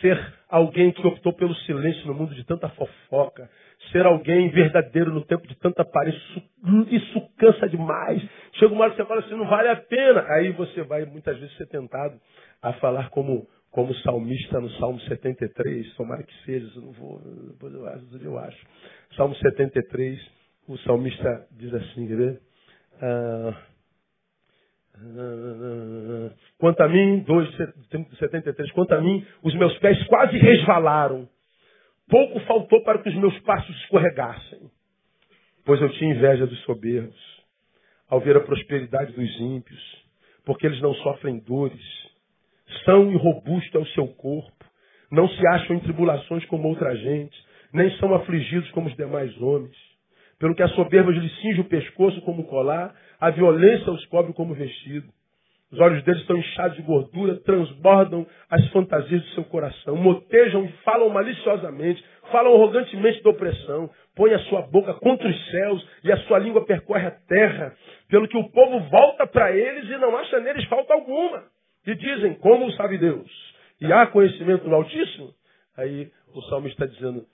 ser 0.00 0.34
alguém 0.48 0.92
que 0.92 1.06
optou 1.06 1.32
pelo 1.32 1.54
silêncio 1.54 2.06
no 2.06 2.14
mundo 2.14 2.34
de 2.34 2.44
tanta 2.44 2.68
fofoca, 2.70 3.48
ser 3.92 4.04
alguém 4.04 4.50
verdadeiro 4.50 5.12
no 5.12 5.24
tempo 5.24 5.46
de 5.46 5.54
tanta 5.56 5.82
aparência, 5.82 6.18
isso, 6.18 6.86
isso 6.90 7.20
cansa 7.38 7.68
demais. 7.68 8.22
Chega 8.60 8.74
uma 8.74 8.84
hora 8.84 8.90
que 8.90 8.98
você 8.98 9.08
fala 9.08 9.20
assim, 9.20 9.34
não 9.34 9.48
vale 9.48 9.68
a 9.68 9.76
pena. 9.76 10.22
Aí 10.28 10.52
você 10.52 10.82
vai 10.82 11.06
muitas 11.06 11.38
vezes 11.38 11.56
ser 11.56 11.66
tentado 11.66 12.20
a 12.60 12.74
falar 12.74 13.08
como, 13.08 13.48
como 13.70 13.94
salmista 13.96 14.60
no 14.60 14.68
Salmo 14.72 15.00
73, 15.00 15.94
tomara 15.94 16.22
que 16.22 16.44
seja, 16.44 16.70
eu 16.76 16.82
não 16.82 16.92
vou, 16.92 17.18
depois 17.52 17.72
eu 17.72 17.86
acho, 17.86 18.04
eu 18.22 18.38
acho. 18.38 18.66
Salmo 19.16 19.34
73, 19.34 20.30
o 20.68 20.76
salmista 20.78 21.46
diz 21.52 21.72
assim, 21.72 22.06
quer 22.06 22.16
ver? 22.16 22.40
Ah, 23.00 23.62
ah, 24.96 26.30
quanto 26.58 26.82
a 26.82 26.88
mim, 26.88 27.24
2,73, 27.24 28.72
quanto 28.72 28.92
a 28.92 29.00
mim, 29.00 29.26
os 29.42 29.54
meus 29.54 29.76
pés 29.78 30.06
quase 30.06 30.36
resvalaram. 30.36 31.26
Pouco 32.10 32.40
faltou 32.40 32.82
para 32.82 32.98
que 32.98 33.08
os 33.08 33.14
meus 33.14 33.38
passos 33.40 33.74
escorregassem. 33.84 34.70
Pois 35.64 35.80
eu 35.80 35.88
tinha 35.92 36.14
inveja 36.14 36.46
dos 36.46 36.60
soberbos, 36.64 37.39
ao 38.10 38.20
ver 38.20 38.36
a 38.36 38.40
prosperidade 38.40 39.12
dos 39.12 39.40
ímpios, 39.40 40.04
porque 40.44 40.66
eles 40.66 40.82
não 40.82 40.92
sofrem 40.94 41.38
dores 41.38 42.10
são 42.84 43.10
e 43.12 43.16
robusto 43.16 43.76
é 43.76 43.80
o 43.80 43.86
seu 43.88 44.06
corpo. 44.08 44.64
Não 45.10 45.28
se 45.28 45.46
acham 45.48 45.76
em 45.76 45.80
tribulações 45.80 46.44
como 46.46 46.68
outra 46.68 46.94
gente, 46.96 47.36
nem 47.72 47.90
são 47.98 48.14
afligidos 48.14 48.70
como 48.70 48.88
os 48.88 48.96
demais 48.96 49.36
homens. 49.40 49.76
Pelo 50.38 50.54
que 50.54 50.62
a 50.62 50.68
soberba 50.68 51.10
lhes 51.10 51.40
cinge 51.40 51.60
o 51.60 51.64
pescoço 51.64 52.20
como 52.22 52.44
colar, 52.44 52.94
a 53.20 53.30
violência 53.30 53.92
os 53.92 54.04
cobre 54.06 54.32
como 54.32 54.54
vestido. 54.54 55.08
Os 55.72 55.78
olhos 55.78 56.02
deles 56.02 56.20
estão 56.22 56.36
inchados 56.36 56.76
de 56.76 56.82
gordura, 56.82 57.36
transbordam 57.36 58.26
as 58.50 58.66
fantasias 58.70 59.22
do 59.22 59.28
seu 59.30 59.44
coração, 59.44 59.94
motejam 59.96 60.64
e 60.64 60.72
falam 60.84 61.08
maliciosamente, 61.10 62.04
falam 62.32 62.54
arrogantemente 62.54 63.22
da 63.22 63.30
opressão, 63.30 63.88
põe 64.16 64.34
a 64.34 64.38
sua 64.40 64.62
boca 64.62 64.94
contra 64.94 65.28
os 65.28 65.50
céus 65.50 65.88
e 66.02 66.10
a 66.10 66.16
sua 66.24 66.40
língua 66.40 66.64
percorre 66.64 67.06
a 67.06 67.12
terra, 67.12 67.72
pelo 68.08 68.26
que 68.26 68.36
o 68.36 68.50
povo 68.50 68.80
volta 68.88 69.26
para 69.28 69.52
eles 69.52 69.88
e 69.88 69.96
não 69.98 70.16
acha 70.16 70.40
neles 70.40 70.64
falta 70.64 70.92
alguma. 70.92 71.44
E 71.86 71.94
dizem, 71.94 72.34
como 72.34 72.70
sabe 72.72 72.98
Deus, 72.98 73.30
e 73.80 73.92
há 73.92 74.06
conhecimento 74.08 74.68
no 74.68 74.74
Altíssimo, 74.74 75.32
aí 75.76 76.10
o 76.34 76.42
salmo 76.42 76.66
está 76.66 76.84
dizendo, 76.84 77.24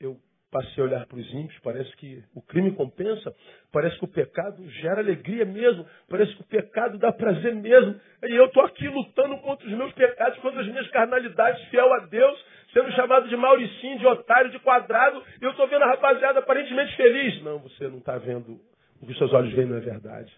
eu 0.00 0.16
passei 0.50 0.82
a 0.82 0.86
olhar 0.86 1.06
para 1.06 1.18
os 1.18 1.34
ímpios, 1.34 1.58
parece 1.60 1.94
que 1.96 2.22
o 2.34 2.40
crime 2.40 2.72
compensa, 2.72 3.34
parece 3.72 3.98
que 3.98 4.04
o 4.04 4.08
pecado 4.08 4.66
gera 4.80 5.00
alegria 5.00 5.44
mesmo, 5.44 5.86
parece 6.08 6.34
que 6.34 6.40
o 6.40 6.46
pecado 6.46 6.98
dá 6.98 7.12
prazer 7.12 7.54
mesmo. 7.54 8.00
E 8.24 8.34
eu 8.34 8.46
estou 8.46 8.64
aqui 8.64 8.88
lutando 8.88 9.36
contra 9.38 9.66
os 9.66 9.72
meus 9.74 9.92
pecados, 9.92 10.38
contra 10.38 10.60
as 10.60 10.66
minhas 10.66 10.88
carnalidades, 10.90 11.62
fiel 11.68 11.92
a 11.94 12.06
Deus, 12.06 12.44
sendo 12.72 12.90
chamado 12.92 13.28
de 13.28 13.36
Mauricinho, 13.36 13.98
de 13.98 14.06
otário, 14.06 14.50
de 14.50 14.58
quadrado, 14.60 15.22
e 15.40 15.44
eu 15.44 15.50
estou 15.50 15.68
vendo 15.68 15.82
a 15.82 15.90
rapaziada 15.90 16.38
aparentemente 16.38 16.96
feliz. 16.96 17.42
Não, 17.42 17.58
você 17.58 17.88
não 17.88 17.98
está 17.98 18.16
vendo 18.16 18.58
o 19.00 19.06
que 19.06 19.12
os 19.12 19.18
seus 19.18 19.32
olhos 19.32 19.52
veem, 19.52 19.68
não 19.68 19.76
é 19.76 19.80
verdade. 19.80 20.32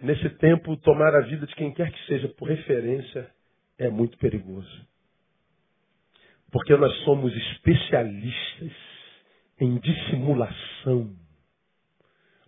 Nesse 0.00 0.28
tempo, 0.30 0.76
tomar 0.78 1.14
a 1.14 1.20
vida 1.20 1.46
de 1.46 1.54
quem 1.54 1.72
quer 1.72 1.90
que 1.90 2.06
seja 2.06 2.28
por 2.30 2.48
referência 2.48 3.30
é 3.78 3.88
muito 3.88 4.18
perigoso. 4.18 4.91
Porque 6.52 6.76
nós 6.76 6.94
somos 7.04 7.34
especialistas 7.34 8.72
em 9.58 9.78
dissimulação. 9.78 11.16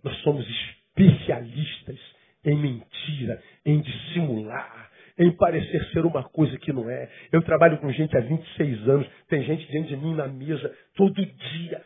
Nós 0.03 0.15
somos 0.19 0.45
especialistas 0.47 1.99
em 2.45 2.55
mentira, 2.55 3.41
em 3.65 3.81
dissimular, 3.81 4.91
em 5.17 5.31
parecer 5.35 5.83
ser 5.91 6.05
uma 6.05 6.23
coisa 6.23 6.55
que 6.59 6.71
não 6.71 6.87
é. 6.87 7.09
Eu 7.31 7.41
trabalho 7.41 7.79
com 7.79 7.91
gente 7.91 8.15
há 8.15 8.19
26 8.19 8.87
anos, 8.87 9.07
tem 9.27 9.43
gente 9.43 9.65
diante 9.71 9.89
de 9.89 9.97
mim 9.97 10.13
na 10.13 10.27
mesa 10.27 10.71
todo 10.95 11.25
dia, 11.25 11.81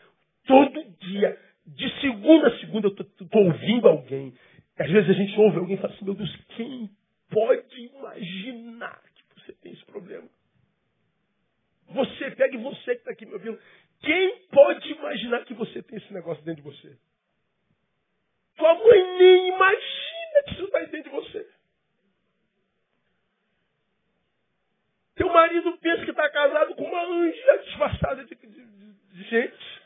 todo 0.46 0.84
dia, 1.00 1.38
de 1.66 2.00
segunda 2.00 2.48
a 2.48 2.58
segunda 2.58 2.88
eu 2.88 2.92
estou 2.92 3.44
ouvindo 3.44 3.88
alguém. 3.88 4.34
Às 4.78 4.90
vezes 4.90 5.08
a 5.08 5.14
gente 5.14 5.40
ouve 5.40 5.58
alguém 5.58 5.76
e 5.76 5.80
fala 5.80 5.94
assim, 5.94 6.04
meu 6.04 6.14
Deus, 6.14 6.36
quem 6.56 6.90
pode 7.30 7.80
imaginar 7.80 9.00
que 9.14 9.40
você 9.40 9.52
tem 9.62 9.72
esse 9.72 9.84
problema? 9.86 10.28
Você 11.90 12.30
pega 12.30 12.54
e 12.54 12.62
você 12.62 12.94
que 12.94 13.00
está 13.00 13.10
aqui 13.10 13.26
me 13.26 13.34
ouvindo. 13.34 13.58
Quem 14.00 14.38
pode 14.52 14.92
imaginar 14.92 15.44
que 15.44 15.54
você 15.54 15.82
tem 15.82 15.98
esse 15.98 16.12
negócio 16.12 16.42
dentro 16.44 16.62
de 16.62 16.70
você? 16.70 16.96
Tua 18.56 18.74
mãe 18.74 19.18
nem 19.18 19.48
imagina 19.48 20.42
que 20.46 20.52
isso 20.52 20.64
está 20.64 20.78
dentro 20.80 21.02
de 21.02 21.16
você. 21.16 21.46
Teu 25.16 25.28
marido 25.28 25.76
pensa 25.78 26.04
que 26.04 26.10
está 26.10 26.30
casado 26.30 26.74
com 26.76 26.84
uma 26.84 27.02
anja 27.02 27.58
disfarçada 27.64 28.24
de, 28.24 28.34
de, 28.34 28.46
de, 28.46 28.92
de 29.12 29.22
gente. 29.28 29.80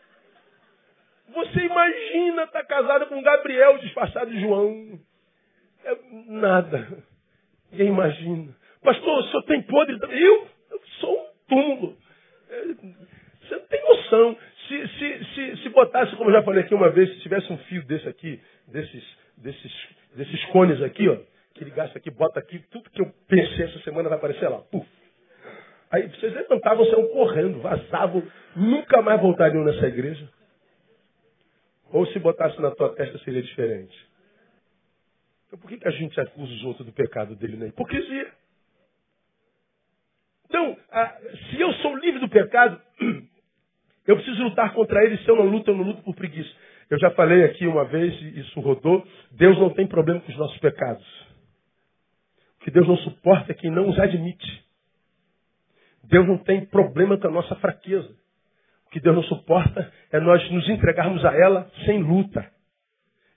Você 1.29 1.61
imagina 1.61 2.45
estar 2.45 2.61
tá 2.61 2.65
casado 2.65 3.07
com 3.07 3.23
Gabriel 3.23 3.79
disfarçado 3.79 4.31
de 4.31 4.41
João. 4.41 5.01
É 5.85 5.99
nada. 6.27 7.03
Ninguém 7.71 7.89
imagina. 7.89 8.55
Pastor, 8.83 9.19
o 9.19 9.23
senhor 9.25 9.43
tem 9.45 9.63
podre? 9.63 9.99
Eu? 10.11 10.54
Túmulo. 11.49 11.97
É, 12.49 12.65
você 12.65 13.57
não 13.57 13.67
tem 13.67 13.83
noção. 13.83 14.39
Se, 14.69 14.89
se, 14.89 15.25
se, 15.35 15.57
se 15.63 15.69
botasse, 15.71 16.17
como 16.17 16.31
eu 16.31 16.35
já 16.35 16.43
falei 16.43 16.63
aqui 16.63 16.75
uma 16.75 16.91
vez, 16.91 17.11
se 17.15 17.21
tivesse 17.21 17.53
um 17.53 17.59
fio 17.59 17.85
desse 17.85 18.09
aqui, 18.09 18.41
desses, 18.69 19.05
desses, 19.37 19.73
desses 20.15 20.45
cones 20.47 20.81
aqui, 20.83 21.09
ó, 21.09 21.17
que 21.55 21.65
ele 21.65 21.71
gasta 21.71 21.99
aqui, 21.99 22.11
bota 22.11 22.41
aqui, 22.41 22.59
tudo 22.71 22.91
que 22.91 23.01
eu 23.01 23.13
pensei 23.29 23.67
essa 23.67 23.79
semana 23.81 24.09
vai 24.09 24.19
aparecer 24.19 24.49
lá. 24.49 24.59
Puf. 24.59 24.87
Aí 25.91 26.09
vocês 26.09 26.33
levantavam, 26.35 26.85
saiam 26.87 27.07
correndo, 27.09 27.61
vazavam, 27.61 28.23
nunca 28.57 29.01
mais 29.03 29.21
voltariam 29.21 29.65
nessa 29.65 29.87
igreja. 29.87 30.29
Ou 31.93 32.07
se 32.07 32.19
botasse 32.19 32.61
na 32.61 32.73
tua 32.73 32.95
testa 32.95 33.19
seria 33.19 33.43
diferente. 33.43 33.97
Então 35.47 35.59
por 35.59 35.69
que, 35.69 35.79
que 35.79 35.87
a 35.87 35.93
gente 35.93 36.19
acusa 36.21 36.53
os 36.53 36.65
outros 36.65 36.87
do 36.87 36.93
pecado 36.93 37.37
dele 37.37 37.57
na 37.57 37.67
hipocrisia? 37.67 38.33
Então, 40.47 40.77
se 41.51 41.61
eu 41.61 41.73
sou 41.75 41.97
livre 41.97 42.21
do 42.21 42.29
pecado, 42.29 42.81
eu 44.07 44.17
preciso 44.17 44.43
lutar 44.43 44.73
contra 44.73 45.05
ele. 45.05 45.19
Se 45.19 45.29
eu 45.29 45.37
não 45.37 45.47
luto, 45.47 45.71
eu 45.71 45.77
não 45.77 45.85
luto 45.85 46.03
por 46.03 46.15
preguiça. 46.15 46.51
Eu 46.91 46.99
já 46.99 47.11
falei 47.13 47.45
aqui 47.45 47.67
uma 47.67 47.85
vez, 47.85 48.21
isso 48.37 48.61
rodou, 48.61 49.07
Deus 49.33 49.59
não 49.59 49.71
tem 49.71 49.87
problema 49.87 50.21
com 50.21 50.31
os 50.31 50.39
nossos 50.39 50.59
pecados. 50.59 51.05
O 52.61 52.65
que 52.65 52.71
Deus 52.71 52.87
não 52.87 52.97
suporta 52.99 53.53
é 53.53 53.55
quem 53.55 53.71
não 53.71 53.89
os 53.89 53.99
admite. 53.99 54.65
Deus 56.05 56.27
não 56.27 56.39
tem 56.39 56.65
problema 56.67 57.19
com 57.19 57.29
a 57.29 57.31
nossa 57.31 57.55
fraqueza. 57.57 58.15
O 58.87 58.91
que 58.91 59.01
Deus 59.01 59.17
não 59.17 59.23
suporta 59.25 59.93
é 60.13 60.21
nós 60.21 60.49
nos 60.51 60.69
entregarmos 60.69 61.25
a 61.25 61.35
ela 61.35 61.71
sem 61.85 62.03
luta. 62.03 62.54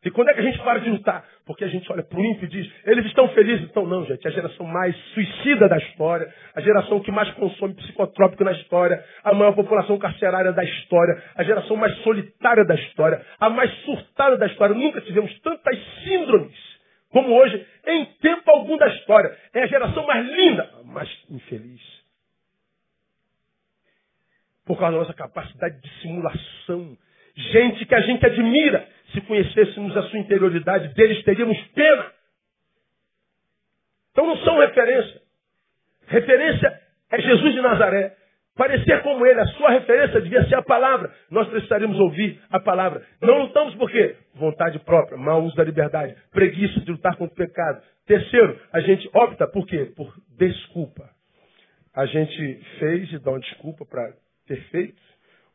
E 0.08 0.12
quando 0.12 0.30
é 0.30 0.34
que 0.34 0.40
a 0.40 0.44
gente 0.44 0.58
para 0.60 0.80
de 0.80 0.90
lutar? 0.90 1.26
Porque 1.46 1.66
a 1.66 1.68
gente 1.68 1.92
olha 1.92 2.02
para 2.02 2.18
o 2.18 2.24
ímpio 2.24 2.46
e 2.46 2.48
diz, 2.48 2.72
eles 2.86 3.06
estão 3.08 3.28
felizes. 3.30 3.66
Então 3.70 3.86
não, 3.86 4.06
gente, 4.06 4.26
a 4.26 4.32
geração 4.32 4.66
mais 4.66 4.96
suicida 5.14 5.68
da 5.68 5.78
história, 5.78 6.34
a 6.56 6.62
geração 6.62 7.02
que 7.02 7.12
mais 7.12 7.30
consome 7.32 7.74
psicotrópico 7.74 8.46
na 8.46 8.54
história, 8.54 9.04
a 9.22 9.34
maior 9.34 9.54
população 9.54 9.98
carcerária 9.98 10.54
da 10.54 10.64
história, 10.64 11.22
a 11.36 11.44
geração 11.44 11.76
mais 11.76 11.94
solitária 12.04 12.64
da 12.64 12.76
história, 12.76 13.22
a 13.38 13.50
mais 13.50 13.70
surtada 13.84 14.38
da 14.38 14.48
história. 14.48 14.74
Nunca 14.74 15.02
tivemos 15.02 15.38
tantas 15.42 15.78
síndromes 16.06 16.56
como 17.10 17.34
hoje, 17.34 17.66
em 17.86 18.06
tempo 18.22 18.50
algum 18.50 18.78
da 18.78 18.88
história. 18.88 19.38
É 19.54 19.64
a 19.64 19.68
geração 19.68 20.06
mais 20.06 20.26
linda, 20.26 20.70
mais 20.86 21.10
infeliz. 21.30 21.82
Por 24.66 24.78
causa 24.78 24.94
da 24.94 25.00
nossa 25.00 25.14
capacidade 25.14 25.82
de 25.82 25.90
simulação. 26.02 26.98
Gente 27.36 27.86
que 27.86 27.94
a 27.94 28.02
gente 28.02 28.26
admira, 28.26 28.88
se 29.12 29.22
conhecêssemos 29.22 29.96
a 29.96 30.04
sua 30.04 30.20
interioridade 30.20 30.94
deles, 30.94 31.24
teríamos 31.24 31.58
pena. 31.74 32.12
Então 34.12 34.26
não 34.26 34.38
são 34.38 34.58
referência. 34.60 35.22
Referência 36.08 36.82
é 37.12 37.22
Jesus 37.22 37.54
de 37.54 37.62
Nazaré. 37.62 38.16
Parecer 38.56 39.04
como 39.04 39.24
ele, 39.24 39.40
a 39.40 39.46
sua 39.46 39.70
referência 39.70 40.20
devia 40.20 40.44
ser 40.48 40.56
a 40.56 40.64
palavra. 40.64 41.14
Nós 41.30 41.48
precisaríamos 41.48 42.00
ouvir 42.00 42.42
a 42.50 42.60
palavra. 42.60 43.04
Não 43.22 43.44
lutamos 43.44 43.76
por 43.76 43.90
quê? 43.92 44.16
Vontade 44.34 44.80
própria, 44.80 45.16
mau 45.16 45.44
uso 45.44 45.56
da 45.56 45.64
liberdade, 45.64 46.16
preguiça 46.32 46.80
de 46.80 46.92
lutar 46.92 47.16
contra 47.16 47.34
o 47.34 47.48
pecado. 47.48 47.84
Terceiro, 48.08 48.60
a 48.74 48.80
gente 48.80 49.08
opta 49.14 49.48
por 49.48 49.68
quê? 49.68 49.92
Por 49.96 50.12
desculpa. 50.40 51.08
A 51.96 52.08
gente 52.08 52.56
fez 52.80 53.12
e 53.14 53.20
dá 53.20 53.32
uma 53.32 53.40
desculpa 53.40 53.86
para 53.86 54.12
ter 54.48 54.60
feito, 54.70 55.02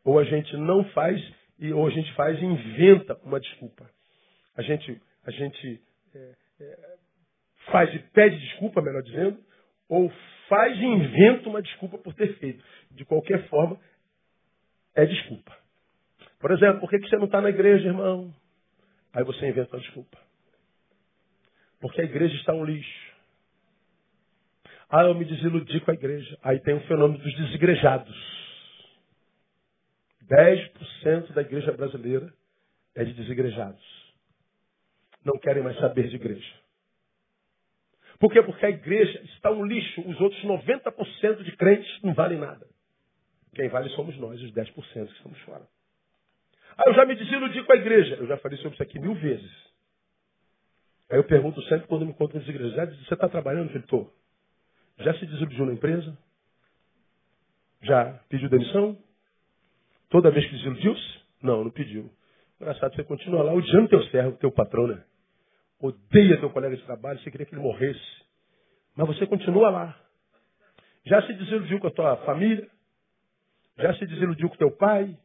ou 0.05 0.21
a 0.21 0.25
gente 0.25 0.57
não 0.57 0.85
faz 0.87 1.21
e 1.63 1.73
ou 1.73 1.87
a 1.87 1.91
gente 1.91 2.13
faz 2.15 2.37
e 2.41 2.45
inventa 2.45 3.15
uma 3.23 3.39
desculpa. 3.39 3.89
A 4.57 4.63
gente, 4.63 5.01
a 5.25 5.31
gente 5.31 5.81
é, 6.13 6.35
é, 6.61 6.97
faz 7.71 7.95
e 7.95 8.01
pede 8.11 8.37
desculpa, 8.37 8.83
melhor 8.83 9.01
dizendo, 9.03 9.39
ou 9.89 10.11
faz 10.49 10.77
e 10.77 10.85
inventa 10.85 11.49
uma 11.49 11.63
desculpa 11.63 11.99
por 11.99 12.15
ter 12.15 12.37
feito. 12.39 12.63
De 12.91 13.05
qualquer 13.05 13.49
forma, 13.49 13.79
é 14.97 15.07
desculpa. 15.07 15.57
Por 16.41 16.51
exemplo, 16.51 16.81
por 16.81 16.91
que 16.91 16.99
você 16.99 17.17
não 17.17 17.27
está 17.27 17.41
na 17.41 17.51
igreja, 17.51 17.87
irmão? 17.87 18.35
Aí 19.13 19.23
você 19.23 19.49
inventa 19.49 19.77
uma 19.77 19.83
desculpa. 19.83 20.19
Porque 21.81 22.01
a 22.01 22.05
igreja 22.05 22.35
está 22.35 22.53
um 22.53 22.65
lixo. 22.65 23.13
Ah, 24.91 25.05
eu 25.05 25.15
me 25.15 25.25
desiludi 25.25 25.81
com 25.81 25.93
a 25.93 25.95
igreja. 25.95 26.37
Aí 26.43 26.59
tem 26.59 26.75
o 26.75 26.81
fenômeno 26.89 27.23
dos 27.23 27.37
desigrejados. 27.37 28.42
10% 30.29 31.33
da 31.33 31.43
igreja 31.43 31.73
brasileira 31.73 32.33
é 32.95 33.05
de 33.05 33.13
desigrejados. 33.15 33.83
Não 35.25 35.39
querem 35.39 35.63
mais 35.63 35.79
saber 35.79 36.09
de 36.09 36.17
igreja. 36.17 36.63
Por 38.19 38.33
quê? 38.33 38.43
Porque 38.43 38.65
a 38.65 38.71
igreja 38.71 39.21
está 39.35 39.51
um 39.51 39.65
lixo. 39.65 40.01
Os 40.09 40.21
outros 40.21 40.43
90% 40.45 41.43
de 41.43 41.57
crentes 41.57 42.03
não 42.03 42.15
valem 42.15 42.39
nada. 42.39 42.67
Quem 43.55 43.69
vale 43.69 43.89
somos 43.91 44.17
nós, 44.19 44.41
os 44.41 44.53
10% 44.53 44.73
que 44.75 45.13
estamos 45.13 45.39
fora. 45.41 45.67
Ah, 46.77 46.85
eu 46.87 46.95
já 46.95 47.05
me 47.05 47.15
desiludi 47.15 47.63
com 47.65 47.73
a 47.73 47.77
igreja. 47.77 48.15
Eu 48.15 48.27
já 48.27 48.37
falei 48.39 48.59
sobre 48.59 48.75
isso 48.75 48.83
aqui 48.83 48.99
mil 48.99 49.15
vezes. 49.15 49.51
Aí 51.11 51.19
eu 51.19 51.25
pergunto 51.25 51.61
sempre 51.65 51.87
quando 51.87 52.07
me 52.07 52.13
encontro 52.13 52.39
nas 52.39 52.49
igrejas, 52.49 52.97
você 53.07 53.15
está 53.15 53.29
trabalhando, 53.29 53.71
Felipe? 53.71 54.11
Já 54.99 55.15
se 55.15 55.27
desiludiu 55.27 55.67
na 55.67 55.75
empresa? 55.75 56.17
Já 57.83 58.21
pediu 58.29 58.49
demissão? 58.49 58.97
Toda 60.13 60.31
vez 60.31 60.45
que 60.45 60.53
desiludiu-se? 60.57 61.21
Não, 61.43 61.65
não 61.65 61.71
pediu. 61.71 62.11
Engraçado, 62.61 62.95
você 62.95 63.03
continua 63.03 63.43
lá 63.43 63.55
odiando 63.55 63.89
teu 63.89 64.03
servo, 64.05 64.37
teu 64.37 64.53
patrão, 64.53 64.87
né? 64.87 65.03
Odeia 65.81 66.39
teu 66.39 66.51
colega 66.51 66.77
de 66.77 66.83
trabalho, 66.83 67.19
você 67.19 67.31
queria 67.31 67.47
que 67.47 67.55
ele 67.55 67.63
morresse. 67.63 68.23
Mas 68.95 69.07
você 69.07 69.27
continua 69.27 69.71
lá. 69.71 69.97
Já 71.07 71.23
se 71.23 71.33
desiludiu 71.33 71.81
com 71.81 71.87
a 71.87 71.91
tua 71.91 72.17
família? 72.19 72.69
Já 73.79 73.95
se 73.95 74.07
desiludiu 74.07 74.51
com 74.51 74.57
teu 74.57 74.71
pai? 74.71 75.17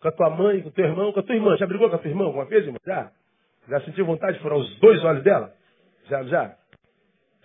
Com 0.00 0.08
a 0.08 0.12
tua 0.12 0.30
mãe, 0.30 0.60
com 0.60 0.70
teu 0.70 0.86
irmão, 0.86 1.12
com 1.12 1.20
a 1.20 1.22
tua 1.22 1.36
irmã? 1.36 1.56
Já 1.56 1.64
brigou 1.64 1.88
com 1.88 1.94
a 1.94 1.98
tua 2.00 2.10
irmã 2.10 2.24
alguma 2.24 2.44
vez, 2.44 2.64
irmão? 2.64 2.80
Já? 2.84 3.12
Já 3.68 3.80
sentiu 3.82 4.04
vontade 4.04 4.38
de 4.38 4.42
furar 4.42 4.58
os 4.58 4.76
dois 4.80 5.02
olhos 5.04 5.22
dela? 5.22 5.54
Já, 6.08 6.24
já? 6.24 6.56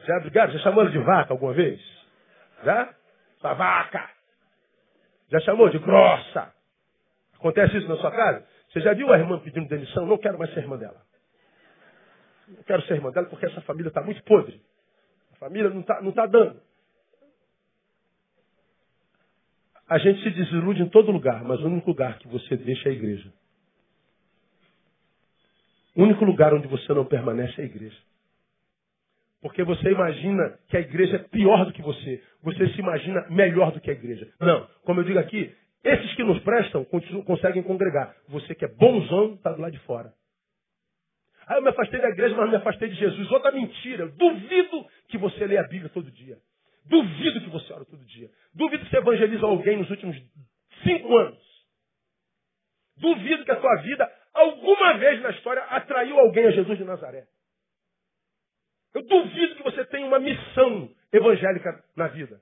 Já 0.04 0.20
brigaram? 0.22 0.52
Já 0.52 0.60
chamou 0.60 0.82
ela 0.82 0.90
de 0.90 0.98
vaca 0.98 1.32
alguma 1.32 1.54
vez? 1.54 1.80
Já? 2.64 2.92
Sua 3.40 3.54
vaca! 3.54 4.10
Já 5.30 5.40
chamou 5.42 5.70
de 5.70 5.78
grossa? 5.78 6.57
Acontece 7.40 7.78
isso 7.78 7.88
na 7.88 7.98
sua 7.98 8.12
casa? 8.12 8.46
Você 8.70 8.82
já 8.82 8.94
viu 8.94 9.12
a 9.12 9.18
irmã 9.18 9.40
pedindo 9.40 9.68
demissão? 9.68 10.06
Não 10.06 10.18
quero 10.18 10.38
mais 10.38 10.54
ser 10.54 10.62
irmã 10.62 10.78
dela. 10.78 11.02
Não 12.48 12.64
quero 12.64 12.82
ser 12.84 12.96
irmã 12.96 13.12
dela 13.12 13.28
porque 13.28 13.46
essa 13.46 13.62
família 13.62 13.90
está 13.90 14.02
muito 14.02 14.22
podre. 14.24 14.62
família 15.40 15.70
não 15.70 15.82
está 15.82 16.02
não 16.02 16.12
tá 16.12 16.26
dando. 16.26 16.60
A 19.90 19.98
gente 20.00 20.22
se 20.22 20.30
desilude 20.32 20.82
em 20.82 20.90
todo 20.90 21.12
lugar, 21.12 21.44
mas 21.46 21.62
o 21.62 21.68
único 21.68 21.90
lugar 21.90 22.18
que 22.20 22.28
você 22.28 22.58
deixa 22.58 22.90
é 22.90 22.92
a 22.92 22.96
igreja. 22.96 23.32
O 25.96 26.04
único 26.04 26.26
lugar 26.26 26.54
onde 26.54 26.68
você 26.68 26.94
não 26.94 27.06
permanece 27.06 27.60
é 27.60 27.64
a 27.64 27.68
igreja. 27.68 27.98
Porque 29.42 29.64
você 29.64 29.90
imagina 29.92 30.60
que 30.68 30.76
a 30.76 30.82
igreja 30.82 31.16
é 31.16 31.20
pior 31.20 31.66
do 31.66 31.72
que 31.72 31.82
você. 31.82 32.22
Você 32.44 32.68
se 32.70 32.80
imagina 32.80 33.26
melhor 33.30 33.72
do 33.72 33.80
que 33.80 33.90
a 33.90 33.94
igreja. 33.94 34.28
Não. 34.40 34.68
Como 34.84 35.00
eu 35.00 35.04
digo 35.06 35.20
aqui, 35.20 35.56
esses 35.84 36.16
que 36.16 36.24
nos 36.24 36.42
prestam 36.44 36.86
conseguem 37.26 37.64
congregar. 37.64 38.16
Você 38.30 38.56
que 38.56 38.66
é 38.66 38.68
bonzão 38.68 39.36
está 39.36 39.52
do 39.52 39.62
lado 39.62 39.72
de 39.72 39.80
fora. 39.80 40.14
Ah, 41.48 41.56
eu 41.56 41.62
me 41.62 41.70
afastei 41.70 42.00
da 42.02 42.10
igreja, 42.10 42.36
mas 42.36 42.50
me 42.50 42.58
afastei 42.58 42.90
de 42.90 42.96
Jesus. 42.96 43.32
Outra 43.32 43.52
mentira. 43.52 44.08
Duvido 44.10 44.86
que 45.08 45.18
você 45.18 45.48
lê 45.48 45.58
a 45.58 45.64
Bíblia 45.64 45.90
todo 45.90 46.12
dia. 46.12 46.38
Duvido 46.86 47.42
que 47.42 47.50
você 47.50 47.72
ora 47.72 47.86
todo 47.86 48.04
dia. 48.06 48.30
Duvido 48.54 48.84
que 48.84 48.92
você 48.92 48.98
evangeliza 48.98 49.46
alguém 49.46 49.78
nos 49.78 49.90
últimos 49.90 50.18
cinco 50.84 51.18
anos. 51.18 51.48
Duvido 52.98 53.46
que 53.46 53.52
a 53.52 53.62
sua 53.62 53.76
vida, 53.82 54.12
alguma 54.34 54.98
vez 54.98 55.22
na 55.22 55.30
história, 55.30 55.64
atraiu 55.64 56.20
alguém 56.20 56.48
a 56.48 56.52
Jesus 56.52 56.78
de 56.78 56.84
Nazaré. 56.84 57.28
Eu 58.94 59.04
duvido 59.04 59.56
que 59.56 59.64
você 59.64 59.86
tenha 59.86 60.08
uma 60.08 60.20
missão 60.20 60.90
evangélica 61.14 61.84
na 61.96 62.08
vida. 62.08 62.42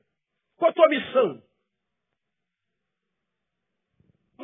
Qual 0.58 0.72
a 0.72 0.74
tua 0.74 0.88
missão? 0.88 1.44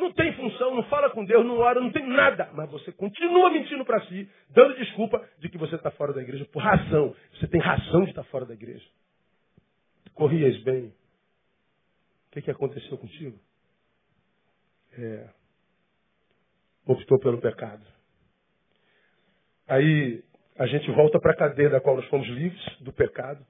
Não 0.02 0.12
tem 0.12 0.32
função, 0.34 0.74
não 0.74 0.82
fala 0.84 1.10
com 1.10 1.24
Deus, 1.24 1.46
não 1.46 1.58
ora, 1.58 1.80
não 1.80 1.92
tem 1.92 2.04
nada. 2.04 2.50
Mas 2.54 2.68
você 2.68 2.90
continua 2.90 3.50
mentindo 3.50 3.84
para 3.84 4.04
si, 4.06 4.28
dando 4.50 4.74
desculpa 4.74 5.24
de 5.38 5.48
que 5.48 5.56
você 5.56 5.76
está 5.76 5.92
fora 5.92 6.12
da 6.12 6.20
igreja 6.20 6.44
por 6.46 6.60
razão. 6.60 7.14
Você 7.34 7.46
tem 7.46 7.60
razão 7.60 8.02
de 8.02 8.10
estar 8.10 8.24
fora 8.24 8.44
da 8.44 8.52
igreja. 8.52 8.84
Corrias 10.12 10.60
bem. 10.64 10.86
O 10.86 12.32
que, 12.32 12.42
que 12.42 12.50
aconteceu 12.50 12.98
contigo? 12.98 13.38
É, 14.98 15.28
optou 16.84 17.20
pelo 17.20 17.40
pecado. 17.40 17.86
Aí 19.68 20.24
a 20.58 20.66
gente 20.66 20.90
volta 20.90 21.20
para 21.20 21.30
a 21.30 21.36
cadeia 21.36 21.70
da 21.70 21.80
qual 21.80 21.94
nós 21.94 22.06
fomos 22.06 22.26
livres 22.26 22.78
do 22.80 22.92
pecado. 22.92 23.46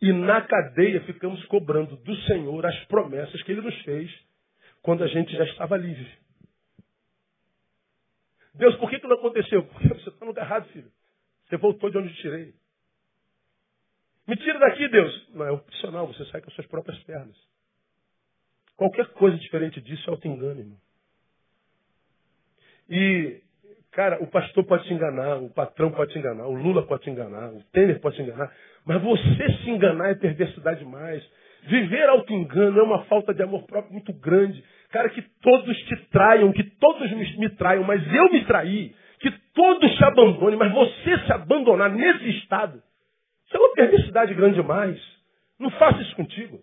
E 0.00 0.10
na 0.10 0.40
cadeia 0.40 1.02
ficamos 1.02 1.44
cobrando 1.44 1.96
do 1.98 2.16
Senhor 2.22 2.64
as 2.64 2.84
promessas 2.86 3.42
que 3.42 3.52
Ele 3.52 3.60
nos 3.60 3.78
fez 3.82 4.10
quando 4.82 5.04
a 5.04 5.06
gente 5.06 5.32
já 5.32 5.44
estava 5.44 5.76
livre. 5.76 6.08
Deus, 8.54 8.76
por 8.76 8.90
que, 8.90 8.98
que 8.98 9.06
não 9.06 9.16
aconteceu? 9.16 9.64
Porque 9.64 9.88
você 9.88 10.08
está 10.08 10.20
no 10.20 10.26
lugar 10.26 10.44
errado, 10.44 10.68
filho. 10.68 10.90
Você 11.48 11.56
voltou 11.56 11.90
de 11.90 11.98
onde 11.98 12.08
eu 12.08 12.16
tirei. 12.16 12.54
Me 14.26 14.36
tira 14.36 14.58
daqui, 14.58 14.88
Deus. 14.88 15.28
Não, 15.30 15.46
é 15.46 15.50
opcional, 15.50 16.06
você 16.06 16.24
sai 16.26 16.40
com 16.40 16.48
as 16.48 16.54
suas 16.54 16.66
próprias 16.66 16.98
pernas. 17.04 17.36
Qualquer 18.76 19.06
coisa 19.08 19.36
diferente 19.36 19.80
disso 19.80 20.08
é 20.08 20.12
auto-engano, 20.12 20.60
irmão. 20.60 20.78
E, 22.88 23.42
cara, 23.90 24.22
o 24.22 24.26
pastor 24.26 24.64
pode 24.64 24.84
te 24.84 24.94
enganar, 24.94 25.36
o 25.36 25.50
patrão 25.50 25.92
pode 25.92 26.12
te 26.12 26.18
enganar, 26.18 26.46
o 26.46 26.54
Lula 26.54 26.86
pode 26.86 27.04
te 27.04 27.10
enganar, 27.10 27.52
o 27.52 27.62
Temer 27.72 28.00
pode 28.00 28.16
te 28.16 28.22
enganar, 28.22 28.54
mas 28.84 29.02
você 29.02 29.52
se 29.62 29.70
enganar 29.70 30.10
é 30.10 30.14
perversidade 30.14 30.80
demais. 30.80 31.22
Viver 31.62 32.08
auto-engano 32.08 32.78
é 32.78 32.82
uma 32.82 33.04
falta 33.04 33.34
de 33.34 33.42
amor 33.42 33.64
próprio 33.66 33.92
muito 33.92 34.12
grande. 34.12 34.62
Cara, 34.90 35.08
que 35.10 35.22
todos 35.42 35.76
te 35.84 35.96
traiam, 36.10 36.52
que 36.52 36.64
todos 36.64 37.10
me, 37.12 37.48
traiam, 37.50 37.84
mas 37.84 38.02
eu 38.12 38.30
me 38.30 38.44
traí. 38.44 38.94
Que 39.20 39.30
todos 39.54 39.94
te 39.96 40.04
abandonem, 40.04 40.58
mas 40.58 40.72
você 40.72 41.18
se 41.26 41.32
abandonar 41.32 41.90
nesse 41.90 42.30
estado. 42.38 42.82
Isso 43.46 43.56
é 43.56 43.60
uma 43.60 43.74
perversidade 43.74 44.34
grande 44.34 44.54
demais. 44.54 44.98
Não 45.58 45.70
faça 45.70 46.00
isso 46.02 46.16
contigo. 46.16 46.58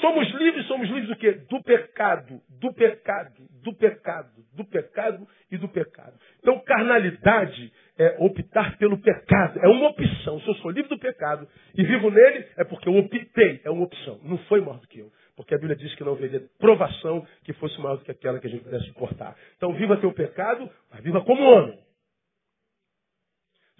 Somos 0.00 0.28
livres, 0.32 0.66
somos 0.66 0.88
livres 0.88 1.08
do 1.08 1.16
quê? 1.16 1.32
Do 1.32 1.62
pecado, 1.62 2.40
do 2.48 2.72
pecado, 2.72 3.42
do 3.62 3.74
pecado, 3.74 4.30
do 4.54 4.64
pecado 4.64 5.28
e 5.50 5.56
do 5.56 5.68
pecado. 5.68 6.18
Então, 6.38 6.58
carnalidade 6.60 7.72
é 7.98 8.16
optar 8.18 8.76
pelo 8.78 8.98
pecado. 8.98 9.58
É 9.62 9.68
uma 9.68 9.88
opção. 9.88 10.40
Se 10.40 10.48
eu 10.48 10.54
sou 10.56 10.70
livre 10.70 10.88
do 10.88 10.98
pecado 10.98 11.48
e 11.74 11.84
vivo 11.84 12.10
nele, 12.10 12.46
é 12.56 12.64
porque 12.64 12.88
eu 12.88 12.96
optei. 12.96 13.60
É 13.64 13.70
uma 13.70 13.84
opção. 13.84 14.20
Não 14.22 14.38
foi 14.44 14.60
maior 14.60 14.80
do 14.80 14.88
que 14.88 15.00
eu. 15.00 15.10
Porque 15.34 15.54
a 15.54 15.58
Bíblia 15.58 15.76
diz 15.76 15.94
que 15.94 16.04
não 16.04 16.12
haveria 16.12 16.42
provação 16.58 17.26
que 17.44 17.52
fosse 17.54 17.80
maior 17.80 17.96
do 17.96 18.04
que 18.04 18.10
aquela 18.10 18.38
que 18.38 18.46
a 18.46 18.50
gente 18.50 18.64
pudesse 18.64 18.86
suportar. 18.86 19.36
Então, 19.56 19.72
viva 19.74 19.96
teu 19.96 20.12
pecado, 20.12 20.70
mas 20.90 21.02
viva 21.02 21.22
como 21.24 21.42
homem. 21.42 21.78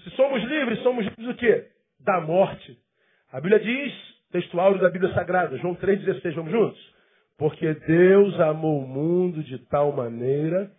Se 0.03 0.11
somos 0.11 0.43
livres, 0.45 0.79
somos 0.83 1.05
livres 1.05 1.27
do 1.27 1.35
quê? 1.35 1.69
Da 2.01 2.21
morte. 2.21 2.79
A 3.33 3.41
Bíblia 3.41 3.59
diz, 3.59 4.16
textual 4.31 4.77
da 4.79 4.91
Bíblia 4.91 5.12
Sagrada, 5.14 5.57
João 5.59 5.74
3,16, 5.74 6.35
vamos 6.35 6.53
juntos? 6.53 6.95
Porque 7.39 7.74
Deus 7.74 8.39
amou 8.41 8.83
o 8.83 8.89
mundo 8.89 9.43
de 9.43 9.59
tal 9.66 9.93
maneira 9.93 10.70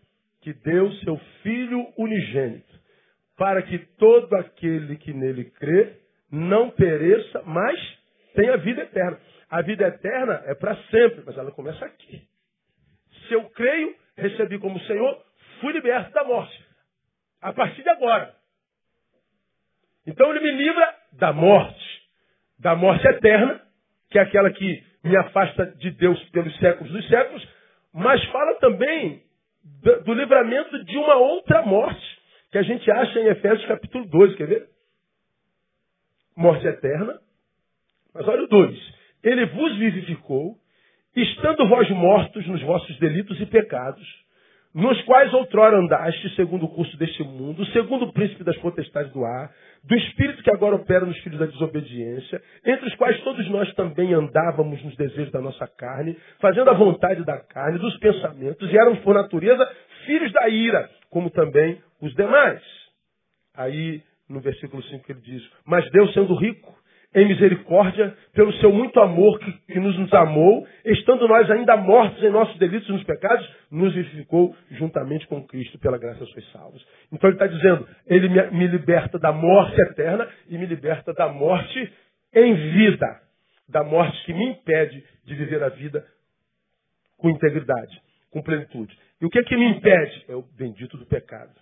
que 0.41 0.53
deu 0.53 0.91
seu 1.03 1.17
Filho 1.43 1.87
unigênito 1.97 2.77
para 3.37 3.61
que 3.61 3.77
todo 3.97 4.35
aquele 4.35 4.97
que 4.97 5.13
nele 5.13 5.45
crê 5.45 5.93
não 6.31 6.71
pereça, 6.71 7.43
mas 7.45 7.79
tenha 8.33 8.57
vida 8.57 8.81
eterna. 8.81 9.19
A 9.49 9.61
vida 9.61 9.87
eterna 9.87 10.43
é 10.45 10.55
para 10.55 10.75
sempre, 10.89 11.23
mas 11.25 11.37
ela 11.37 11.51
começa 11.51 11.85
aqui. 11.85 12.27
Se 13.27 13.33
eu 13.33 13.49
creio, 13.51 13.95
recebi 14.17 14.59
como 14.59 14.79
Senhor, 14.81 15.23
fui 15.61 15.71
liberto 15.71 16.11
da 16.11 16.23
morte. 16.23 16.65
A 17.41 17.53
partir 17.53 17.83
de 17.83 17.89
agora. 17.89 18.35
Então 20.05 20.29
ele 20.31 20.39
me 20.39 20.51
livra 20.51 20.95
da 21.13 21.31
morte. 21.31 21.86
Da 22.59 22.75
morte 22.75 23.05
eterna, 23.07 23.61
que 24.09 24.17
é 24.17 24.21
aquela 24.21 24.51
que 24.51 24.83
me 25.03 25.15
afasta 25.17 25.65
de 25.77 25.91
Deus 25.91 26.21
pelos 26.29 26.55
séculos 26.57 26.91
dos 26.91 27.07
séculos, 27.07 27.47
mas 27.93 28.23
fala 28.25 28.55
também 28.59 29.23
do, 30.03 30.13
livramento 30.13 30.83
de 30.85 30.97
uma 30.97 31.15
outra 31.15 31.61
morte 31.63 32.17
que 32.51 32.57
a 32.57 32.63
gente 32.63 32.89
acha 32.89 33.19
em 33.19 33.27
Efésios 33.27 33.67
capítulo 33.67 34.05
12, 34.05 34.35
quer 34.35 34.47
ver? 34.47 34.69
Morte 36.35 36.65
eterna. 36.65 37.19
Mas 38.13 38.27
olha 38.27 38.43
o 38.43 38.47
2. 38.47 38.95
Ele 39.23 39.45
vos 39.47 39.77
vivificou, 39.77 40.55
estando 41.15 41.67
vós 41.67 41.89
mortos 41.89 42.47
nos 42.47 42.61
vossos 42.61 42.97
delitos 42.99 43.39
e 43.41 43.45
pecados, 43.45 44.07
nos 44.73 45.01
quais 45.03 45.33
outrora 45.33 45.77
andaste, 45.77 46.35
segundo 46.35 46.65
o 46.65 46.69
curso 46.69 46.95
deste 46.97 47.23
mundo, 47.23 47.65
segundo 47.67 48.05
o 48.05 48.13
príncipe 48.13 48.43
das 48.43 48.57
potestades 48.57 49.11
do 49.11 49.23
ar, 49.23 49.51
do 49.83 49.95
espírito 49.95 50.43
que 50.43 50.51
agora 50.51 50.75
opera 50.75 51.05
nos 51.05 51.17
filhos 51.19 51.39
da 51.39 51.45
desobediência, 51.45 52.41
entre 52.65 52.87
os 52.87 52.95
quais 52.95 53.19
todos 53.23 53.49
nós 53.49 53.73
também 53.73 54.13
andávamos 54.13 54.83
nos 54.83 54.95
desejos 54.95 55.31
da 55.31 55.41
nossa 55.41 55.67
carne, 55.67 56.17
fazendo 56.39 56.69
a 56.69 56.73
vontade 56.73 57.23
da 57.25 57.39
carne, 57.39 57.79
dos 57.79 57.97
pensamentos, 57.97 58.71
e 58.71 58.77
éramos 58.77 58.99
por 58.99 59.15
natureza 59.15 59.67
filhos 60.05 60.31
da 60.33 60.47
ira, 60.49 60.89
como 61.09 61.29
também 61.29 61.81
os 62.01 62.13
demais. 62.15 62.61
Aí, 63.55 64.01
no 64.29 64.39
versículo 64.39 64.83
5 64.83 65.11
ele 65.11 65.21
diz, 65.21 65.43
mas 65.65 65.89
Deus 65.91 66.13
sendo 66.13 66.35
rico 66.35 66.77
em 67.15 67.27
misericórdia, 67.27 68.15
pelo 68.33 68.53
seu 68.53 68.71
muito 68.71 68.99
amor 68.99 69.39
que, 69.39 69.51
que 69.73 69.79
nos, 69.79 69.97
nos 69.97 70.13
amou, 70.13 70.67
estando 70.85 71.27
nós 71.27 71.49
ainda 71.49 71.77
mortos 71.77 72.21
em 72.21 72.29
nossos 72.29 72.57
delitos 72.59 72.87
e 72.89 72.91
nos 72.91 73.03
pecados, 73.03 73.47
nos 73.71 73.93
vivificou 73.93 74.55
juntamente 74.71 75.25
com 75.27 75.45
Cristo, 75.47 75.79
pela 75.79 75.97
graça 75.97 76.25
sois 76.25 76.51
salvos. 76.51 76.85
Então 77.11 77.29
ele 77.29 77.35
está 77.35 77.47
dizendo, 77.47 77.87
ele 78.05 78.29
me, 78.29 78.51
me 78.51 78.67
liberta 78.67 79.17
da 79.17 79.31
morte 79.31 79.79
eterna 79.81 80.27
e 80.49 80.57
me 80.57 80.65
liberta 80.65 81.13
da 81.13 81.29
morte 81.29 81.91
em 82.33 82.53
vida. 82.73 83.21
Da 83.69 83.83
morte 83.83 84.23
que 84.25 84.33
me 84.33 84.51
impede 84.51 85.03
de 85.25 85.35
viver 85.35 85.63
a 85.63 85.69
vida 85.69 86.05
com 87.17 87.29
integridade, 87.29 88.01
com 88.31 88.41
plenitude. 88.41 88.97
E 89.19 89.25
o 89.25 89.29
que 89.29 89.39
é 89.39 89.43
que 89.43 89.57
me 89.57 89.65
impede? 89.71 90.25
É 90.29 90.35
o 90.35 90.41
bendito 90.41 90.97
do 90.97 91.05
pecado. 91.05 91.53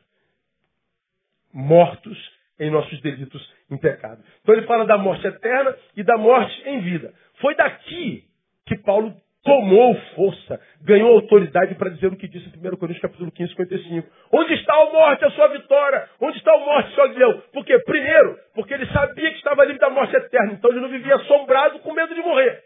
Mortos 1.53 2.17
em 2.59 2.69
nossos 2.69 2.99
delitos 3.01 3.53
em 3.69 3.77
pecado. 3.77 4.23
Então 4.41 4.55
ele 4.55 4.65
fala 4.65 4.85
da 4.85 4.97
morte 4.97 5.25
eterna 5.27 5.75
e 5.95 6.03
da 6.03 6.17
morte 6.17 6.61
em 6.65 6.81
vida. 6.81 7.13
Foi 7.39 7.55
daqui 7.55 8.23
que 8.65 8.77
Paulo 8.77 9.13
tomou 9.45 9.95
força, 10.15 10.59
ganhou 10.81 11.11
autoridade 11.11 11.75
para 11.75 11.91
dizer 11.91 12.07
o 12.07 12.17
que 12.17 12.27
disse 12.27 12.49
em 12.49 12.67
1 12.67 12.77
Coríntios 12.77 13.01
capítulo 13.01 13.31
15, 13.31 13.51
55. 13.51 14.09
Onde 14.33 14.53
está 14.55 14.73
a 14.73 14.85
morte, 14.91 15.23
a 15.23 15.29
sua 15.31 15.47
vitória? 15.49 16.09
Onde 16.19 16.37
está 16.37 16.51
a 16.51 16.57
morte, 16.57 16.95
seu 16.95 17.05
leão? 17.05 17.43
Por 17.53 17.63
quê? 17.63 17.77
Primeiro, 17.79 18.39
porque 18.55 18.73
ele 18.73 18.87
sabia 18.87 19.29
que 19.29 19.37
estava 19.37 19.63
livre 19.63 19.79
da 19.79 19.89
morte 19.91 20.15
eterna, 20.15 20.53
então 20.53 20.71
ele 20.71 20.79
não 20.79 20.89
vivia 20.89 21.15
assombrado 21.15 21.77
com 21.79 21.93
medo 21.93 22.15
de 22.15 22.21
morrer. 22.21 22.63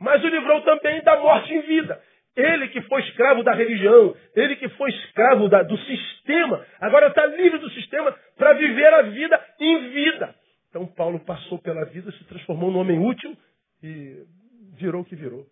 Mas 0.00 0.24
o 0.24 0.28
livrou 0.28 0.62
também 0.62 1.02
da 1.02 1.20
morte 1.20 1.52
em 1.52 1.60
vida. 1.60 2.00
Ele 2.36 2.68
que 2.68 2.82
foi 2.82 3.00
escravo 3.02 3.42
da 3.42 3.54
religião, 3.54 4.14
ele 4.34 4.56
que 4.56 4.68
foi 4.70 4.90
escravo 4.90 5.48
da, 5.48 5.62
do 5.62 5.76
sistema, 5.78 6.64
agora 6.80 7.08
está 7.08 7.24
livre 7.24 7.58
do 7.58 7.70
sistema 7.70 8.14
para 8.36 8.52
viver 8.52 8.92
a 8.92 9.02
vida 9.02 9.40
em 9.58 9.90
vida. 9.90 10.34
Então 10.68 10.86
Paulo 10.86 11.18
passou 11.20 11.58
pela 11.58 11.86
vida, 11.86 12.12
se 12.12 12.24
transformou 12.24 12.70
num 12.70 12.80
homem 12.80 12.98
útil 12.98 13.34
e 13.82 14.24
virou 14.78 15.00
o 15.00 15.04
que 15.04 15.16
virou. 15.16 15.46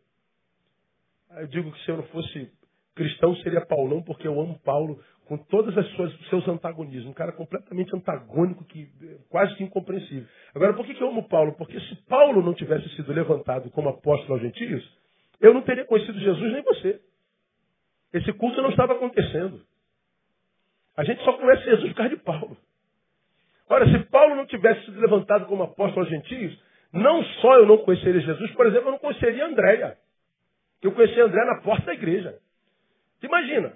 Eu 1.39 1.47
digo 1.47 1.72
que 1.72 1.82
se 1.85 1.91
eu 1.91 1.97
não 1.97 2.05
fosse 2.05 2.51
cristão 2.95 3.35
seria 3.37 3.64
Paulão, 3.64 4.03
porque 4.03 4.26
eu 4.26 4.39
amo 4.41 4.59
Paulo 4.61 5.01
com 5.26 5.35
as 5.35 5.87
suas 5.97 6.28
seus 6.28 6.47
antagonismos. 6.47 7.11
Um 7.11 7.14
cara 7.14 7.32
completamente 7.32 7.95
antagônico, 7.97 8.64
que 8.64 8.89
quase 9.28 9.55
que 9.57 9.64
incompreensível. 9.64 10.28
Agora, 10.55 10.74
por 10.74 10.85
que, 10.87 10.95
que 10.95 11.03
eu 11.03 11.09
amo 11.09 11.28
Paulo? 11.28 11.55
Porque 11.57 11.80
se 11.80 11.97
Paulo 12.07 12.43
não 12.43 12.55
tivesse 12.55 12.89
sido 12.91 13.12
levantado 13.12 13.70
como 13.70 13.89
apóstolo 13.89 14.35
aos 14.35 14.43
gentios, 14.43 14.85
eu 15.41 15.55
não 15.55 15.62
teria 15.62 15.85
conhecido 15.85 16.18
Jesus 16.18 16.53
nem 16.53 16.62
você. 16.62 17.01
Esse 18.12 18.32
culto 18.32 18.62
não 18.62 18.70
estava 18.70 18.95
acontecendo. 18.95 19.61
A 20.97 21.05
gente 21.05 21.22
só 21.24 21.32
conhece 21.32 21.64
Jesus 21.64 21.89
por 21.91 21.97
causa 21.97 22.16
de 22.16 22.22
Paulo. 22.22 22.57
Ora, 23.68 23.87
se 23.91 23.99
Paulo 24.11 24.37
não 24.37 24.47
tivesse 24.47 24.85
sido 24.85 25.01
levantado 25.01 25.47
como 25.47 25.62
apóstolo 25.62 26.03
aos 26.03 26.09
gentios, 26.09 26.57
não 26.93 27.24
só 27.24 27.57
eu 27.57 27.66
não 27.66 27.78
conheceria 27.78 28.20
Jesus, 28.20 28.53
por 28.53 28.66
exemplo, 28.66 28.89
eu 28.89 28.93
não 28.93 28.99
conheceria 28.99 29.47
Andréia. 29.47 29.99
Eu 30.82 30.93
conheci 30.93 31.18
André 31.20 31.45
na 31.45 31.61
porta 31.62 31.87
da 31.87 31.95
igreja. 31.95 32.39
Imagina, 33.22 33.72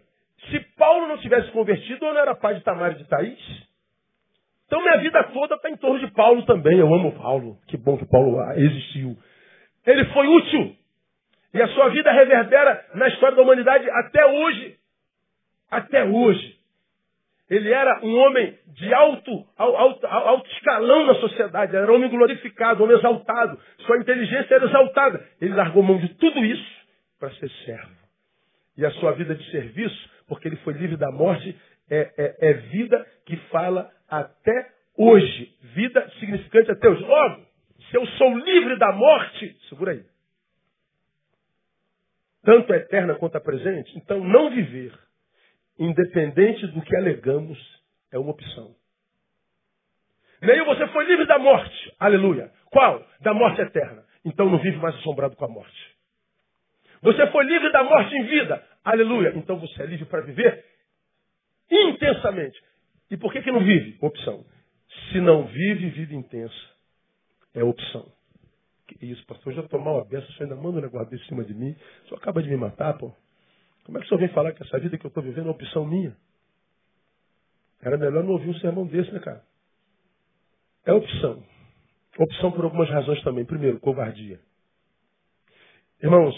se 0.51 0.61
Paulo 0.77 1.09
não 1.09 1.19
tivesse 1.19 1.51
convertido, 1.51 2.05
eu 2.05 2.15
não 2.15 2.21
era 2.21 2.35
pai 2.35 2.55
de 2.55 2.61
Tamar 2.63 2.93
e 2.93 2.97
de 2.97 3.05
Thaís. 3.05 3.69
Então 4.67 4.81
minha 4.81 4.99
vida 4.99 5.25
toda 5.33 5.55
está 5.55 5.71
em 5.71 5.77
torno 5.77 5.99
de 5.99 6.13
Paulo 6.13 6.45
também. 6.45 6.79
Eu 6.79 6.93
amo 6.95 7.13
Paulo. 7.13 7.59
Que 7.67 7.77
bom 7.77 7.97
que 7.97 8.07
Paulo 8.07 8.39
existiu. 8.53 9.17
Ele 9.87 10.05
foi 10.13 10.27
útil. 10.29 10.77
E 11.55 11.63
a 11.63 11.69
sua 11.69 11.89
vida 11.89 12.13
reverbera 12.13 12.85
na 12.95 13.09
história 13.09 13.37
da 13.37 13.43
humanidade 13.43 13.89
até 13.91 14.27
hoje. 14.27 14.77
Até 15.71 16.05
hoje. 16.05 16.59
Ele 17.49 17.73
era 17.73 18.05
um 18.05 18.15
homem 18.19 18.59
de 18.67 18.93
alto, 18.93 19.47
alto, 19.57 20.07
alto 20.07 20.51
escalão 20.51 21.07
na 21.07 21.15
sociedade. 21.15 21.75
Era 21.75 21.91
um 21.91 21.95
homem 21.95 22.11
glorificado, 22.11 22.81
um 22.81 22.85
homem 22.85 22.99
exaltado. 22.99 23.59
Sua 23.87 23.99
inteligência 23.99 24.55
era 24.55 24.67
exaltada. 24.67 25.27
Ele 25.41 25.55
largou 25.55 25.83
mão 25.83 25.99
de 25.99 26.09
tudo 26.15 26.45
isso 26.45 26.79
para 27.19 27.31
ser 27.33 27.51
servo. 27.65 27.97
E 28.77 28.85
a 28.85 28.91
sua 28.93 29.13
vida 29.13 29.35
de 29.35 29.51
serviço, 29.51 30.11
porque 30.29 30.47
ele 30.47 30.57
foi 30.57 30.75
livre 30.75 30.97
da 30.97 31.11
morte, 31.11 31.57
é, 31.91 32.13
é, 32.19 32.51
é 32.51 32.53
vida 32.53 33.07
que 33.25 33.37
fala 33.51 33.91
até 34.11 34.69
hoje. 34.97 35.51
Vida 35.75 36.07
significante 36.21 36.71
até 36.71 36.87
hoje. 36.87 37.03
Logo, 37.03 37.47
se 37.91 37.97
eu 37.97 38.07
sou 38.07 38.39
livre 38.39 38.77
da 38.79 38.93
morte, 38.93 39.57
segura 39.71 39.93
aí. 39.93 40.05
Tanto 42.43 42.73
a 42.73 42.77
eterna 42.77 43.15
quanto 43.17 43.37
a 43.37 43.41
presente, 43.41 43.97
então 43.97 44.23
não 44.23 44.51
viver, 44.51 44.93
independente 45.79 46.67
do 46.69 46.83
que 46.83 46.97
alegamos, 46.97 47.59
é 48.13 48.19
uma 48.19 48.31
opção. 48.31 48.75
Nem 50.41 50.65
você 50.65 50.87
foi 50.89 51.05
livre 51.05 51.27
da 51.27 51.39
morte. 51.39 51.95
Aleluia. 51.99 52.51
Qual? 52.67 53.05
Da 53.21 53.35
morte 53.35 53.61
eterna. 53.61 54.05
Então 54.25 54.49
não 54.49 54.59
vive 54.59 54.77
mais 54.77 54.95
assombrado 54.97 55.35
com 55.37 55.45
a 55.45 55.49
morte. 55.49 55.97
Você 57.03 57.27
foi 57.29 57.45
livre 57.45 57.71
da 57.73 57.83
morte 57.83 58.15
em 58.15 58.25
vida. 58.25 58.65
Aleluia. 58.85 59.33
Então 59.37 59.59
você 59.59 59.83
é 59.83 59.87
livre 59.87 60.07
para 60.07 60.21
viver 60.21 60.65
intensamente. 61.71 62.59
E 63.11 63.17
por 63.17 63.33
que, 63.33 63.43
que 63.43 63.51
não 63.51 63.61
vive? 63.61 63.99
Opção. 64.01 64.45
Se 65.11 65.21
não 65.21 65.45
vive, 65.47 65.91
vida 65.91 66.15
intensa. 66.15 66.55
É 67.55 67.65
opção. 67.65 68.11
Que 68.89 69.05
isso, 69.05 69.25
pastor? 69.27 69.53
Eu 69.53 69.63
já 69.63 69.69
tomou 69.69 69.97
uma 69.97 70.05
beça, 70.05 70.27
você 70.33 70.45
ainda 70.45 70.57
manda 70.57 70.79
um 70.79 70.83
negócio 70.83 71.11
desse 71.11 71.25
em 71.25 71.29
cima 71.29 71.45
de 71.45 71.53
mim. 71.53 71.77
Só 72.09 72.15
acaba 72.15 72.43
de 72.43 72.49
me 72.49 72.57
matar, 72.57 72.97
pô. 72.97 73.13
Como 73.85 73.99
é 73.99 74.01
que 74.01 74.07
o 74.07 74.09
senhor 74.09 74.21
vem 74.21 74.29
falar 74.31 74.53
que 74.53 74.63
essa 74.63 74.79
vida 74.79 74.97
que 74.97 75.05
eu 75.05 75.09
estou 75.09 75.23
vivendo 75.23 75.49
é 75.49 75.51
opção 75.51 75.85
minha? 75.85 76.17
Era 77.83 77.99
melhor 77.99 78.25
não 78.25 78.33
ouvir 78.33 78.49
um 78.49 78.59
sermão 78.61 78.87
desse, 78.87 79.13
né, 79.13 79.21
cara? 79.21 79.45
É 80.87 80.93
opção. 80.93 81.45
Opção 82.19 82.51
por 82.51 82.65
algumas 82.65 82.89
razões 82.89 83.23
também. 83.23 83.45
Primeiro, 83.45 83.79
covardia. 83.79 84.41
Irmãos, 86.03 86.35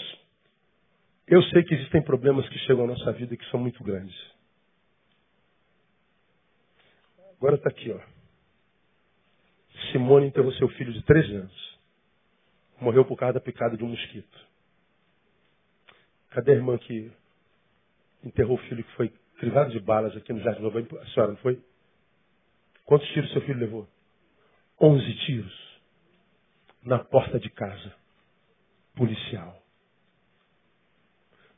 eu 1.27 1.41
sei 1.43 1.63
que 1.63 1.73
existem 1.73 2.01
problemas 2.03 2.47
que 2.49 2.59
chegam 2.59 2.83
à 2.83 2.87
nossa 2.87 3.11
vida 3.13 3.37
que 3.37 3.49
são 3.49 3.59
muito 3.59 3.81
grandes. 3.83 4.15
Agora 7.37 7.55
está 7.55 7.69
aqui, 7.69 7.91
ó. 7.91 7.99
Simone 9.91 10.27
enterrou 10.27 10.51
seu 10.53 10.67
filho 10.69 10.91
de 10.93 11.01
13 11.03 11.35
anos. 11.35 11.70
Morreu 12.81 13.05
por 13.05 13.15
causa 13.15 13.33
da 13.33 13.39
picada 13.39 13.77
de 13.77 13.83
um 13.83 13.89
mosquito. 13.89 14.47
Cadê 16.31 16.53
a 16.53 16.55
irmã 16.55 16.77
que 16.79 17.11
enterrou 18.23 18.57
o 18.57 18.61
filho 18.63 18.83
que 18.83 18.91
foi 18.93 19.09
crivado 19.37 19.69
de 19.71 19.79
balas 19.79 20.15
aqui 20.17 20.33
no 20.33 20.41
Jardim 20.41 20.63
Novo? 20.63 20.79
A 20.79 21.05
senhora 21.07 21.33
não 21.33 21.37
foi? 21.37 21.61
Quantos 22.85 23.07
tiros 23.09 23.31
seu 23.31 23.41
filho 23.41 23.59
levou? 23.59 23.87
Onze 24.79 25.13
tiros. 25.25 25.81
Na 26.83 26.99
porta 26.99 27.39
de 27.39 27.49
casa. 27.51 27.93
Policial. 28.95 29.61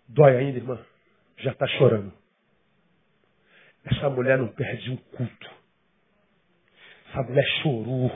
Dói 0.08 0.36
ainda, 0.36 0.58
irmã? 0.58 0.86
Já 1.38 1.52
está 1.52 1.66
chorando. 1.68 2.14
Essa 3.86 4.10
mulher 4.10 4.38
não 4.38 4.50
perde 4.50 4.92
um 4.92 4.98
culto. 4.98 5.52
Essa 7.10 7.24
mulher 7.24 7.46
chorou. 7.62 8.12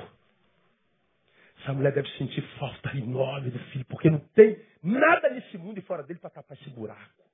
Essa 1.68 1.74
mulher 1.74 1.92
deve 1.92 2.10
sentir 2.18 2.42
falta 2.58 2.96
enorme 2.96 3.52
do 3.52 3.60
filho, 3.60 3.84
porque 3.90 4.10
não 4.10 4.20
tem 4.20 4.58
nada 4.82 5.30
nesse 5.30 5.58
mundo 5.58 5.78
e 5.78 5.82
fora 5.82 6.02
dele 6.02 6.18
para 6.18 6.30
tapar 6.30 6.58
esse 6.58 6.70
buraco. 6.70 7.26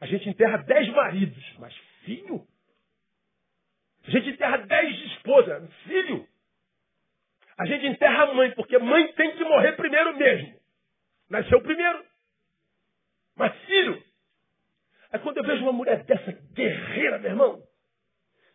A 0.00 0.06
gente 0.06 0.30
enterra 0.30 0.56
dez 0.56 0.88
maridos, 0.94 1.56
mas 1.58 1.76
filho? 2.06 2.48
A 4.06 4.10
gente 4.10 4.30
enterra 4.30 4.56
dez 4.56 4.98
esposas, 5.12 5.70
filho? 5.84 6.26
A 7.58 7.66
gente 7.66 7.88
enterra 7.88 8.22
a 8.22 8.34
mãe, 8.34 8.50
porque 8.52 8.78
mãe 8.78 9.12
tem 9.12 9.36
que 9.36 9.44
morrer 9.44 9.72
primeiro 9.72 10.16
mesmo. 10.16 10.58
Nasceu 11.28 11.60
primeiro. 11.60 12.02
Mas 13.36 13.54
filho, 13.66 14.02
aí 15.12 15.20
quando 15.20 15.36
eu 15.36 15.44
vejo 15.44 15.64
uma 15.64 15.72
mulher 15.72 16.02
dessa 16.04 16.32
guerreira, 16.54 17.18
meu 17.18 17.30
irmão, 17.32 17.62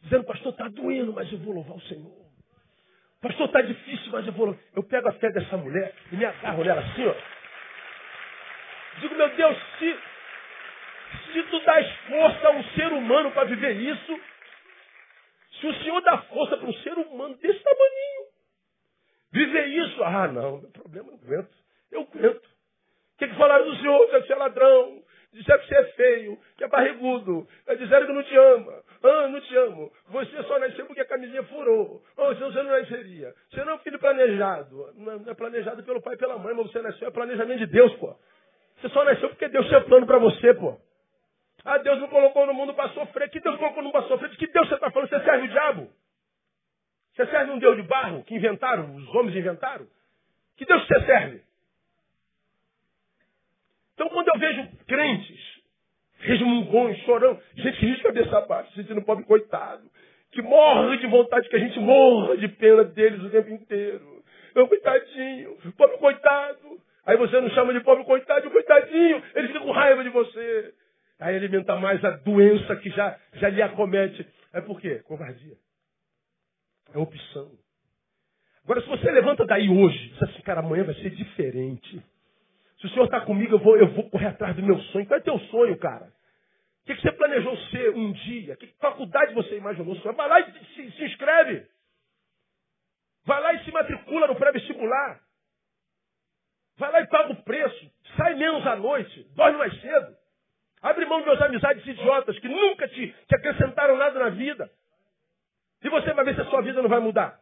dizendo, 0.02 0.24
pastor, 0.24 0.52
está 0.52 0.68
doendo, 0.68 1.14
mas 1.14 1.32
eu 1.32 1.38
vou 1.38 1.54
louvar 1.54 1.78
o 1.78 1.82
Senhor. 1.82 2.23
Pastor, 3.24 3.46
está 3.48 3.62
difícil, 3.62 4.12
mas 4.12 4.28
eu 4.28 4.34
vou. 4.34 4.54
Eu 4.76 4.84
pego 4.84 5.08
a 5.08 5.14
fé 5.14 5.32
dessa 5.32 5.56
mulher 5.56 5.96
e 6.12 6.18
me 6.18 6.26
agarro 6.26 6.62
nela 6.62 6.82
assim, 6.82 7.08
ó. 7.08 7.16
Digo, 9.00 9.16
meu 9.16 9.30
Deus, 9.30 9.58
se, 9.80 9.98
se 11.32 11.44
tu 11.44 11.60
dás 11.62 11.90
força 12.10 12.48
a 12.50 12.52
um 12.52 12.64
ser 12.76 12.88
humano 12.92 13.32
para 13.32 13.46
viver 13.46 13.78
isso, 13.78 14.20
se 15.62 15.68
o 15.68 15.74
Senhor 15.76 16.02
dá 16.02 16.18
força 16.24 16.58
para 16.58 16.68
um 16.68 16.74
ser 16.74 16.94
humano 16.96 17.36
desse 17.38 17.60
tamanho, 17.64 18.28
viver 19.32 19.68
isso, 19.68 20.04
ah, 20.04 20.28
não, 20.28 20.58
meu 20.58 20.72
problema 20.72 21.12
não 21.12 21.18
aguento. 21.18 21.56
Eu 21.94 22.02
aguento. 22.02 22.46
O 22.46 23.18
que, 23.20 23.28
que 23.30 23.36
falaram 23.36 23.64
do 23.64 23.78
senhor? 23.78 24.22
Que 24.24 24.34
é 24.34 24.36
ladrão. 24.36 25.03
Disseram 25.34 25.60
que 25.60 25.68
você 25.68 25.76
é 25.76 25.84
feio, 25.94 26.40
que 26.56 26.64
é 26.64 26.68
barrigudo. 26.68 27.48
Disseram 27.78 28.06
que 28.06 28.14
não 28.14 28.24
te 28.24 28.38
ama. 28.38 28.84
Ah, 29.04 29.28
não 29.28 29.42
te 29.42 29.56
amo. 29.56 29.92
Você 30.10 30.44
só 30.44 30.60
nasceu 30.60 30.86
porque 30.86 31.02
a 31.02 31.06
camisinha 31.06 31.44
furou. 31.44 32.04
Oh, 32.16 32.34
senão 32.36 32.52
você 32.52 32.62
não 32.62 32.72
nasceria. 32.72 33.34
Você 33.50 33.64
não 33.64 33.74
é 33.74 33.76
um 33.76 33.80
filho 33.80 34.00
planejado. 34.00 34.94
Não 34.96 35.32
é 35.32 35.34
planejado 35.34 35.84
pelo 35.84 36.02
pai 36.02 36.14
e 36.14 36.18
pela 36.18 36.38
mãe, 36.38 36.54
mas 36.54 36.72
você 36.72 36.82
nasceu 36.82 37.08
é 37.08 37.12
planejamento 37.12 37.60
de 37.60 37.66
Deus, 37.66 37.94
pô. 37.96 38.16
Você 38.80 38.90
só 38.90 39.04
nasceu 39.04 39.30
porque 39.30 39.48
Deus 39.50 39.68
tinha 39.68 39.82
plano 39.82 40.06
para 40.06 40.20
você, 40.20 40.54
pô. 40.54 40.78
Ah, 41.66 41.80
Deus 41.80 42.00
não 42.00 42.08
colocou 42.10 42.46
no 42.46 42.54
mundo 42.54 42.74
para 42.76 42.90
sofrer. 42.90 43.30
Que 43.30 43.40
Deus 43.40 43.58
colocou 43.58 43.78
no 43.78 43.86
mundo 43.86 43.94
para 43.94 44.08
sofrer? 44.08 44.30
De 44.30 44.38
que 44.38 44.48
Deus 44.48 44.68
você 44.68 44.76
está 44.76 44.92
falando? 44.92 45.10
Você 45.10 45.20
serve 45.24 45.48
o 45.48 45.50
diabo? 45.50 45.90
Você 47.16 47.26
serve 47.28 47.52
um 47.52 47.60
Deus 47.60 47.76
de 47.76 47.84
barro 47.84 48.24
que 48.24 48.36
inventaram, 48.36 48.96
os 48.96 49.16
homens 49.16 49.36
inventaram? 49.36 49.88
Que 50.58 50.66
Deus 50.66 50.86
você 50.88 51.06
serve? 51.06 51.42
Então, 54.04 54.10
quando 54.10 54.28
eu 54.28 54.40
vejo 54.40 54.68
crentes, 54.86 55.40
resmungões, 56.20 56.98
chorando, 57.06 57.40
gente 57.56 57.80
que 57.80 57.86
diz 57.86 58.02
cabeça 58.02 58.42
baixa, 58.42 58.70
sentindo 58.76 59.02
pobre 59.02 59.24
coitado, 59.24 59.84
que 60.32 60.42
morre 60.42 60.98
de 60.98 61.08
vontade 61.08 61.48
que 61.48 61.56
a 61.56 61.60
gente 61.60 61.80
morra 61.80 62.36
de 62.36 62.50
pena 62.50 62.84
deles 62.84 63.24
o 63.24 63.30
tempo 63.30 63.50
inteiro. 63.50 64.22
Meu 64.54 64.68
coitadinho, 64.68 65.58
pobre 65.78 65.98
coitado. 65.98 66.82
Aí 67.06 67.16
você 67.16 67.40
não 67.40 67.50
chama 67.52 67.74
de 67.74 67.80
pobre 67.80 68.04
coitado, 68.04 68.52
coitadinho, 68.52 69.24
ele 69.36 69.48
fica 69.48 69.62
com 69.62 69.72
raiva 69.72 70.04
de 70.04 70.10
você. 70.10 70.74
Aí 71.18 71.38
alimenta 71.38 71.78
mais 71.78 72.04
a 72.04 72.12
doença 72.12 72.76
que 72.76 72.90
já, 72.90 73.18
já 73.36 73.48
lhe 73.48 73.62
acomete. 73.62 74.28
É 74.52 74.60
por 74.60 74.82
quê? 74.82 75.02
Covardia. 75.06 75.56
É 76.94 76.98
opção. 76.98 77.52
Agora, 78.66 78.82
se 78.82 78.88
você 78.88 79.10
levanta 79.12 79.46
daí 79.46 79.70
hoje, 79.70 80.10
diz 80.10 80.24
assim, 80.24 80.42
cara, 80.42 80.60
amanhã 80.60 80.84
vai 80.84 80.96
ser 80.96 81.10
diferente. 81.12 82.04
Se 82.84 82.88
o 82.88 82.90
Senhor 82.90 83.06
está 83.06 83.22
comigo, 83.22 83.56
eu 83.56 83.60
vou, 83.60 83.78
eu 83.78 83.88
vou 83.94 84.10
correr 84.10 84.28
atrás 84.28 84.54
do 84.58 84.62
meu 84.62 84.78
sonho. 84.78 85.08
Qual 85.08 85.18
é 85.18 85.24
teu 85.24 85.40
sonho, 85.40 85.80
cara? 85.80 86.04
O 86.04 86.86
que, 86.86 86.96
que 86.96 87.02
você 87.02 87.14
planejou 87.14 87.56
ser 87.70 87.96
um 87.96 88.12
dia? 88.12 88.58
Que 88.58 88.68
faculdade 88.78 89.34
você 89.34 89.56
imaginou? 89.56 89.96
Vai 89.96 90.28
lá 90.28 90.42
e 90.42 90.52
se, 90.52 90.92
se 90.92 91.06
inscreve. 91.06 91.66
Vai 93.24 93.42
lá 93.42 93.54
e 93.54 93.64
se 93.64 93.72
matricula 93.72 94.28
no 94.28 94.36
pré-vestibular. 94.36 95.22
Vai 96.76 96.92
lá 96.92 97.00
e 97.00 97.08
paga 97.08 97.32
o 97.32 97.44
preço. 97.44 97.90
Sai 98.18 98.36
menos 98.36 98.68
à 98.68 98.76
noite. 98.76 99.32
Dorme 99.34 99.58
mais 99.60 99.80
cedo. 99.80 100.18
Abre 100.82 101.06
mão 101.06 101.22
de 101.22 101.30
umas 101.30 101.42
amizades 101.42 101.88
idiotas 101.88 102.38
que 102.40 102.50
nunca 102.50 102.86
te, 102.90 103.16
te 103.30 103.36
acrescentaram 103.36 103.96
nada 103.96 104.20
na 104.20 104.30
vida. 104.32 104.70
E 105.82 105.88
você 105.88 106.12
vai 106.12 106.26
ver 106.26 106.36
se 106.36 106.42
a 106.42 106.50
sua 106.50 106.62
vida 106.62 106.82
não 106.82 106.90
vai 106.90 107.00
mudar. 107.00 107.40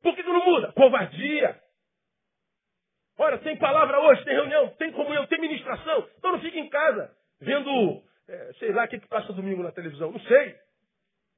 Por 0.00 0.14
que, 0.14 0.22
que 0.22 0.28
não 0.28 0.44
muda? 0.44 0.70
Covardia. 0.74 1.60
Ora, 3.18 3.38
tem 3.38 3.56
palavra 3.56 4.00
hoje, 4.00 4.24
tem 4.24 4.34
reunião, 4.34 4.68
tem 4.70 4.90
comunhão, 4.92 5.26
tem 5.26 5.40
ministração. 5.40 6.08
Então 6.18 6.32
não 6.32 6.40
fique 6.40 6.58
em 6.58 6.68
casa. 6.68 7.10
vendo, 7.40 8.02
é, 8.28 8.52
sei 8.58 8.72
lá, 8.72 8.84
o 8.84 8.88
que, 8.88 8.98
que 8.98 9.08
passa 9.08 9.32
domingo 9.32 9.62
na 9.62 9.70
televisão. 9.70 10.10
Não 10.10 10.20
sei. 10.20 10.56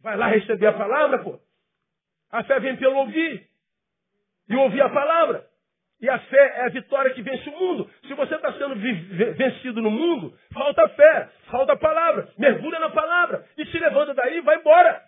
Vai 0.03 0.17
lá 0.17 0.29
receber 0.29 0.67
a 0.69 0.73
palavra, 0.73 1.23
pô. 1.23 1.39
A 2.31 2.43
fé 2.45 2.59
vem 2.61 2.77
pelo 2.77 2.97
ouvir. 2.97 3.47
E 4.49 4.57
ouvir 4.57 4.81
a 4.81 4.89
palavra. 4.89 5.47
E 6.01 6.09
a 6.09 6.19
fé 6.19 6.55
é 6.59 6.67
a 6.67 6.69
vitória 6.69 7.13
que 7.15 7.23
vence 7.23 7.49
o 7.49 7.59
mundo. 7.59 7.91
Se 8.07 8.15
você 8.15 8.35
está 8.35 8.53
sendo 8.55 8.77
vencido 9.35 9.81
no 9.81 9.91
mundo, 9.91 10.39
falta 10.53 10.89
fé, 10.91 11.31
falta 11.51 11.77
palavra. 11.77 12.29
Mergulha 12.39 12.79
na 12.79 12.91
palavra 12.91 13.47
e 13.57 13.67
se 13.67 13.79
levanta 13.79 14.15
daí 14.15 14.39
e 14.39 14.43
vai 14.43 14.57
embora. 14.57 15.03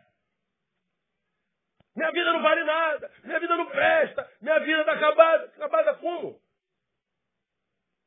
Minha 1.94 2.10
vida 2.12 2.32
não 2.32 2.42
vale 2.42 2.64
nada, 2.64 3.10
minha 3.24 3.40
vida 3.40 3.56
não 3.56 3.66
presta, 3.66 4.30
minha 4.40 4.58
vida 4.60 4.80
está 4.80 4.92
acabada. 4.92 5.44
Acabada 5.56 5.94
como? 5.94 6.38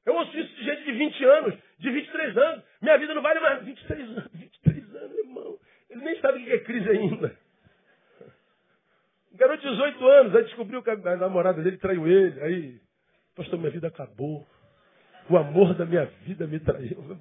Eu 0.05 0.15
ouço 0.15 0.37
isso 0.37 0.55
de 0.55 0.63
gente 0.63 0.83
de 0.83 0.91
20 0.93 1.23
anos, 1.25 1.55
de 1.77 1.91
23 1.91 2.37
anos. 2.37 2.63
Minha 2.81 2.97
vida 2.97 3.13
não 3.13 3.21
vale 3.21 3.39
mais 3.39 3.63
23 3.63 4.09
anos. 4.09 4.31
23 4.33 4.95
anos, 4.95 5.17
irmão. 5.17 5.59
Ele 5.89 6.03
nem 6.03 6.19
sabe 6.19 6.39
o 6.39 6.45
que 6.45 6.51
é 6.51 6.59
crise 6.59 6.89
ainda. 6.89 7.37
Um 9.33 9.37
garoto 9.37 9.61
de 9.61 9.69
18 9.69 10.07
anos, 10.07 10.35
aí 10.35 10.43
descobriu 10.43 10.83
que 10.83 10.89
a 10.89 11.15
namorada 11.17 11.61
dele 11.61 11.77
traiu 11.77 12.07
ele. 12.07 12.41
Aí, 12.41 12.81
pastor, 13.35 13.59
minha 13.59 13.71
vida 13.71 13.87
acabou. 13.87 14.45
O 15.29 15.37
amor 15.37 15.73
da 15.75 15.85
minha 15.85 16.05
vida 16.25 16.47
me 16.47 16.59
traiu. 16.59 17.17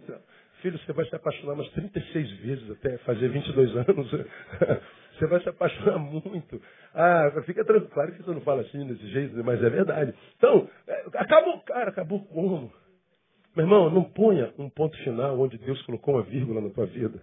Filho, 0.63 0.79
você 0.79 0.93
vai 0.93 1.05
se 1.07 1.15
apaixonar 1.15 1.55
umas 1.55 1.69
36 1.71 2.31
vezes 2.39 2.71
até 2.71 2.99
fazer 2.99 3.29
22 3.29 3.77
anos. 3.77 4.11
Você 5.21 5.27
vai 5.27 5.43
se 5.43 5.51
apaixonar 5.51 5.99
muito. 5.99 6.63
Ah, 6.95 7.31
fica 7.45 7.63
tranquilo. 7.63 7.91
Claro 7.93 8.13
que 8.13 8.23
você 8.23 8.31
não 8.31 8.41
fala 8.41 8.63
assim 8.63 8.87
desse 8.87 9.07
jeito, 9.09 9.45
mas 9.45 9.63
é 9.63 9.69
verdade. 9.69 10.15
Então, 10.39 10.67
é, 10.89 11.05
acabou, 11.13 11.61
cara, 11.61 11.91
acabou 11.91 12.25
como? 12.25 12.73
Meu 13.55 13.67
irmão, 13.67 13.91
não 13.91 14.05
ponha 14.05 14.51
um 14.59 14.71
ponto 14.71 14.97
final 15.05 15.39
onde 15.39 15.59
Deus 15.59 15.83
colocou 15.83 16.15
uma 16.15 16.23
vírgula 16.23 16.63
na 16.63 16.71
tua 16.71 16.87
vida. 16.87 17.21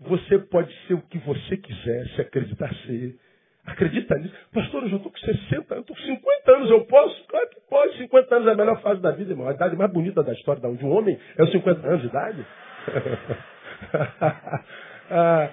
Você 0.00 0.40
pode 0.40 0.70
ser 0.86 0.94
o 0.94 1.02
que 1.02 1.18
você 1.20 1.56
quiser, 1.56 2.06
se 2.08 2.20
acreditar 2.20 2.74
ser. 2.86 3.18
Acredita 3.64 4.16
nisso? 4.16 4.34
Pastor, 4.52 4.82
eu 4.82 4.88
já 4.88 4.96
estou 4.96 5.12
com 5.12 5.18
60 5.18 5.74
anos, 5.74 5.88
estou 5.88 5.96
com 5.96 6.02
50 6.02 6.52
anos, 6.52 6.70
eu 6.70 6.84
posso? 6.84 7.26
Claro 7.28 7.48
que 7.48 7.60
pode. 7.70 7.96
50 7.96 8.34
anos 8.34 8.48
é 8.48 8.52
a 8.52 8.56
melhor 8.56 8.82
fase 8.82 9.00
da 9.00 9.12
vida, 9.12 9.32
irmão. 9.32 9.48
A 9.48 9.52
idade 9.52 9.76
mais 9.76 9.92
bonita 9.92 10.22
da 10.22 10.32
história 10.32 10.60
de 10.60 10.84
um 10.84 10.90
homem 10.90 11.18
é 11.38 11.44
os 11.44 11.52
50 11.52 11.86
anos 11.86 12.00
de 12.00 12.08
idade. 12.08 12.44
ah, 15.10 15.50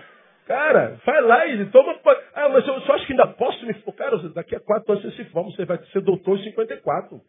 cara, 0.48 1.00
vai 1.06 1.22
lá 1.22 1.48
e 1.48 1.66
toma. 1.68 2.00
Ah, 2.34 2.50
mas 2.50 2.68
eu 2.68 2.82
só 2.82 2.94
acho 2.94 3.06
que 3.06 3.14
ainda 3.14 3.28
posso 3.28 3.64
me 3.66 3.74
focar. 3.76 4.12
Daqui 4.34 4.56
a 4.56 4.60
quatro 4.60 4.92
anos 4.92 5.04
você 5.04 5.24
se 5.24 5.30
forma, 5.30 5.52
você 5.52 5.66
vai 5.66 5.78
ser 5.86 6.02
doutor 6.02 6.40
em 6.40 6.44
54. 6.46 7.22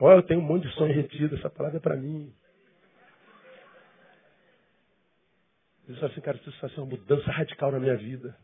Olha, 0.00 0.16
eu 0.16 0.22
tenho 0.22 0.40
um 0.40 0.44
monte 0.44 0.66
de 0.66 0.74
sonho 0.74 0.94
retido, 0.94 1.36
essa 1.36 1.50
palavra 1.50 1.76
é 1.76 1.80
para 1.80 1.96
mim. 1.96 2.32
Fala 5.94 6.06
assim, 6.06 6.20
cara, 6.20 6.36
isso 6.38 6.60
vai 6.60 6.70
ser 6.70 6.80
uma 6.80 6.90
mudança 6.90 7.30
radical 7.30 7.70
na 7.70 7.78
minha 7.78 7.96
vida. 7.96 8.34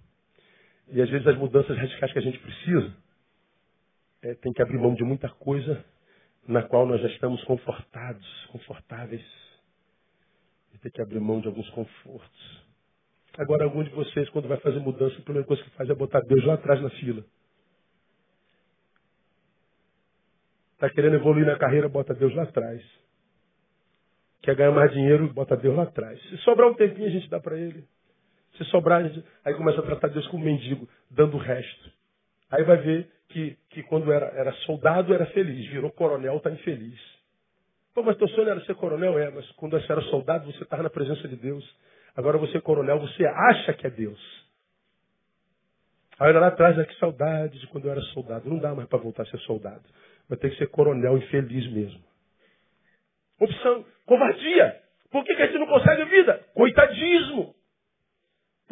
E 0.88 1.00
às 1.00 1.08
vezes 1.08 1.26
as 1.26 1.36
mudanças 1.36 1.76
radicais 1.76 2.12
que 2.12 2.18
a 2.18 2.22
gente 2.22 2.38
precisa 2.38 2.94
é, 4.22 4.34
tem 4.34 4.52
que 4.52 4.62
abrir 4.62 4.78
mão 4.78 4.94
de 4.94 5.04
muita 5.04 5.28
coisa 5.28 5.84
na 6.46 6.62
qual 6.62 6.86
nós 6.86 7.00
já 7.00 7.08
estamos 7.08 7.42
confortados, 7.44 8.46
confortáveis. 8.50 9.24
E 10.74 10.78
tem 10.78 10.90
que 10.90 11.02
abrir 11.02 11.20
mão 11.20 11.40
de 11.40 11.48
alguns 11.48 11.68
confortos. 11.70 12.62
Agora, 13.38 13.64
algum 13.64 13.82
de 13.82 13.90
vocês, 13.90 14.28
quando 14.30 14.48
vai 14.48 14.58
fazer 14.58 14.78
mudança, 14.80 15.16
a 15.18 15.22
primeira 15.22 15.46
coisa 15.46 15.62
que 15.62 15.70
faz 15.70 15.88
é 15.88 15.94
botar 15.94 16.20
Deus 16.20 16.44
lá 16.44 16.54
atrás 16.54 16.82
na 16.82 16.90
fila. 16.90 17.24
Está 20.74 20.90
querendo 20.90 21.14
evoluir 21.14 21.46
na 21.46 21.56
carreira, 21.56 21.88
bota 21.88 22.12
Deus 22.12 22.34
lá 22.34 22.42
atrás. 22.42 22.82
Quer 24.42 24.56
ganhar 24.56 24.72
mais 24.72 24.92
dinheiro, 24.92 25.32
bota 25.32 25.56
Deus 25.56 25.76
lá 25.76 25.84
atrás. 25.84 26.20
Se 26.28 26.36
sobrar 26.38 26.68
um 26.68 26.74
tempinho, 26.74 27.06
a 27.06 27.10
gente 27.10 27.30
dá 27.30 27.40
para 27.40 27.56
ele. 27.56 27.86
Se 28.56 28.64
sobrar, 28.66 29.02
aí 29.44 29.54
começa 29.54 29.80
a 29.80 29.82
tratar 29.82 30.08
Deus 30.08 30.26
como 30.28 30.44
mendigo, 30.44 30.88
dando 31.10 31.36
o 31.36 31.40
resto. 31.40 31.90
Aí 32.50 32.62
vai 32.64 32.76
ver 32.76 33.10
que, 33.28 33.56
que 33.70 33.82
quando 33.84 34.12
era, 34.12 34.26
era 34.26 34.52
soldado 34.66 35.14
era 35.14 35.26
feliz, 35.26 35.66
virou 35.70 35.90
coronel, 35.90 36.36
está 36.36 36.50
infeliz. 36.50 37.00
Pô, 37.94 38.02
mas 38.02 38.16
teu 38.16 38.28
sonho 38.28 38.48
era 38.48 38.60
ser 38.64 38.74
coronel? 38.74 39.18
É, 39.18 39.30
mas 39.30 39.50
quando 39.52 39.78
você 39.78 39.90
era 39.90 40.02
soldado, 40.02 40.50
você 40.50 40.62
estava 40.62 40.82
na 40.82 40.90
presença 40.90 41.26
de 41.28 41.36
Deus. 41.36 41.64
Agora 42.16 42.38
você 42.38 42.58
é 42.58 42.60
coronel, 42.60 43.00
você 43.00 43.24
acha 43.26 43.72
que 43.74 43.86
é 43.86 43.90
Deus. 43.90 44.20
Aí 46.18 46.32
lá 46.32 46.48
atrás, 46.48 46.78
é 46.78 46.84
que 46.84 46.94
saudade 46.98 47.58
de 47.58 47.66
quando 47.66 47.86
eu 47.86 47.92
era 47.92 48.00
soldado. 48.12 48.48
Não 48.48 48.58
dá 48.58 48.74
mais 48.74 48.88
para 48.88 48.98
voltar 48.98 49.22
a 49.22 49.26
ser 49.26 49.38
soldado. 49.40 49.82
Vai 50.28 50.38
ter 50.38 50.50
que 50.50 50.56
ser 50.56 50.68
coronel 50.68 51.18
infeliz 51.18 51.70
mesmo. 51.72 52.02
Opção, 53.40 53.84
covardia. 54.06 54.80
Por 55.10 55.24
que, 55.24 55.34
que 55.34 55.42
a 55.42 55.46
gente 55.46 55.58
não 55.58 55.66
consegue 55.66 56.04
vida? 56.04 56.40
Coitadismo. 56.54 57.54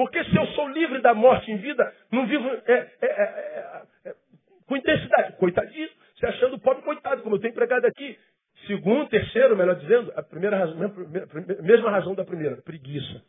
Porque 0.00 0.24
se 0.24 0.34
eu 0.34 0.46
sou 0.54 0.66
livre 0.70 1.02
da 1.02 1.12
morte 1.12 1.52
em 1.52 1.58
vida, 1.58 1.94
não 2.10 2.26
vivo 2.26 2.48
é, 2.48 2.72
é, 2.72 3.06
é, 3.06 3.82
é 4.06 4.14
com 4.66 4.74
intensidade. 4.74 5.36
Coitadinho, 5.36 5.90
se 6.18 6.24
achando 6.24 6.58
pobre 6.58 6.82
coitado, 6.82 7.20
como 7.20 7.36
eu 7.36 7.38
tenho 7.38 7.50
empregado 7.52 7.84
aqui. 7.84 8.18
Segundo, 8.66 9.10
terceiro, 9.10 9.54
melhor 9.54 9.74
dizendo, 9.74 10.10
a 10.16 10.22
primeira 10.22 10.56
razão, 10.56 10.78
mesma 11.62 11.90
razão 11.90 12.14
da 12.14 12.24
primeira, 12.24 12.56
preguiça. 12.62 13.22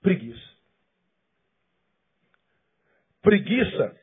Preguiça. 0.00 0.48
Preguiça 3.20 3.96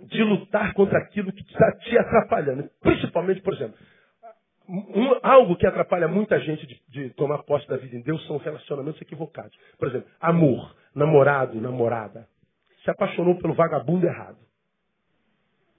de 0.00 0.22
lutar 0.22 0.72
contra 0.72 0.98
aquilo 0.98 1.30
que 1.30 1.42
está 1.42 1.72
te 1.72 1.98
atrapalhando. 1.98 2.70
Principalmente, 2.80 3.42
por 3.42 3.52
exemplo, 3.52 3.76
um, 4.68 5.18
algo 5.22 5.56
que 5.56 5.66
atrapalha 5.66 6.06
muita 6.06 6.38
gente 6.40 6.66
de, 6.66 6.80
de, 6.88 7.10
tomar 7.10 7.38
posse 7.44 7.66
da 7.66 7.76
vida 7.76 7.96
em 7.96 8.02
Deus 8.02 8.24
são 8.26 8.36
relacionamentos 8.36 9.00
equivocados. 9.00 9.56
Por 9.78 9.88
exemplo, 9.88 10.08
amor, 10.20 10.76
namorado, 10.94 11.60
namorada. 11.60 12.28
Se 12.84 12.90
apaixonou 12.90 13.36
pelo 13.36 13.54
vagabundo 13.54 14.06
errado. 14.06 14.36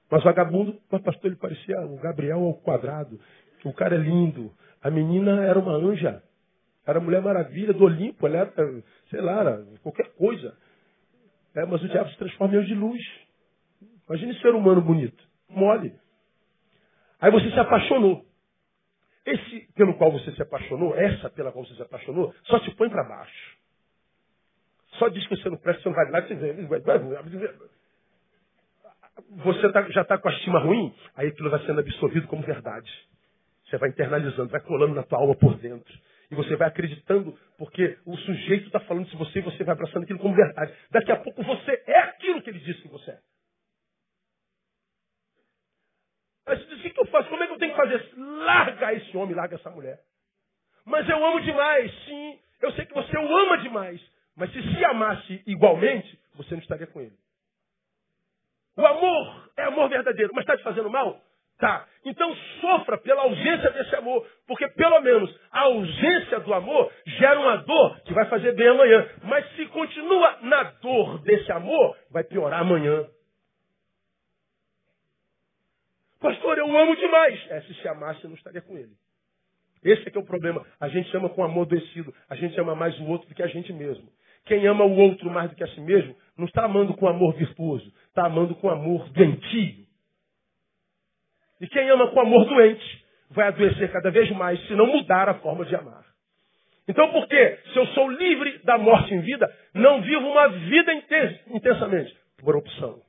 Mas 0.10 0.24
vagabundo, 0.24 0.76
mas 0.92 1.02
pastor, 1.04 1.28
ele 1.28 1.40
parecia 1.40 1.80
o 1.82 1.98
Gabriel 1.98 2.40
ao 2.40 2.56
quadrado. 2.56 3.20
O 3.64 3.74
cara 3.74 3.96
é 3.96 4.00
lindo. 4.00 4.52
A 4.82 4.90
menina 4.90 5.44
era 5.46 5.60
uma 5.60 5.74
anja. 5.74 6.24
Era 6.86 7.00
Mulher 7.00 7.22
Maravilha 7.22 7.74
do 7.74 7.84
Olimpo. 7.84 8.26
Ela 8.26 8.38
era, 8.38 8.84
sei 9.12 9.22
lá, 9.22 9.42
era 9.42 9.66
qualquer 9.84 10.12
coisa. 10.16 10.58
É, 11.56 11.64
mas 11.66 11.84
o 11.84 11.88
diabo 11.88 12.10
se 12.10 12.18
transforma 12.18 12.56
em 12.56 12.58
anjo 12.58 12.68
de 12.68 12.76
luz. 12.76 13.02
Imagine 14.08 14.34
ser 14.40 14.56
humano 14.56 14.82
bonito. 14.82 15.24
Mole. 15.48 15.94
Aí 17.22 17.30
você 17.30 17.52
se 17.52 17.60
apaixonou. 17.60 18.26
Esse 19.30 19.72
pelo 19.74 19.96
qual 19.96 20.12
você 20.12 20.32
se 20.32 20.42
apaixonou, 20.42 20.96
essa 20.96 21.30
pela 21.30 21.52
qual 21.52 21.64
você 21.64 21.76
se 21.76 21.82
apaixonou, 21.84 22.34
só 22.46 22.60
te 22.60 22.74
põe 22.76 22.90
para 22.90 23.04
baixo. 23.04 23.58
Só 24.98 25.08
diz 25.08 25.26
que 25.28 25.36
você 25.36 25.50
não 25.50 25.58
presta, 25.58 25.84
você 25.84 25.90
não 25.90 25.96
vai 25.96 26.10
lá, 26.10 26.22
você 26.22 27.54
Você 29.30 29.72
tá, 29.72 29.88
já 29.92 30.02
está 30.02 30.18
com 30.18 30.30
a 30.30 30.32
estima 30.34 30.60
ruim, 30.60 30.96
aí 31.16 31.28
aquilo 31.28 31.52
vai 31.52 31.64
sendo 31.64 31.80
absorvido 31.80 32.28
como 32.28 32.42
verdade. 32.42 32.92
Você 33.66 33.78
vai 33.78 33.90
internalizando, 33.90 34.50
vai 34.50 34.62
colando 34.62 34.96
na 34.96 35.04
tua 35.04 35.20
alma 35.20 35.36
por 35.36 35.56
dentro. 35.60 35.94
E 36.32 36.36
você 36.36 36.56
vai 36.56 36.68
acreditando, 36.68 37.38
porque 37.58 38.00
o 38.06 38.18
sujeito 38.18 38.66
está 38.66 38.80
falando 38.80 39.08
de 39.08 39.16
você 39.16 39.40
e 39.40 39.44
você 39.44 39.64
vai 39.64 39.74
abraçando 39.74 40.04
aquilo 40.04 40.20
como 40.20 40.36
verdade. 40.36 40.74
Daqui 40.90 41.12
a 41.12 41.18
pouco 41.18 41.44
você 41.44 41.84
é 41.86 42.00
aquilo 42.00 42.42
que 42.42 42.50
ele 42.50 42.60
disse 42.60 42.82
que 42.82 42.88
você 42.88 43.12
é. 43.12 43.20
Mas 46.48 46.64
o 46.64 46.82
que 46.82 47.00
eu 47.00 47.06
faço? 47.06 47.30
Como 47.30 47.44
é 47.44 47.48
fazer? 47.84 48.14
Larga 48.18 48.94
esse 48.94 49.16
homem, 49.16 49.36
larga 49.36 49.56
essa 49.56 49.70
mulher. 49.70 50.00
Mas 50.86 51.08
eu 51.08 51.24
amo 51.24 51.42
demais, 51.42 51.92
sim. 52.06 52.40
Eu 52.62 52.72
sei 52.74 52.86
que 52.86 52.94
você 52.94 53.18
o 53.18 53.38
ama 53.38 53.58
demais. 53.60 54.02
Mas 54.36 54.52
se 54.52 54.62
se 54.62 54.86
amasse 54.86 55.44
igualmente, 55.46 56.20
você 56.36 56.56
não 56.56 56.62
estaria 56.62 56.88
com 56.88 57.02
ele. 57.02 57.16
O 58.78 58.86
amor 58.86 59.52
é 59.58 59.64
amor 59.64 59.90
verdadeiro, 59.90 60.32
mas 60.34 60.44
está 60.44 60.56
te 60.56 60.64
fazendo 60.64 60.90
mal? 60.90 61.20
Tá. 61.60 61.86
Então 62.06 62.34
sofra 62.62 62.98
pela 62.98 63.24
ausência 63.24 63.70
desse 63.72 63.94
amor, 63.98 64.26
porque 64.48 64.66
pelo 64.70 65.02
menos 65.02 65.38
a 65.52 65.60
ausência 65.64 66.40
do 66.40 66.54
amor 66.54 66.90
gera 67.06 67.38
uma 67.38 67.58
dor 67.58 68.00
que 68.06 68.14
vai 68.14 68.26
fazer 68.28 68.54
bem 68.56 68.70
amanhã. 68.70 69.10
Mas 69.24 69.46
se 69.56 69.66
continua 69.66 70.38
na 70.42 70.64
dor 70.82 71.22
desse 71.24 71.52
amor, 71.52 71.98
vai 72.10 72.24
piorar 72.24 72.62
amanhã. 72.62 73.06
Pastor, 76.20 76.58
eu 76.58 76.78
amo 76.78 76.96
demais. 76.96 77.40
É, 77.50 77.62
se 77.62 77.74
se 77.76 77.88
amasse, 77.88 78.24
eu 78.24 78.30
não 78.30 78.38
estaria 78.38 78.62
com 78.62 78.78
ele. 78.78 78.92
Esse 79.84 80.08
é 80.08 80.12
que 80.12 80.18
é 80.18 80.22
o 80.22 80.26
problema. 80.26 80.66
A 80.80 80.90
gente 80.90 81.16
ama 81.16 81.30
com 81.30 81.44
amor 81.44 81.66
descido. 81.66 82.14
A 82.30 82.36
gente 82.36 82.60
ama 82.60 82.76
mais 82.76 82.98
o 83.00 83.06
outro 83.06 83.30
do 83.30 83.36
que 83.36 83.44
a 83.44 83.48
gente 83.48 83.72
mesmo. 83.72 84.10
Quem 84.46 84.66
ama 84.68 84.84
o 84.84 84.98
outro 84.98 85.30
mais 85.30 85.50
do 85.50 85.56
que 85.56 85.64
a 85.64 85.68
si 85.68 85.82
mesmo, 85.82 86.16
não 86.38 86.46
está 86.46 86.66
amando 86.66 86.94
com 86.96 87.08
amor 87.08 87.34
virtuoso. 87.36 87.94
Está 88.08 88.26
amando 88.26 88.56
com 88.56 88.70
amor 88.70 89.08
doentio. 89.10 89.88
E 91.62 91.68
quem 91.68 91.90
ama 91.90 92.08
com 92.12 92.20
amor 92.20 92.46
doente, 92.46 93.06
vai 93.30 93.48
adoecer 93.48 93.92
cada 93.92 94.10
vez 94.12 94.30
mais 94.32 94.60
se 94.68 94.74
não 94.76 94.88
mudar 94.88 95.30
a 95.30 95.36
forma 95.36 95.66
de 95.66 95.76
amar. 95.76 96.06
Então 96.88 97.12
por 97.12 97.28
quê? 97.28 97.60
Se 97.72 97.78
eu 97.78 97.86
sou 97.88 98.10
livre 98.10 98.60
da 98.64 98.78
morte 98.78 99.14
em 99.14 99.22
vida, 99.22 99.54
não 99.74 100.02
vivo 100.02 100.28
uma 100.28 100.48
vida 100.48 100.94
intensamente. 101.48 102.18
Por 102.38 102.56
opção. 102.56 103.02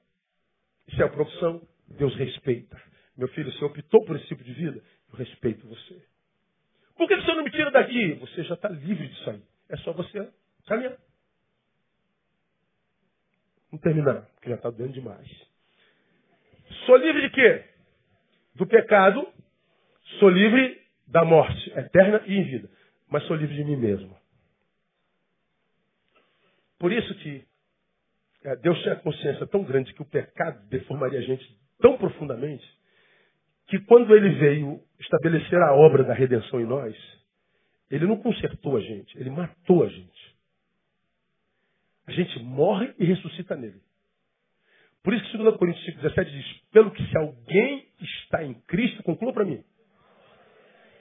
Se 0.95 1.03
é 1.03 1.09
por 1.09 1.23
opção, 1.23 1.63
Deus 1.89 2.15
respeita. 2.17 2.89
Meu 3.21 3.29
filho, 3.29 3.53
você 3.53 3.62
optou 3.62 4.03
por 4.07 4.16
esse 4.16 4.27
tipo 4.29 4.43
de 4.43 4.51
vida, 4.55 4.83
eu 5.12 5.18
respeito 5.18 5.68
você. 5.68 6.03
Por 6.97 7.07
que 7.07 7.21
Senhor 7.21 7.37
não 7.37 7.45
me 7.45 7.51
tira 7.51 7.71
daqui? 7.71 8.14
Você 8.14 8.43
já 8.45 8.55
está 8.55 8.71
livre 8.71 9.07
disso 9.09 9.29
aí. 9.29 9.43
É 9.68 9.77
só 9.77 9.93
você 9.93 10.33
caminhar. 10.66 10.97
Vamos 13.71 13.83
terminar, 13.83 14.23
porque 14.23 14.49
já 14.49 14.55
está 14.55 14.71
doendo 14.71 14.95
demais. 14.95 15.29
Sou 16.87 16.97
livre 16.97 17.21
de 17.21 17.31
quê? 17.35 17.64
Do 18.55 18.66
pecado. 18.66 19.31
Sou 20.18 20.31
livre 20.31 20.81
da 21.07 21.23
morte 21.23 21.79
eterna 21.79 22.23
e 22.27 22.35
em 22.35 22.45
vida. 22.45 22.71
Mas 23.07 23.23
sou 23.27 23.37
livre 23.37 23.55
de 23.55 23.64
mim 23.64 23.77
mesmo. 23.77 24.16
Por 26.79 26.91
isso 26.91 27.14
que 27.16 27.47
é, 28.45 28.57
Deus 28.57 28.81
tinha 28.81 28.97
consciência 28.97 29.47
tão 29.47 29.62
grande 29.62 29.93
que 29.93 30.01
o 30.01 30.07
pecado 30.09 30.66
deformaria 30.68 31.18
a 31.18 31.23
gente 31.23 31.61
tão 31.79 31.99
profundamente 31.99 32.80
que 33.71 33.79
quando 33.83 34.14
ele 34.16 34.31
veio 34.31 34.83
estabelecer 34.99 35.62
a 35.62 35.73
obra 35.73 36.03
da 36.03 36.12
redenção 36.12 36.61
em 36.61 36.66
nós, 36.66 36.97
ele 37.89 38.05
não 38.05 38.16
consertou 38.16 38.77
a 38.77 38.81
gente, 38.81 39.16
ele 39.16 39.31
matou 39.31 39.85
a 39.85 39.89
gente. 39.89 40.37
A 42.09 42.12
gente 42.12 42.41
morre 42.41 42.93
e 42.99 43.05
ressuscita 43.05 43.55
nele. 43.55 43.81
Por 45.05 45.14
isso 45.14 45.31
que 45.31 45.39
2 45.39 45.57
Coríntios 45.57 45.87
5,17 46.03 46.25
diz, 46.31 46.61
pelo 46.73 46.91
que 46.91 47.07
se 47.07 47.16
alguém 47.16 47.87
está 48.01 48.45
em 48.45 48.55
Cristo, 48.55 49.05
conclua 49.05 49.33
para 49.33 49.45
mim, 49.45 49.62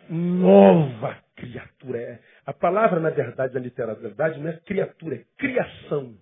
nova 0.07 1.17
criatura 1.35 1.97
é. 1.97 2.19
A 2.45 2.53
palavra, 2.53 2.99
na 2.99 3.09
verdade, 3.09 3.55
na 3.55 3.59
literalidade, 3.59 4.39
não 4.39 4.49
é 4.49 4.57
criatura, 4.57 5.15
é 5.15 5.25
criação. 5.37 6.15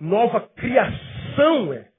Nova 0.00 0.40
criação 0.48 1.74
é. 1.74 1.90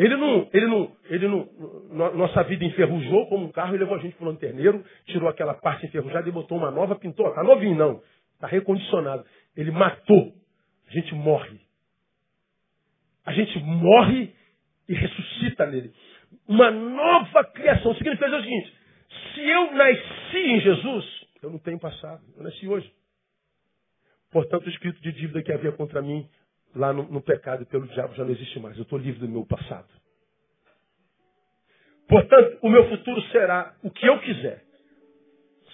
Ele 0.00 0.16
não, 0.16 0.48
ele 0.50 0.66
não, 0.66 0.96
ele 1.10 1.28
não, 1.28 2.14
nossa 2.14 2.42
vida 2.44 2.64
enferrujou 2.64 3.26
como 3.26 3.44
um 3.44 3.52
carro 3.52 3.74
e 3.74 3.78
levou 3.78 3.96
a 3.96 3.98
gente 3.98 4.16
para 4.16 4.24
o 4.24 4.30
lanterneiro, 4.30 4.82
tirou 5.04 5.28
aquela 5.28 5.52
parte 5.52 5.84
enferrujada 5.84 6.26
e 6.26 6.32
botou 6.32 6.56
uma 6.56 6.70
nova, 6.70 6.96
pintou. 6.96 7.28
Está 7.28 7.42
novinho, 7.42 7.76
não. 7.76 8.00
Está 8.32 8.46
recondicionado. 8.46 9.26
Ele 9.54 9.70
matou. 9.70 10.32
A 10.88 10.90
gente 10.90 11.14
morre. 11.14 11.60
A 13.26 13.32
gente 13.34 13.58
morre 13.58 14.34
e 14.88 14.94
ressuscita 14.94 15.66
nele. 15.66 15.92
Uma 16.48 16.70
nova 16.70 17.44
criação. 17.52 17.94
Significa 17.96 18.26
o 18.26 18.40
seguinte: 18.40 18.74
se 19.34 19.40
eu 19.42 19.72
nasci 19.74 20.38
em 20.38 20.60
Jesus, 20.60 21.04
eu 21.42 21.50
não 21.50 21.58
tenho 21.58 21.78
passado. 21.78 22.22
Eu 22.38 22.42
nasci 22.42 22.66
hoje. 22.66 22.90
Portanto, 24.30 24.64
o 24.64 24.70
escrito 24.70 24.98
de 25.02 25.12
dívida 25.12 25.42
que 25.42 25.52
havia 25.52 25.72
contra 25.72 26.00
mim 26.00 26.26
lá 26.74 26.92
no, 26.92 27.04
no 27.04 27.20
pecado 27.20 27.62
e 27.62 27.66
pelo 27.66 27.86
diabo 27.88 28.14
já 28.14 28.24
não 28.24 28.30
existe 28.30 28.58
mais. 28.58 28.76
Eu 28.76 28.82
estou 28.82 28.98
livre 28.98 29.20
do 29.20 29.28
meu 29.28 29.44
passado. 29.46 29.88
Portanto, 32.08 32.58
o 32.62 32.68
meu 32.68 32.88
futuro 32.88 33.22
será 33.30 33.74
o 33.82 33.90
que 33.90 34.06
eu 34.06 34.18
quiser. 34.20 34.64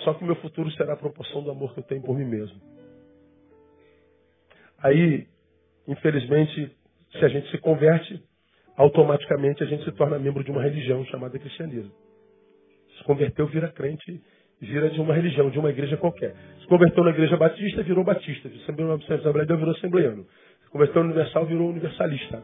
Só 0.04 0.12
que 0.14 0.22
o 0.22 0.26
meu 0.26 0.36
futuro 0.36 0.70
será 0.72 0.92
a 0.92 0.96
proporção 0.96 1.42
do 1.42 1.50
amor 1.50 1.72
que 1.72 1.80
eu 1.80 1.84
tenho 1.84 2.02
por 2.02 2.16
mim 2.16 2.26
mesmo. 2.26 2.60
Aí, 4.78 5.26
infelizmente, 5.88 6.76
se 7.12 7.24
a 7.24 7.28
gente 7.28 7.50
se 7.50 7.58
converte, 7.58 8.22
automaticamente 8.76 9.62
a 9.62 9.66
gente 9.66 9.84
se 9.84 9.92
torna 9.92 10.18
membro 10.18 10.44
de 10.44 10.50
uma 10.50 10.62
religião 10.62 11.04
chamada 11.06 11.38
cristianismo. 11.38 11.92
Se 12.98 13.04
converteu, 13.04 13.46
vira 13.46 13.68
crente, 13.68 14.22
vira 14.60 14.90
de 14.90 15.00
uma 15.00 15.14
religião, 15.14 15.50
de 15.50 15.58
uma 15.58 15.70
igreja 15.70 15.96
qualquer. 15.96 16.34
Se 16.60 16.66
converteu 16.66 17.04
na 17.04 17.10
igreja 17.10 17.36
batista, 17.36 17.82
virou 17.82 18.04
batista. 18.04 18.48
Se 18.48 18.58
converteu 18.66 18.86
na 18.86 18.94
Assembleia 18.94 19.46
virou 19.46 19.74
assembleiano. 19.74 20.26
No 20.76 21.00
universal, 21.00 21.46
virou 21.46 21.70
universalista. 21.70 22.42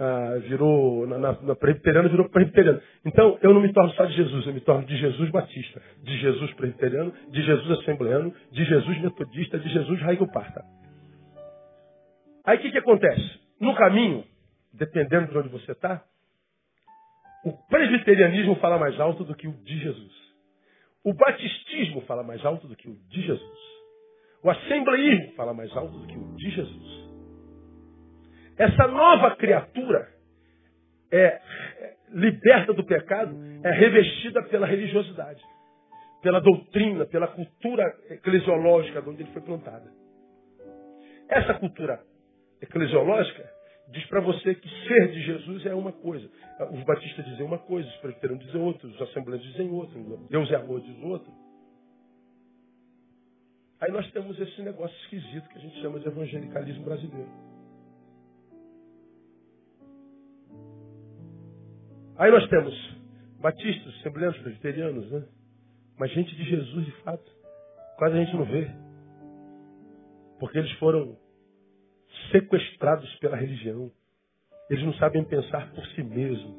Ah, 0.00 0.38
virou, 0.46 1.06
na, 1.08 1.18
na, 1.18 1.32
na 1.42 1.56
presbiteriana, 1.56 2.08
virou 2.08 2.28
presbiteriano. 2.28 2.80
Então, 3.04 3.36
eu 3.42 3.52
não 3.52 3.60
me 3.60 3.72
torno 3.72 3.90
só 3.94 4.04
de 4.04 4.14
Jesus, 4.14 4.46
eu 4.46 4.54
me 4.54 4.60
torno 4.60 4.86
de 4.86 4.96
Jesus 4.96 5.28
batista, 5.30 5.82
de 6.04 6.16
Jesus 6.18 6.54
presbiteriano, 6.54 7.12
de 7.30 7.42
Jesus 7.42 7.80
assembleano, 7.80 8.32
de 8.52 8.64
Jesus 8.64 9.00
metodista, 9.00 9.58
de 9.58 9.68
Jesus 9.68 10.00
raigo 10.00 10.30
parta. 10.30 10.62
Aí 12.44 12.58
o 12.58 12.60
que, 12.60 12.70
que 12.70 12.78
acontece? 12.78 13.40
No 13.60 13.74
caminho, 13.74 14.24
dependendo 14.72 15.32
de 15.32 15.38
onde 15.38 15.48
você 15.48 15.72
está, 15.72 16.04
o 17.44 17.52
presbiterianismo 17.68 18.54
fala 18.56 18.78
mais 18.78 18.98
alto 19.00 19.24
do 19.24 19.34
que 19.34 19.48
o 19.48 19.52
de 19.64 19.78
Jesus. 19.78 20.12
O 21.04 21.12
batistismo 21.12 22.02
fala 22.02 22.22
mais 22.22 22.44
alto 22.44 22.68
do 22.68 22.76
que 22.76 22.88
o 22.88 22.94
de 23.08 23.22
Jesus. 23.22 23.58
O 24.44 24.50
assembleísmo 24.50 25.32
fala 25.32 25.52
mais 25.52 25.76
alto 25.76 25.98
do 25.98 26.06
que 26.06 26.16
o 26.16 26.36
de 26.36 26.50
Jesus. 26.50 27.07
Essa 28.58 28.88
nova 28.88 29.36
criatura 29.36 30.08
é 31.12 31.40
liberta 32.10 32.72
do 32.72 32.84
pecado, 32.84 33.36
é 33.62 33.70
revestida 33.70 34.42
pela 34.44 34.66
religiosidade, 34.66 35.42
pela 36.22 36.40
doutrina, 36.40 37.06
pela 37.06 37.28
cultura 37.28 37.84
eclesiológica 38.10 39.00
de 39.00 39.08
onde 39.08 39.22
ele 39.22 39.32
foi 39.32 39.42
plantada. 39.42 39.88
Essa 41.28 41.54
cultura 41.54 42.00
eclesiológica 42.60 43.48
diz 43.90 44.04
para 44.06 44.20
você 44.20 44.54
que 44.54 44.68
ser 44.86 45.08
de 45.12 45.22
Jesus 45.22 45.66
é 45.66 45.74
uma 45.74 45.92
coisa. 45.92 46.28
Os 46.72 46.82
batistas 46.84 47.24
dizem 47.26 47.46
uma 47.46 47.58
coisa, 47.58 47.88
os 47.88 47.96
presbiterianos 47.98 48.44
dizem 48.44 48.60
outra, 48.60 48.88
os 48.88 49.02
assembleanos 49.02 49.46
dizem 49.46 49.70
outra, 49.70 49.98
Deus 50.28 50.50
é 50.50 50.56
amor 50.56 50.80
diz 50.80 51.00
outra. 51.02 51.32
Aí 53.80 53.92
nós 53.92 54.10
temos 54.10 54.38
esse 54.40 54.60
negócio 54.62 54.96
esquisito 55.02 55.48
que 55.48 55.58
a 55.58 55.60
gente 55.60 55.80
chama 55.80 56.00
de 56.00 56.08
evangelicalismo 56.08 56.84
brasileiro. 56.84 57.47
Aí 62.18 62.32
nós 62.32 62.48
temos 62.48 62.74
batistas, 63.40 63.94
assembleanos, 64.00 64.36
presbiterianos, 64.38 65.08
né? 65.12 65.24
Mas 65.96 66.10
gente 66.10 66.34
de 66.34 66.44
Jesus, 66.44 66.84
de 66.84 66.92
fato, 67.02 67.30
quase 67.96 68.16
a 68.16 68.24
gente 68.24 68.36
não 68.36 68.44
vê. 68.44 68.68
Porque 70.40 70.58
eles 70.58 70.72
foram 70.72 71.16
sequestrados 72.32 73.08
pela 73.20 73.36
religião. 73.36 73.90
Eles 74.68 74.84
não 74.84 74.94
sabem 74.94 75.22
pensar 75.24 75.70
por 75.70 75.86
si 75.88 76.02
mesmos. 76.02 76.56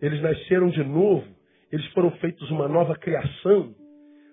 Eles 0.00 0.22
nasceram 0.22 0.68
de 0.68 0.84
novo, 0.84 1.26
eles 1.72 1.86
foram 1.88 2.12
feitos 2.12 2.48
uma 2.52 2.68
nova 2.68 2.94
criação, 2.94 3.74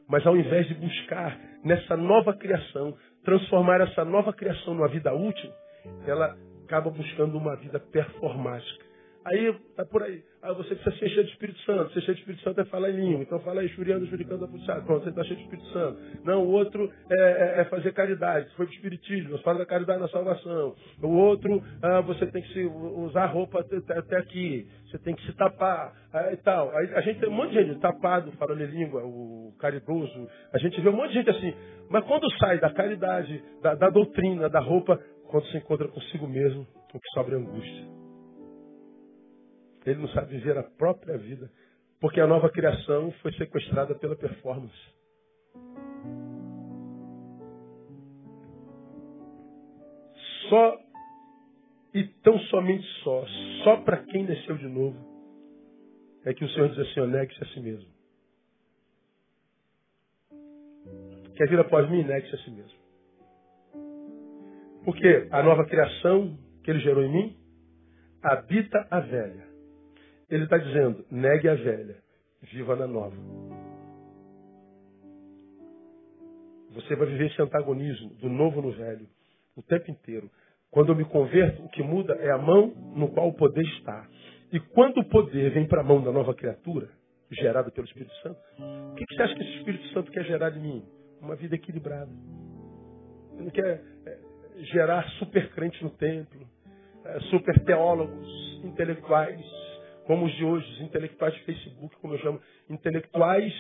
mas 0.08 0.26
ao 0.28 0.38
invés 0.38 0.68
de 0.68 0.76
buscar 0.76 1.36
nessa 1.64 1.98
nova 1.98 2.36
criação, 2.38 2.96
transformar 3.24 3.82
essa 3.82 4.06
nova 4.06 4.32
criação 4.32 4.76
numa 4.76 4.88
vida 4.88 5.12
útil, 5.16 5.52
ela 6.06 6.38
acaba 6.64 6.92
buscando 6.92 7.36
uma 7.36 7.56
vida 7.56 7.80
performática. 7.80 8.86
Aí, 9.26 9.56
tá 9.76 9.84
por 9.86 10.04
aí. 10.04 10.22
Aí 10.44 10.54
você 10.54 10.76
precisa 10.76 10.96
ser 10.98 11.10
cheio 11.10 11.26
de 11.26 11.32
Espírito 11.32 11.60
Santo. 11.62 11.92
Ser 11.94 12.02
cheio 12.02 12.14
de 12.14 12.22
Espírito 12.22 12.44
Santo 12.44 12.62
é 12.62 12.66
falar 12.66 12.92
em 12.92 12.96
língua. 12.96 13.24
Então 13.24 13.40
fala 13.40 13.62
aí, 13.62 13.70
churiando, 13.70 14.06
juricando, 14.06 14.48
puxado. 14.48 14.86
Pronto, 14.86 15.04
você 15.04 15.10
está 15.10 15.24
cheio 15.24 15.38
de 15.38 15.44
Espírito 15.46 15.68
Santo. 15.70 16.00
Não, 16.24 16.44
o 16.46 16.52
outro 16.52 16.92
é, 17.10 17.58
é, 17.58 17.62
é 17.62 17.66
fazer 17.66 17.92
caridade. 17.94 18.48
Foi 18.56 18.68
o 18.68 18.70
Espiritismo, 18.70 19.32
você 19.32 19.44
fala 19.44 19.60
da 19.60 19.66
caridade 19.66 20.00
na 20.00 20.08
salvação. 20.10 20.76
O 21.02 21.08
outro, 21.08 21.60
ah, 21.82 22.02
você 22.02 22.28
tem 22.28 22.44
que 22.44 22.54
se, 22.54 22.66
usar 22.66 23.26
roupa 23.26 23.62
até, 23.62 23.78
até, 23.98 24.18
aqui. 24.18 24.68
Você 24.92 25.00
tem 25.00 25.16
que 25.16 25.26
se 25.26 25.34
tapar 25.34 25.92
e 26.32 26.38
tal. 26.38 26.70
Aí, 26.78 26.94
a 26.94 27.02
gente 27.02 27.20
tem 27.20 27.28
um 27.28 27.34
monte 27.34 27.54
de 27.54 27.66
gente 27.66 27.80
tapado, 27.80 28.32
falando 28.34 28.62
em 28.62 28.68
língua, 28.68 29.02
o 29.04 29.56
caridoso. 29.60 30.28
A 30.54 30.60
gente 30.60 30.80
vê 30.82 30.90
um 30.90 30.96
monte 30.96 31.10
de 31.10 31.16
gente 31.16 31.32
assim. 31.32 31.52
Mas 31.90 32.06
quando 32.06 32.30
sai 32.38 32.60
da 32.60 32.70
caridade, 32.70 33.44
da, 33.64 33.74
da 33.74 33.90
doutrina, 33.90 34.48
da 34.50 34.60
roupa, 34.60 35.00
quando 35.32 35.48
se 35.48 35.58
encontra 35.58 35.88
consigo 35.88 36.28
mesmo, 36.28 36.68
o 36.94 37.00
que 37.00 37.10
sobra 37.16 37.34
é 37.34 37.40
angústia. 37.40 37.95
Ele 39.86 40.00
não 40.00 40.08
sabe 40.10 40.38
viver 40.38 40.58
a 40.58 40.64
própria 40.64 41.18
vida. 41.18 41.50
Porque 42.00 42.20
a 42.20 42.28
nova 42.28 42.50
criação 42.50 43.12
foi 43.22 43.32
sequestrada 43.34 43.96
pela 43.96 44.16
performance. 44.16 44.76
Só 50.50 50.80
e 51.94 52.04
tão 52.22 52.38
somente 52.40 52.86
só, 53.04 53.26
só 53.64 53.78
para 53.78 54.04
quem 54.04 54.28
nasceu 54.28 54.58
de 54.58 54.68
novo, 54.68 54.98
é 56.26 56.34
que 56.34 56.44
o 56.44 56.50
Senhor 56.50 56.70
diz 56.70 56.80
assim: 56.80 57.08
negue-se 57.08 57.42
a 57.42 57.48
si 57.48 57.60
mesmo. 57.62 57.90
Quer 61.36 61.50
vir 61.50 61.60
após 61.60 61.90
mim? 61.90 62.04
Negue-se 62.04 62.36
a 62.36 62.38
si 62.40 62.52
mesmo. 62.52 62.80
Porque 64.84 65.28
a 65.32 65.42
nova 65.42 65.66
criação 65.66 66.38
que 66.64 66.72
ele 66.72 66.80
gerou 66.80 67.04
em 67.04 67.12
mim 67.12 67.38
habita 68.22 68.88
a 68.92 69.00
velha. 69.00 69.55
Ele 70.30 70.44
está 70.44 70.58
dizendo: 70.58 71.06
negue 71.12 71.48
a 71.48 71.56
velha, 71.56 71.98
viva 72.42 72.76
na 72.76 72.88
nova. 72.88 73.16
Você 76.74 76.96
vai 76.96 77.08
viver 77.08 77.28
esse 77.28 77.42
antagonismo 77.42 78.10
do 78.16 78.30
novo 78.30 78.62
no 78.62 78.72
velho 78.72 79.08
o 79.56 79.64
tempo 79.64 79.90
inteiro. 79.90 80.30
Quando 80.70 80.90
eu 80.92 80.96
me 80.96 81.06
converto, 81.06 81.64
o 81.64 81.70
que 81.70 81.82
muda 81.82 82.14
é 82.16 82.30
a 82.32 82.38
mão 82.38 82.68
no 82.96 83.08
qual 83.10 83.30
o 83.30 83.34
poder 83.34 83.64
está. 83.78 84.06
E 84.52 84.60
quando 84.60 84.98
o 84.98 85.06
poder 85.06 85.52
vem 85.52 85.66
para 85.66 85.82
a 85.82 85.84
mão 85.84 86.04
da 86.04 86.12
nova 86.12 86.34
criatura, 86.34 86.90
gerada 87.32 87.72
pelo 87.72 87.88
Espírito 87.88 88.14
Santo, 88.16 88.38
o 88.92 88.96
que, 88.96 89.06
você 89.10 89.22
acha 89.22 89.36
que 89.36 89.42
esse 89.42 89.58
Espírito 89.58 89.88
Santo 89.94 90.12
quer 90.12 90.26
gerar 90.26 90.50
de 90.50 90.60
mim? 90.60 90.84
Uma 91.22 91.36
vida 91.36 91.56
equilibrada. 91.56 92.12
Ele 93.34 93.44
não 93.44 93.50
quer 93.52 93.82
é, 94.06 94.18
gerar 94.74 95.08
super 95.12 95.50
crentes 95.52 95.82
no 95.82 95.90
templo, 95.92 96.46
é, 97.06 97.20
super 97.32 97.58
teólogos 97.64 98.62
intelectuais, 98.64 99.40
como 100.06 100.26
os 100.26 100.34
de 100.36 100.46
hoje, 100.46 100.72
os 100.74 100.82
intelectuais 100.82 101.34
de 101.34 101.44
Facebook, 101.44 101.96
como 101.98 102.14
eu 102.14 102.20
chamo, 102.20 102.42
intelectuais, 102.70 103.54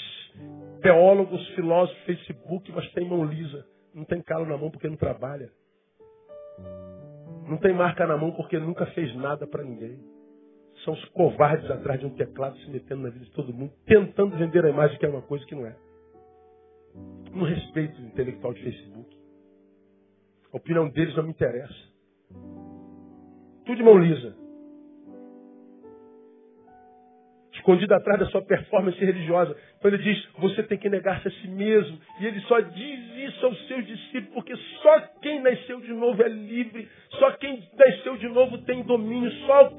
teólogos, 0.82 1.48
filósofos, 1.50 2.02
Facebook, 2.04 2.72
mas 2.72 2.89
tem 2.91 3.08
mão 3.08 3.26
lisa. 3.26 3.66
Não 3.93 4.06
tem 4.06 4.22
calo 4.22 4.46
na 4.46 4.58
mão 4.58 4.70
porque 4.70 4.88
não 4.88 4.98
trabalha. 4.98 5.50
Não 7.48 7.58
tem 7.58 7.74
marca 7.74 8.06
na 8.06 8.18
mão 8.18 8.32
porque 8.32 8.60
nunca 8.60 8.86
fez 8.88 9.16
nada 9.16 9.48
para 9.48 9.64
ninguém. 9.64 10.00
São 10.84 10.93
os 10.93 11.06
covardes 11.06 11.70
atrás 11.72 12.00
de 12.00 12.06
um 12.06 12.12
teclado 12.12 12.58
se 12.60 12.70
metendo 12.70 13.04
na 13.04 13.10
vida 13.10 13.26
de 13.26 13.32
todo 13.32 13.54
mundo, 13.54 13.72
tentando 13.86 14.38
vender 14.38 14.66
a 14.66 14.70
imagem 14.70 15.00
que 15.00 15.06
é 15.06 15.10
uma 15.10 15.22
coisa 15.22 15.46
que 15.46 15.56
não 15.56 15.66
é. 15.66 15.76
Não 17.32 17.43
respeito 17.43 18.00
o 18.02 18.06
intelectual 18.06 18.54
de 18.54 18.62
Facebook. 18.62 19.18
A 20.54 20.58
opinião 20.58 20.89
deles 20.89 21.16
não 21.16 21.24
me 21.24 21.32
interessa. 21.32 21.74
Tudo 23.66 23.78
de 23.78 23.84
mão 23.84 23.98
lisa. 23.98 24.45
Escondido 27.56 27.93
atrás 27.93 28.20
da 28.20 28.26
sua 28.28 28.41
performance 28.41 28.97
religiosa. 29.03 29.56
Então 29.78 29.91
ele 29.91 30.03
diz: 30.03 30.28
você 30.38 30.64
tem 30.64 30.78
que 30.78 30.89
negar-se 30.89 31.28
a 31.28 31.32
si 31.32 31.47
mesmo. 31.47 31.99
E 32.20 32.26
ele 32.26 32.39
só 32.41 32.60
diz 32.60 32.99
isso 33.30 33.45
aos 33.45 33.68
seus 33.68 33.86
discípulos, 33.86 34.34
porque 34.34 34.56
só 34.82 34.99
quem 35.22 35.41
nasceu 35.41 35.80
de 35.82 35.93
novo 35.93 36.22
é 36.22 36.30
livre, 36.30 36.88
só 37.12 37.32
quem 37.32 37.64
nasceu 37.78 38.18
de 38.18 38.28
novo 38.28 38.58
tem 38.60 38.84
domínio, 38.84 39.32
só 39.45 39.72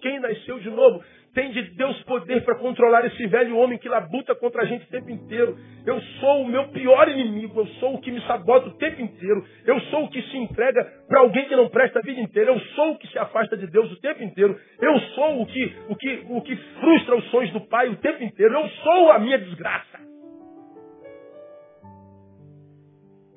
quem 0.00 0.20
nasceu 0.20 0.58
de 0.58 0.70
novo 0.70 1.02
tem 1.34 1.50
de 1.50 1.62
Deus 1.76 2.00
poder 2.02 2.44
para 2.44 2.56
controlar 2.56 3.04
esse 3.06 3.26
velho 3.26 3.56
homem 3.56 3.78
que 3.78 3.88
labuta 3.88 4.34
contra 4.34 4.62
a 4.62 4.64
gente 4.66 4.84
o 4.84 4.90
tempo 4.90 5.10
inteiro. 5.10 5.56
Eu 5.86 6.00
sou 6.20 6.42
o 6.42 6.48
meu 6.48 6.68
pior 6.68 7.08
inimigo, 7.08 7.60
eu 7.60 7.66
sou 7.80 7.94
o 7.94 8.00
que 8.00 8.10
me 8.10 8.20
sabota 8.26 8.68
o 8.68 8.76
tempo 8.76 9.00
inteiro, 9.00 9.44
eu 9.64 9.80
sou 9.82 10.04
o 10.04 10.10
que 10.10 10.20
se 10.22 10.36
entrega 10.36 10.84
para 11.08 11.20
alguém 11.20 11.48
que 11.48 11.56
não 11.56 11.68
presta 11.68 11.98
a 11.98 12.02
vida 12.02 12.20
inteira, 12.20 12.50
eu 12.50 12.60
sou 12.60 12.92
o 12.92 12.98
que 12.98 13.08
se 13.08 13.18
afasta 13.18 13.56
de 13.56 13.66
Deus 13.66 13.90
o 13.90 14.00
tempo 14.00 14.22
inteiro, 14.22 14.58
eu 14.80 15.00
sou 15.14 15.42
o 15.42 15.46
que, 15.46 15.76
o 15.88 15.96
que, 15.96 16.26
o 16.28 16.40
que 16.42 16.56
frustra 16.80 17.16
os 17.16 17.30
sonhos 17.30 17.50
do 17.52 17.60
Pai 17.62 17.88
o 17.88 17.96
tempo 17.96 18.22
inteiro, 18.22 18.54
eu 18.54 18.68
sou 18.68 19.10
a 19.12 19.18
minha 19.18 19.38
desgraça. 19.38 20.00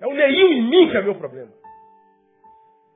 É 0.02 0.08
o 0.08 0.14
Neil 0.14 0.54
em 0.54 0.62
mim 0.70 0.90
que 0.90 0.98
é 0.98 1.02
meu 1.02 1.16
problema. 1.16 1.65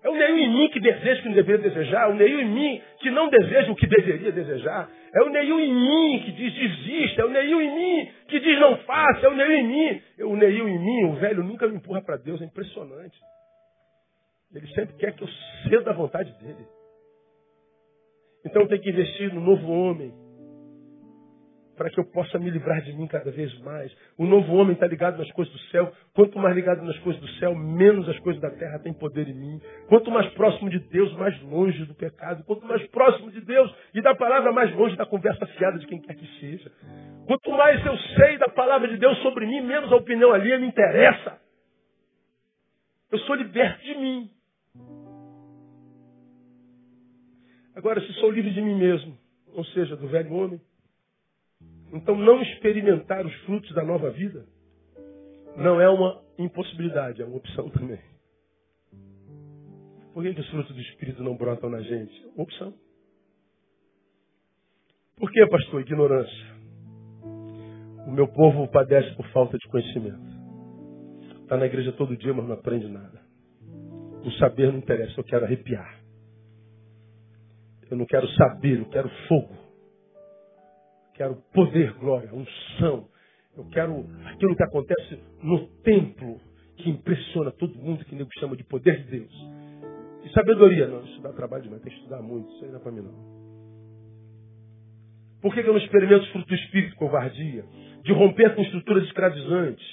É 0.01 0.09
o 0.09 0.13
Neil 0.13 0.37
em 0.37 0.49
mim 0.49 0.69
que 0.69 0.79
deseja 0.79 1.19
o 1.19 1.23
que 1.23 1.27
não 1.27 1.35
deveria 1.35 1.69
desejar. 1.69 2.03
É 2.03 2.11
o 2.11 2.15
Neil 2.15 2.39
em 2.39 2.49
mim 2.49 2.81
que 2.99 3.11
não 3.11 3.29
deseja 3.29 3.71
o 3.71 3.75
que 3.75 3.85
deveria 3.85 4.31
desejar. 4.31 4.89
É 5.13 5.21
o 5.23 5.29
Neil 5.29 5.59
em 5.59 5.73
mim 5.73 6.23
que 6.23 6.31
diz 6.31 6.53
desista. 6.53 7.21
É 7.21 7.25
o 7.25 7.29
Neil 7.29 7.61
em 7.61 7.75
mim 7.75 8.11
que 8.27 8.39
diz 8.39 8.59
não 8.59 8.77
faça. 8.77 9.25
É 9.25 9.29
o 9.29 9.35
Neil 9.35 9.51
em 9.51 9.67
mim. 9.67 10.01
O 10.21 10.35
Neil 10.37 10.69
em 10.69 10.79
mim, 10.79 11.05
o 11.05 11.13
velho 11.15 11.43
nunca 11.43 11.67
me 11.67 11.75
empurra 11.75 12.01
para 12.01 12.15
Deus. 12.15 12.41
É 12.41 12.45
impressionante. 12.45 13.19
Ele 14.55 14.67
sempre 14.67 14.95
quer 14.95 15.13
que 15.13 15.23
eu 15.23 15.27
ceda 15.69 15.91
a 15.91 15.93
vontade 15.93 16.31
dele. 16.39 16.65
Então 18.45 18.65
tem 18.67 18.79
que 18.79 18.89
investir 18.89 19.33
no 19.33 19.41
novo 19.41 19.69
homem 19.69 20.13
para 21.79 21.89
que 21.89 21.97
eu 21.97 22.03
possa 22.03 22.37
me 22.37 22.49
livrar 22.49 22.81
de 22.81 22.91
mim 22.91 23.07
cada 23.07 23.31
vez 23.31 23.57
mais. 23.59 23.89
O 24.17 24.25
novo 24.25 24.53
homem 24.55 24.73
está 24.73 24.85
ligado 24.85 25.17
nas 25.17 25.31
coisas 25.31 25.53
do 25.53 25.59
céu. 25.71 25.89
Quanto 26.13 26.37
mais 26.37 26.53
ligado 26.53 26.83
nas 26.83 26.99
coisas 26.99 27.21
do 27.21 27.27
céu, 27.39 27.55
menos 27.55 28.07
as 28.09 28.19
coisas 28.19 28.41
da 28.41 28.51
terra 28.51 28.79
têm 28.79 28.91
poder 28.91 29.29
em 29.29 29.33
mim. 29.33 29.61
Quanto 29.87 30.11
mais 30.11 30.27
próximo 30.33 30.69
de 30.69 30.77
Deus, 30.77 31.13
mais 31.13 31.41
longe 31.43 31.85
do 31.85 31.95
pecado. 31.95 32.43
Quanto 32.43 32.65
mais 32.65 32.85
próximo 32.87 33.31
de 33.31 33.39
Deus 33.39 33.73
e 33.93 34.01
da 34.01 34.13
palavra, 34.13 34.51
mais 34.51 34.75
longe 34.75 34.97
da 34.97 35.05
conversa 35.05 35.45
fiada 35.57 35.79
de 35.79 35.87
quem 35.87 36.01
quer 36.01 36.15
que 36.15 36.27
seja. 36.41 36.69
Quanto 37.25 37.49
mais 37.51 37.85
eu 37.85 37.97
sei 38.17 38.37
da 38.37 38.49
palavra 38.49 38.89
de 38.89 38.97
Deus 38.97 39.17
sobre 39.19 39.45
mim, 39.45 39.61
menos 39.61 39.89
a 39.89 39.95
opinião 39.95 40.33
alheia 40.33 40.59
me 40.59 40.67
interessa. 40.67 41.39
Eu 43.09 43.19
sou 43.19 43.35
liberto 43.35 43.81
de 43.85 43.95
mim. 43.95 44.29
Agora, 47.73 48.01
se 48.01 48.11
sou 48.15 48.29
livre 48.31 48.51
de 48.51 48.61
mim 48.61 48.75
mesmo, 48.75 49.17
ou 49.53 49.63
seja, 49.63 49.95
do 49.95 50.09
velho 50.09 50.33
homem, 50.33 50.59
então, 51.91 52.15
não 52.15 52.41
experimentar 52.41 53.25
os 53.25 53.33
frutos 53.41 53.73
da 53.73 53.83
nova 53.83 54.11
vida 54.11 54.45
não 55.57 55.81
é 55.81 55.89
uma 55.89 56.21
impossibilidade, 56.37 57.21
é 57.21 57.25
uma 57.25 57.37
opção 57.37 57.69
também. 57.69 57.99
Por 60.13 60.23
que, 60.23 60.39
os 60.39 60.49
frutos 60.49 60.75
do 60.75 60.81
Espírito 60.81 61.23
não 61.23 61.35
brotam 61.35 61.69
na 61.69 61.81
gente? 61.81 62.23
É 62.23 62.27
uma 62.27 62.43
opção. 62.43 62.73
Por 65.17 65.31
que, 65.31 65.45
pastor? 65.47 65.81
Ignorância. 65.81 66.59
O 68.07 68.11
meu 68.11 68.27
povo 68.27 68.67
padece 68.69 69.15
por 69.15 69.27
falta 69.31 69.57
de 69.57 69.67
conhecimento. 69.67 70.29
Está 71.41 71.57
na 71.57 71.65
igreja 71.65 71.91
todo 71.93 72.15
dia, 72.15 72.33
mas 72.33 72.47
não 72.47 72.53
aprende 72.53 72.87
nada. 72.87 73.19
O 74.23 74.31
saber 74.33 74.71
não 74.71 74.79
interessa, 74.79 75.19
eu 75.19 75.23
quero 75.23 75.45
arrepiar. 75.45 75.99
Eu 77.89 77.97
não 77.97 78.05
quero 78.05 78.27
saber, 78.29 78.79
eu 78.79 78.89
quero 78.89 79.09
fogo 79.27 79.58
quero 81.19 81.35
poder, 81.53 81.91
glória, 81.95 82.33
unção. 82.33 83.09
Eu 83.57 83.65
quero 83.65 84.05
aquilo 84.25 84.55
que 84.55 84.63
acontece 84.63 85.19
no 85.43 85.67
templo, 85.83 86.39
que 86.77 86.89
impressiona 86.89 87.51
todo 87.51 87.75
mundo, 87.75 88.05
que 88.05 88.15
nego 88.15 88.29
chama 88.39 88.55
de 88.55 88.63
poder 88.63 89.03
de 89.03 89.11
Deus. 89.19 89.33
E 90.23 90.29
sabedoria, 90.29 90.87
não, 90.87 91.03
isso 91.03 91.21
dá 91.21 91.33
trabalho 91.33 91.63
demais, 91.63 91.81
tem 91.81 91.91
que 91.91 91.97
estudar 91.97 92.21
muito, 92.21 92.49
isso 92.53 92.63
aí 92.63 92.71
não 92.71 92.79
é 92.79 92.81
para 92.81 92.91
mim 92.93 93.01
não. 93.01 93.39
Por 95.41 95.53
que 95.53 95.59
eu 95.59 95.73
não 95.73 95.77
experimento 95.77 96.23
os 96.23 96.29
frutos 96.29 96.47
do 96.47 96.55
Espírito, 96.55 96.95
covardia? 96.95 97.65
De 98.01 98.13
romper 98.13 98.55
com 98.55 98.61
estruturas 98.61 99.03
escravizantes, 99.03 99.85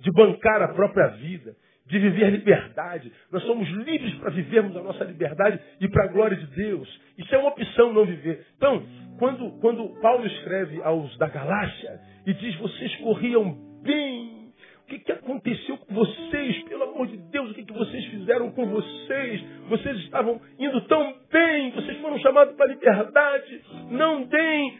de 0.00 0.10
bancar 0.10 0.60
a 0.62 0.74
própria 0.74 1.06
vida, 1.18 1.54
de 1.92 1.98
viver 1.98 2.30
liberdade. 2.30 3.12
Nós 3.30 3.42
somos 3.42 3.68
livres 3.68 4.14
para 4.14 4.30
vivermos 4.30 4.74
a 4.74 4.82
nossa 4.82 5.04
liberdade 5.04 5.60
e 5.78 5.86
para 5.88 6.04
a 6.04 6.06
glória 6.06 6.34
de 6.38 6.46
Deus. 6.46 6.88
Isso 7.18 7.34
é 7.34 7.38
uma 7.38 7.50
opção 7.50 7.92
não 7.92 8.06
viver. 8.06 8.46
Então, 8.56 8.82
quando, 9.18 9.50
quando 9.60 10.00
Paulo 10.00 10.26
escreve 10.26 10.82
aos 10.82 11.14
da 11.18 11.28
Galácia 11.28 12.00
e 12.26 12.32
diz: 12.32 12.56
vocês 12.56 12.96
corriam 12.96 13.54
bem, 13.82 14.54
o 14.84 14.88
que, 14.88 15.00
que 15.00 15.12
aconteceu 15.12 15.76
com 15.76 15.94
vocês? 15.94 16.62
Pelo 16.62 16.84
amor 16.84 17.08
de 17.08 17.18
Deus, 17.30 17.50
o 17.50 17.54
que, 17.54 17.62
que 17.62 17.74
vocês 17.74 18.06
fizeram 18.06 18.50
com 18.52 18.64
vocês? 18.64 19.44
Vocês 19.68 19.98
estavam 19.98 20.40
indo 20.58 20.80
tão 20.88 21.14
bem, 21.30 21.72
vocês 21.72 21.98
foram 21.98 22.18
chamados 22.20 22.56
para 22.56 22.64
a 22.64 22.68
liberdade. 22.70 23.60
Não 23.90 24.24
deem 24.24 24.78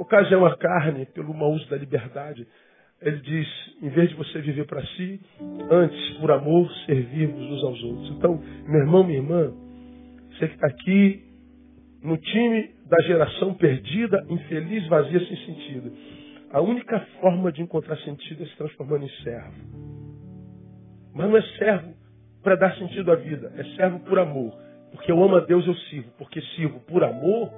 ocasião 0.00 0.44
à 0.44 0.56
carne 0.56 1.06
pelo 1.06 1.32
mau 1.32 1.52
uso 1.52 1.70
da 1.70 1.76
liberdade. 1.76 2.44
Ele 3.02 3.16
diz, 3.18 3.48
em 3.82 3.88
vez 3.88 4.10
de 4.10 4.14
você 4.14 4.40
viver 4.40 4.66
para 4.66 4.84
si, 4.88 5.20
antes, 5.70 6.18
por 6.18 6.30
amor, 6.30 6.70
servirmos 6.84 7.40
uns 7.40 7.64
aos 7.64 7.82
outros. 7.82 8.10
Então, 8.10 8.42
meu 8.66 8.80
irmão, 8.80 9.02
minha 9.02 9.18
irmã, 9.18 9.52
você 10.30 10.48
que 10.48 10.54
está 10.54 10.66
aqui 10.66 11.24
no 12.02 12.16
time 12.18 12.70
da 12.86 13.00
geração 13.02 13.54
perdida, 13.54 14.24
infeliz, 14.28 14.86
vazia, 14.88 15.18
sem 15.26 15.36
sentido. 15.46 15.92
A 16.50 16.60
única 16.60 17.00
forma 17.20 17.50
de 17.52 17.62
encontrar 17.62 17.96
sentido 17.98 18.42
é 18.42 18.46
se 18.46 18.56
transformando 18.56 19.04
em 19.04 19.22
servo. 19.22 19.54
Mas 21.14 21.28
não 21.28 21.36
é 21.36 21.42
servo 21.58 21.94
para 22.42 22.56
dar 22.56 22.74
sentido 22.76 23.12
à 23.12 23.16
vida, 23.16 23.52
é 23.56 23.64
servo 23.76 24.00
por 24.00 24.18
amor. 24.18 24.52
Porque 24.90 25.10
eu 25.10 25.22
amo 25.22 25.36
a 25.36 25.40
Deus, 25.40 25.66
eu 25.66 25.74
sirvo. 25.74 26.10
Porque 26.18 26.40
sirvo 26.56 26.80
por 26.80 27.04
amor, 27.04 27.50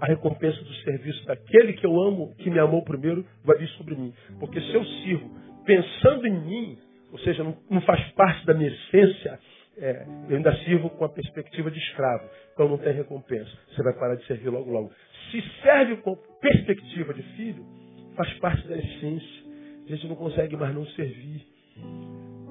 a 0.00 0.06
recompensa 0.06 0.62
do 0.62 0.74
serviço 0.76 1.24
daquele 1.26 1.72
que 1.74 1.86
eu 1.86 2.00
amo, 2.00 2.34
que 2.36 2.50
me 2.50 2.58
amou 2.58 2.82
primeiro, 2.84 3.24
vai 3.44 3.56
vir 3.58 3.68
sobre 3.70 3.94
mim. 3.94 4.12
Porque 4.38 4.60
se 4.60 4.74
eu 4.74 4.84
sirvo 4.84 5.30
pensando 5.64 6.26
em 6.26 6.40
mim, 6.40 6.78
ou 7.12 7.18
seja, 7.20 7.42
não, 7.42 7.56
não 7.70 7.80
faz 7.82 8.00
parte 8.12 8.44
da 8.46 8.54
minha 8.54 8.70
essência, 8.70 9.38
é, 9.78 10.06
eu 10.28 10.36
ainda 10.36 10.54
sirvo 10.64 10.90
com 10.90 11.04
a 11.04 11.08
perspectiva 11.08 11.70
de 11.70 11.78
escravo. 11.78 12.28
Então 12.52 12.68
não 12.68 12.78
tem 12.78 12.92
recompensa. 12.92 13.50
Você 13.68 13.82
vai 13.82 13.92
parar 13.94 14.14
de 14.14 14.24
servir 14.26 14.48
logo, 14.48 14.70
logo. 14.70 14.90
Se 15.30 15.42
serve 15.62 15.96
com 15.98 16.16
perspectiva 16.40 17.12
de 17.12 17.22
filho, 17.36 17.64
faz 18.16 18.32
parte 18.34 18.66
da 18.68 18.76
essência. 18.76 19.46
A 19.86 19.88
gente 19.88 20.08
não 20.08 20.16
consegue 20.16 20.56
mais 20.56 20.74
não 20.74 20.86
servir. 20.86 21.46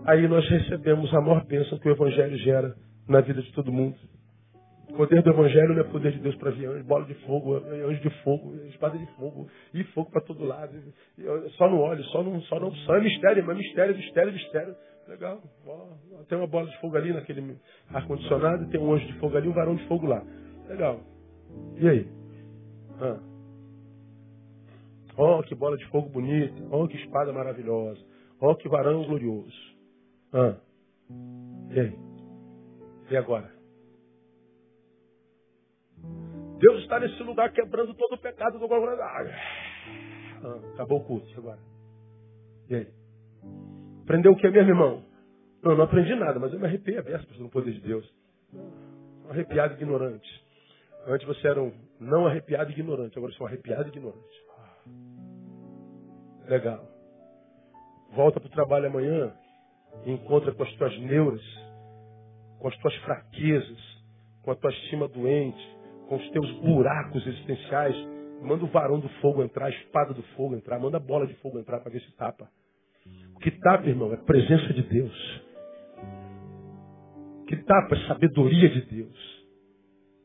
Aí 0.06 0.28
nós 0.28 0.48
recebemos 0.48 1.14
a 1.14 1.22
maior 1.22 1.44
bênção 1.46 1.80
que 1.80 1.90
o 1.90 1.92
Evangelho 1.92 2.38
gera 2.38 2.76
na 3.08 3.22
vida 3.22 3.42
de 3.42 3.52
todo 3.54 3.72
mundo. 3.72 3.96
Poder 4.96 5.22
do 5.22 5.30
Evangelho 5.30 5.74
não 5.74 5.82
é 5.82 5.84
poder 5.84 6.12
de 6.14 6.20
Deus 6.20 6.36
para 6.36 6.52
vir 6.52 6.68
anjo, 6.68 6.84
bola 6.86 7.06
de 7.06 7.14
fogo, 7.26 7.56
anjo 7.56 8.02
de 8.02 8.10
fogo, 8.24 8.56
espada 8.68 8.98
de 8.98 9.06
fogo, 9.16 9.48
e 9.74 9.84
fogo 9.86 10.10
para 10.10 10.22
todo 10.22 10.46
lado. 10.46 10.72
Só 11.58 11.70
no 11.70 11.80
óleo, 11.80 12.04
só 12.06 12.24
no, 12.24 12.42
só 12.44 12.60
no 12.60 12.74
só 12.78 12.96
é 12.96 13.02
mistério, 13.02 13.46
mas 13.46 13.58
mistério, 13.58 13.96
mistério, 13.96 14.34
mistério. 14.34 14.76
Legal. 15.08 15.40
tem 16.28 16.38
uma 16.38 16.48
bola 16.48 16.68
de 16.68 16.80
fogo 16.80 16.98
ali 16.98 17.14
naquele 17.14 17.58
ar-condicionado, 17.94 18.68
tem 18.70 18.80
um 18.80 18.94
anjo 18.94 19.06
de 19.06 19.20
fogo 19.20 19.38
ali, 19.38 19.48
um 19.48 19.54
varão 19.54 19.76
de 19.76 19.88
fogo 19.88 20.08
lá. 20.08 20.24
Legal. 20.68 21.00
E 21.78 21.88
aí? 21.88 22.08
Ah. 23.00 23.20
Oh, 25.18 25.44
que 25.44 25.56
bola 25.56 25.78
de 25.78 25.86
fogo 25.88 26.10
bonita. 26.10 26.56
Oh, 26.72 26.88
que 26.88 26.98
espada 26.98 27.32
maravilhosa. 27.32 28.02
Oh, 28.42 28.56
que 28.56 28.68
varão 28.68 29.06
glorioso. 29.06 29.76
Ah. 30.34 30.56
E 31.72 31.80
aí? 31.80 31.94
E 33.12 33.18
agora? 33.18 33.55
Deus 36.60 36.82
está 36.82 37.00
nesse 37.00 37.22
lugar 37.24 37.52
quebrando 37.52 37.94
todo 37.94 38.14
o 38.14 38.18
pecado 38.18 38.58
do 38.58 38.66
ah, 38.66 39.24
Acabou 40.74 41.00
o 41.00 41.04
culto 41.04 41.28
agora. 41.38 41.60
E 42.70 42.76
aí? 42.76 42.88
Aprendeu 44.04 44.32
o 44.32 44.38
que, 44.38 44.50
mesmo 44.50 44.70
irmão? 44.70 45.04
Não, 45.64 45.76
não 45.76 45.84
aprendi 45.84 46.14
nada, 46.16 46.40
mas 46.40 46.54
eu 46.54 46.60
me 46.60 46.66
arrepiei 46.66 46.98
a 46.98 47.02
beça 47.02 47.26
no 47.40 47.50
poder 47.50 47.74
de 47.74 47.82
Deus. 47.82 48.08
Um 48.54 49.32
arrepiado 49.32 49.74
ignorante. 49.74 50.46
Antes 51.08 51.28
você 51.28 51.48
era 51.48 51.62
um 51.62 51.74
não 52.00 52.28
arrepiado 52.28 52.72
ignorante, 52.72 53.18
agora 53.18 53.34
você 53.34 53.42
é 53.42 53.44
um 53.44 53.48
arrepiado 53.48 53.90
ignorante. 53.90 54.46
Legal. 56.48 56.88
Volta 58.14 58.40
para 58.40 58.48
o 58.48 58.52
trabalho 58.52 58.88
amanhã 58.88 59.34
e 60.06 60.12
encontra 60.12 60.54
com 60.54 60.64
as 60.64 60.72
tuas 60.76 60.98
neuras, 61.00 61.42
com 62.60 62.68
as 62.68 62.78
tuas 62.78 62.96
fraquezas, 62.98 64.04
com 64.44 64.52
a 64.52 64.56
tua 64.56 64.72
estima 64.72 65.08
doente, 65.08 65.76
com 66.08 66.16
os 66.16 66.30
teus 66.32 66.52
buracos 66.60 67.26
existenciais. 67.26 67.96
Manda 68.42 68.64
o 68.64 68.68
varão 68.68 69.00
do 69.00 69.10
fogo 69.22 69.44
entrar, 69.44 69.68
a 69.68 69.70
espada 69.70 70.14
do 70.14 70.22
fogo 70.36 70.56
entrar, 70.56 70.80
manda 70.80 70.98
a 70.98 71.00
bola 71.00 71.26
de 71.26 71.34
fogo 71.36 71.60
entrar 71.60 71.80
para 71.80 71.92
ver 71.92 72.02
se 72.02 72.12
tapa. 72.16 72.50
O 73.36 73.40
que 73.40 73.52
tapa, 73.52 73.88
irmão, 73.88 74.12
é 74.12 74.16
a 74.16 74.24
presença 74.24 74.74
de 74.74 74.84
Deus. 74.84 75.44
O 77.42 77.46
que 77.46 77.58
tapa 77.58 77.96
é 77.96 78.08
sabedoria 78.08 78.70
de 78.70 78.82
Deus. 78.82 79.46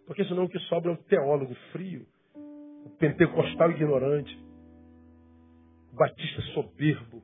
Porque 0.07 0.25
senão 0.25 0.45
o 0.45 0.49
que 0.49 0.59
sobra 0.61 0.91
é 0.91 0.95
o 0.95 0.99
teólogo 1.05 1.55
frio, 1.73 2.05
o 2.85 2.91
pentecostal 2.99 3.71
ignorante, 3.71 4.37
o 5.93 5.97
batista 5.97 6.43
soberbo, 6.55 7.23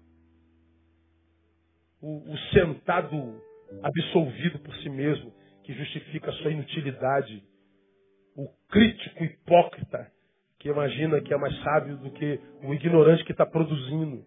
o, 2.01 2.33
o 2.33 2.39
sentado 2.53 3.41
absolvido 3.83 4.59
por 4.61 4.75
si 4.77 4.89
mesmo, 4.89 5.33
que 5.65 5.73
justifica 5.73 6.31
a 6.31 6.35
sua 6.35 6.53
inutilidade, 6.53 7.43
o 8.37 8.49
crítico 8.69 9.25
hipócrita, 9.25 10.07
que 10.59 10.69
imagina 10.69 11.21
que 11.21 11.33
é 11.33 11.37
mais 11.37 11.57
sábio 11.63 11.97
do 11.97 12.11
que 12.11 12.41
o 12.63 12.75
ignorante 12.75 13.25
que 13.25 13.33
está 13.33 13.47
produzindo. 13.47 14.23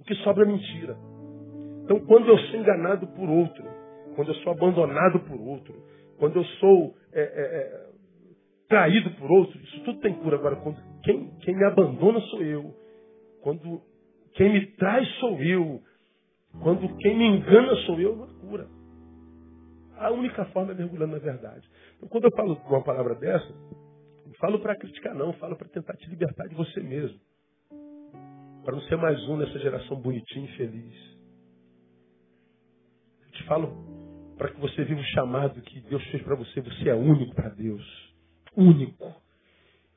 O 0.00 0.04
que 0.04 0.14
sobra 0.16 0.44
é 0.44 0.46
mentira. 0.46 0.96
Então, 1.84 2.00
quando 2.00 2.28
eu 2.28 2.38
sou 2.38 2.60
enganado 2.60 3.06
por 3.08 3.28
outro, 3.28 3.64
quando 4.14 4.28
eu 4.28 4.34
sou 4.36 4.52
abandonado 4.52 5.20
por 5.20 5.40
outro, 5.40 5.74
quando 6.18 6.36
eu 6.36 6.44
sou 6.44 6.94
é, 7.12 7.20
é, 7.20 7.24
é, 7.24 7.86
traído 8.68 9.10
por 9.12 9.30
outro, 9.30 9.58
isso 9.60 9.80
tudo 9.84 10.00
tem 10.00 10.14
cura. 10.14 10.36
Agora, 10.36 10.56
quando 10.56 10.78
quem, 11.02 11.30
quem 11.40 11.54
me 11.54 11.64
abandona 11.64 12.20
sou 12.22 12.42
eu, 12.42 12.74
quando 13.42 13.82
quem 14.32 14.52
me 14.52 14.66
traz 14.72 15.08
sou 15.20 15.38
eu, 15.40 15.80
quando 16.62 16.96
quem 16.96 17.16
me 17.16 17.26
engana 17.26 17.74
sou 17.86 18.00
eu, 18.00 18.16
não 18.16 18.24
há 18.24 18.28
cura. 18.40 18.66
A 19.98 20.10
única 20.10 20.44
forma 20.46 20.72
é 20.72 20.74
mergulhando 20.74 21.12
na 21.12 21.18
verdade. 21.18 21.66
Então, 21.96 22.08
quando 22.08 22.24
eu 22.24 22.30
falo 22.32 22.54
uma 22.66 22.82
palavra 22.82 23.14
dessa, 23.14 23.48
não 24.26 24.34
falo 24.38 24.60
para 24.60 24.76
criticar, 24.76 25.14
não, 25.14 25.32
falo 25.34 25.56
para 25.56 25.68
tentar 25.68 25.96
te 25.96 26.08
libertar 26.08 26.46
de 26.48 26.54
você 26.54 26.80
mesmo. 26.80 27.18
Para 28.64 28.74
não 28.74 28.82
ser 28.82 28.96
mais 28.96 29.22
um 29.28 29.36
nessa 29.36 29.58
geração 29.58 30.00
bonitinha 30.00 30.44
e 30.44 30.56
feliz. 30.56 31.16
Eu 33.24 33.30
te 33.32 33.44
falo 33.44 33.96
para 34.36 34.50
que 34.50 34.60
você 34.60 34.84
viva 34.84 35.00
o 35.00 35.04
chamado 35.04 35.60
que 35.62 35.80
Deus 35.82 36.04
fez 36.08 36.22
para 36.22 36.34
você. 36.34 36.60
Você 36.60 36.88
é 36.88 36.94
único 36.94 37.34
para 37.34 37.48
Deus. 37.50 38.14
Único. 38.56 39.14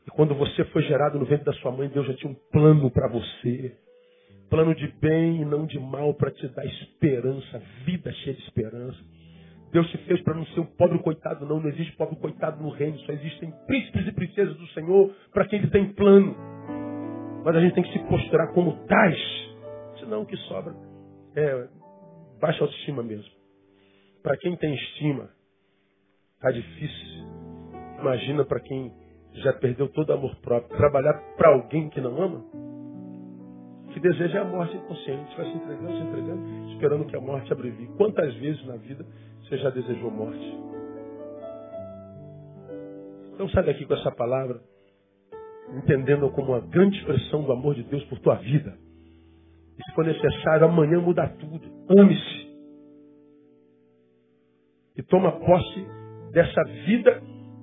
E 0.07 0.11
quando 0.11 0.33
você 0.35 0.63
foi 0.65 0.83
gerado 0.83 1.19
no 1.19 1.25
ventre 1.25 1.45
da 1.45 1.53
sua 1.53 1.71
mãe, 1.71 1.89
Deus 1.89 2.07
já 2.07 2.13
tinha 2.15 2.31
um 2.31 2.35
plano 2.51 2.89
para 2.89 3.07
você. 3.07 3.75
Plano 4.49 4.73
de 4.73 4.87
bem 4.99 5.41
e 5.41 5.45
não 5.45 5.65
de 5.65 5.79
mal 5.79 6.13
para 6.13 6.31
te 6.31 6.47
dar 6.47 6.65
esperança, 6.65 7.61
vida 7.85 8.11
cheia 8.11 8.35
de 8.35 8.41
esperança. 8.43 8.97
Deus 9.71 9.89
te 9.91 9.97
fez 9.99 10.21
para 10.21 10.33
não 10.33 10.45
ser 10.47 10.61
um 10.61 10.65
pobre 10.65 10.97
coitado, 10.99 11.45
não. 11.45 11.59
Não 11.59 11.69
existe 11.69 11.95
pobre 11.95 12.15
coitado 12.15 12.61
no 12.61 12.69
reino. 12.69 12.97
Só 12.99 13.11
existem 13.11 13.53
príncipes 13.67 14.07
e 14.07 14.11
princesas 14.11 14.55
do 14.55 14.67
Senhor 14.67 15.13
para 15.31 15.45
quem 15.45 15.59
ele 15.59 15.69
tem 15.69 15.93
plano. 15.93 16.35
Mas 17.43 17.55
a 17.55 17.61
gente 17.61 17.73
tem 17.75 17.83
que 17.83 17.93
se 17.93 17.99
posturar 18.07 18.51
como 18.53 18.85
tais. 18.85 19.19
Senão 19.99 20.23
o 20.23 20.25
que 20.25 20.37
sobra 20.37 20.73
é 21.35 21.67
baixa 22.39 22.63
autoestima 22.63 23.03
mesmo. 23.03 23.31
Para 24.23 24.37
quem 24.37 24.55
tem 24.57 24.73
estima, 24.73 25.29
tá 26.41 26.51
difícil. 26.51 27.27
Imagina 27.99 28.45
para 28.45 28.59
quem 28.59 28.91
já 29.35 29.53
perdeu 29.53 29.87
todo 29.89 30.13
amor 30.13 30.35
próprio. 30.37 30.77
Trabalhar 30.77 31.13
para 31.37 31.49
alguém 31.49 31.89
que 31.89 32.01
não 32.01 32.21
ama, 32.21 32.43
que 33.93 33.99
deseja 33.99 34.41
a 34.41 34.45
morte 34.45 34.75
inconsciente, 34.75 35.35
vai 35.35 35.45
se 35.45 35.57
entregando, 35.57 35.91
se 35.91 36.03
entregando, 36.03 36.71
esperando 36.73 37.05
que 37.05 37.15
a 37.15 37.21
morte 37.21 37.51
abrevie. 37.51 37.87
Quantas 37.97 38.33
vezes 38.35 38.65
na 38.65 38.75
vida 38.75 39.05
você 39.49 39.57
já 39.57 39.69
desejou 39.71 40.11
morte? 40.11 40.57
Então 43.33 43.49
sai 43.49 43.63
daqui 43.63 43.85
com 43.85 43.95
essa 43.95 44.11
palavra, 44.11 44.61
entendendo 45.75 46.29
como 46.31 46.51
uma 46.51 46.61
grande 46.61 46.97
expressão 46.99 47.43
do 47.43 47.51
amor 47.51 47.73
de 47.73 47.83
Deus 47.83 48.03
por 48.05 48.19
tua 48.19 48.35
vida. 48.35 48.77
E 49.77 49.83
se 49.83 49.95
for 49.95 50.05
necessário, 50.05 50.67
amanhã 50.67 50.99
muda 50.99 51.27
tudo. 51.39 51.61
Ame-se 51.97 52.49
e 54.97 55.03
toma 55.03 55.31
posse 55.31 55.85
dessa 56.33 56.61
vida 56.85 57.21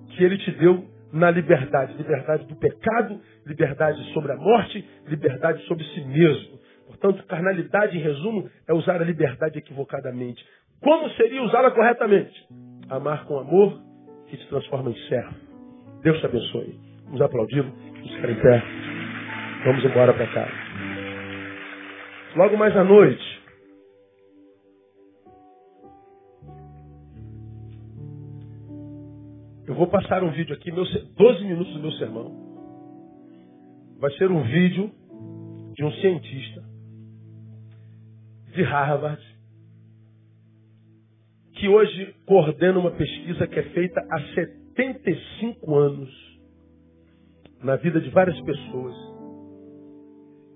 que 0.09 0.25
ele 0.25 0.39
te 0.39 0.51
deu 0.53 0.89
na 1.13 1.31
liberdade. 1.31 1.93
Liberdade 1.93 2.47
do 2.47 2.57
pecado, 2.57 3.21
liberdade 3.45 4.03
sobre 4.15 4.33
a 4.33 4.37
morte, 4.37 4.83
liberdade 5.07 5.63
sobre 5.67 5.85
si 5.85 6.01
mesmo. 6.01 6.59
Portanto, 6.87 7.27
carnalidade, 7.27 7.99
em 7.99 8.01
resumo, 8.01 8.49
é 8.67 8.73
usar 8.73 9.03
a 9.03 9.05
liberdade 9.05 9.59
equivocadamente. 9.59 10.43
Como 10.83 11.09
seria 11.11 11.43
usá-la 11.43 11.71
corretamente? 11.71 12.47
Amar 12.89 13.25
com 13.27 13.39
amor 13.39 13.81
que 14.29 14.37
te 14.37 14.47
transforma 14.49 14.91
em 14.91 14.97
servo. 15.09 15.35
Deus 16.03 16.19
te 16.21 16.27
abençoe. 16.27 16.79
Vamos 17.07 17.21
aplaudir, 17.21 17.63
vamos 17.63 18.11
ficar 18.15 18.31
em 18.31 18.41
pé. 18.41 18.63
Vamos 19.65 19.85
embora 19.85 20.13
para 20.13 20.27
casa. 20.33 20.53
Logo 22.37 22.57
mais 22.57 22.77
à 22.77 22.85
noite, 22.85 23.37
Eu 29.67 29.75
vou 29.75 29.89
passar 29.89 30.23
um 30.23 30.31
vídeo 30.31 30.55
aqui, 30.55 30.71
meu, 30.71 30.85
12 30.85 31.45
minutos 31.45 31.73
do 31.75 31.81
meu 31.81 31.91
sermão. 31.93 32.33
Vai 33.99 34.13
ser 34.13 34.31
um 34.31 34.43
vídeo 34.43 34.93
de 35.75 35.85
um 35.85 35.91
cientista 35.95 36.63
de 38.55 38.63
Harvard 38.63 39.21
que 41.67 41.69
hoje 41.69 42.15
coordena 42.25 42.79
uma 42.79 42.93
pesquisa 42.93 43.45
que 43.49 43.59
é 43.59 43.63
feita 43.71 44.01
há 44.09 44.21
75 44.37 45.75
anos 45.75 46.09
na 47.61 47.75
vida 47.75 48.01
de 48.01 48.09
várias 48.11 48.41
pessoas. 48.43 48.95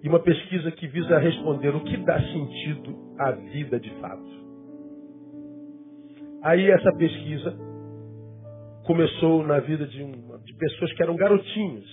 E 0.05 0.09
uma 0.09 0.21
pesquisa 0.21 0.71
que 0.71 0.87
visa 0.87 1.19
responder 1.19 1.71
o 1.71 1.83
que 1.83 1.97
dá 1.97 2.17
sentido 2.21 2.97
à 3.19 3.33
vida 3.33 3.81
de 3.81 3.91
fato. 4.01 4.31
Aí 6.45 6.71
essa 6.71 6.93
pesquisa 6.97 7.59
começou 8.87 9.45
na 9.45 9.59
vida 9.59 9.89
de, 9.89 10.05
uma, 10.05 10.39
de 10.39 10.55
pessoas 10.55 10.93
que 10.93 11.03
eram 11.03 11.17
garotinhas. 11.17 11.87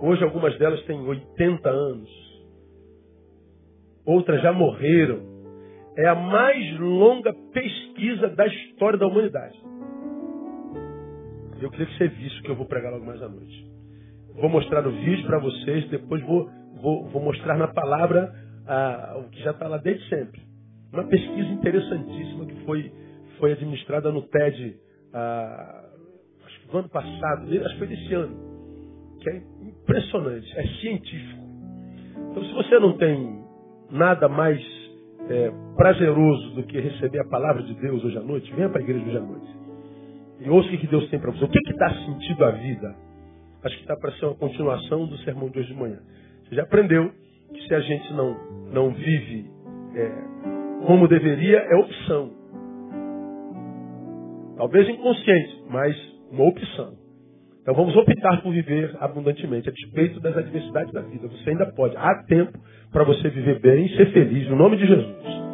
Hoje 0.00 0.22
algumas 0.22 0.56
delas 0.60 0.80
têm 0.84 1.00
80 1.00 1.68
anos. 1.68 2.10
Outras 4.06 4.40
já 4.42 4.52
morreram. 4.52 5.29
É 6.00 6.08
a 6.08 6.14
mais 6.14 6.78
longa 6.78 7.30
pesquisa 7.52 8.28
da 8.28 8.46
história 8.46 8.98
da 8.98 9.06
humanidade. 9.06 9.60
Eu 11.60 11.70
queria 11.70 11.84
que 11.84 11.98
você 11.98 12.08
visse 12.08 12.40
o 12.40 12.42
que 12.42 12.50
eu 12.50 12.56
vou 12.56 12.64
pregar 12.64 12.90
logo 12.90 13.04
mais 13.04 13.22
à 13.22 13.28
noite. 13.28 13.70
Vou 14.34 14.48
mostrar 14.48 14.86
o 14.86 14.90
vídeo 14.90 15.26
para 15.26 15.38
vocês, 15.38 15.86
depois 15.90 16.22
vou, 16.22 16.48
vou, 16.80 17.04
vou 17.10 17.22
mostrar 17.22 17.58
na 17.58 17.68
palavra 17.68 18.32
ah, 18.66 19.18
o 19.18 19.28
que 19.28 19.42
já 19.42 19.50
está 19.50 19.68
lá 19.68 19.76
desde 19.76 20.08
sempre. 20.08 20.40
Uma 20.90 21.04
pesquisa 21.04 21.50
interessantíssima 21.50 22.46
que 22.46 22.64
foi, 22.64 22.90
foi 23.38 23.52
administrada 23.52 24.10
no 24.10 24.22
TED 24.22 24.78
ah, 25.12 25.84
acho 26.46 26.60
que 26.60 26.66
do 26.68 26.78
ano 26.78 26.88
passado, 26.88 27.42
acho 27.42 27.72
que 27.72 27.78
foi 27.78 27.86
desse 27.88 28.14
ano, 28.14 29.18
que 29.20 29.28
é 29.28 29.36
impressionante, 29.36 30.58
é 30.58 30.66
científico. 30.80 31.44
Então, 32.30 32.42
se 32.42 32.52
você 32.54 32.78
não 32.78 32.96
tem 32.96 33.44
nada 33.90 34.30
mais 34.30 34.80
é, 35.28 35.52
prazeroso 35.80 36.50
do 36.50 36.62
que 36.64 36.78
receber 36.78 37.20
a 37.20 37.24
palavra 37.24 37.62
de 37.62 37.72
Deus 37.72 38.04
hoje 38.04 38.18
à 38.18 38.20
noite, 38.20 38.52
venha 38.54 38.68
para 38.68 38.82
a 38.82 38.84
igreja 38.84 39.02
hoje 39.02 39.16
à 39.16 39.20
noite. 39.20 39.56
E 40.40 40.50
ouça 40.50 40.68
o 40.68 40.76
que 40.76 40.86
Deus 40.86 41.08
tem 41.08 41.18
para 41.18 41.30
você. 41.30 41.42
O 41.42 41.48
que, 41.48 41.58
que 41.58 41.72
dá 41.72 41.88
sentido 42.04 42.44
à 42.44 42.50
vida? 42.50 42.94
Acho 43.64 43.76
que 43.76 43.80
está 43.80 43.96
para 43.96 44.12
ser 44.12 44.26
uma 44.26 44.34
continuação 44.34 45.06
do 45.06 45.16
sermão 45.20 45.48
de 45.48 45.58
hoje 45.58 45.68
de 45.68 45.80
manhã. 45.80 45.98
Você 46.44 46.54
já 46.54 46.64
aprendeu 46.64 47.10
que 47.54 47.66
se 47.66 47.74
a 47.74 47.80
gente 47.80 48.12
não, 48.12 48.36
não 48.74 48.90
vive 48.90 49.50
é, 49.94 50.84
como 50.86 51.08
deveria, 51.08 51.56
é 51.56 51.76
opção. 51.76 52.30
Talvez 54.58 54.86
inconsciente, 54.86 55.64
mas 55.70 55.96
uma 56.30 56.44
opção. 56.44 56.92
Então 57.62 57.72
vamos 57.72 57.96
optar 57.96 58.42
por 58.42 58.52
viver 58.52 58.94
abundantemente, 59.00 59.70
a 59.70 59.72
despeito 59.72 60.20
das 60.20 60.36
adversidades 60.36 60.92
da 60.92 61.00
vida. 61.00 61.26
Você 61.26 61.48
ainda 61.48 61.72
pode. 61.72 61.96
Há 61.96 62.22
tempo 62.24 62.52
para 62.92 63.02
você 63.04 63.30
viver 63.30 63.60
bem 63.60 63.86
e 63.86 63.96
ser 63.96 64.12
feliz, 64.12 64.46
no 64.50 64.56
nome 64.56 64.76
de 64.76 64.86
Jesus. 64.86 65.49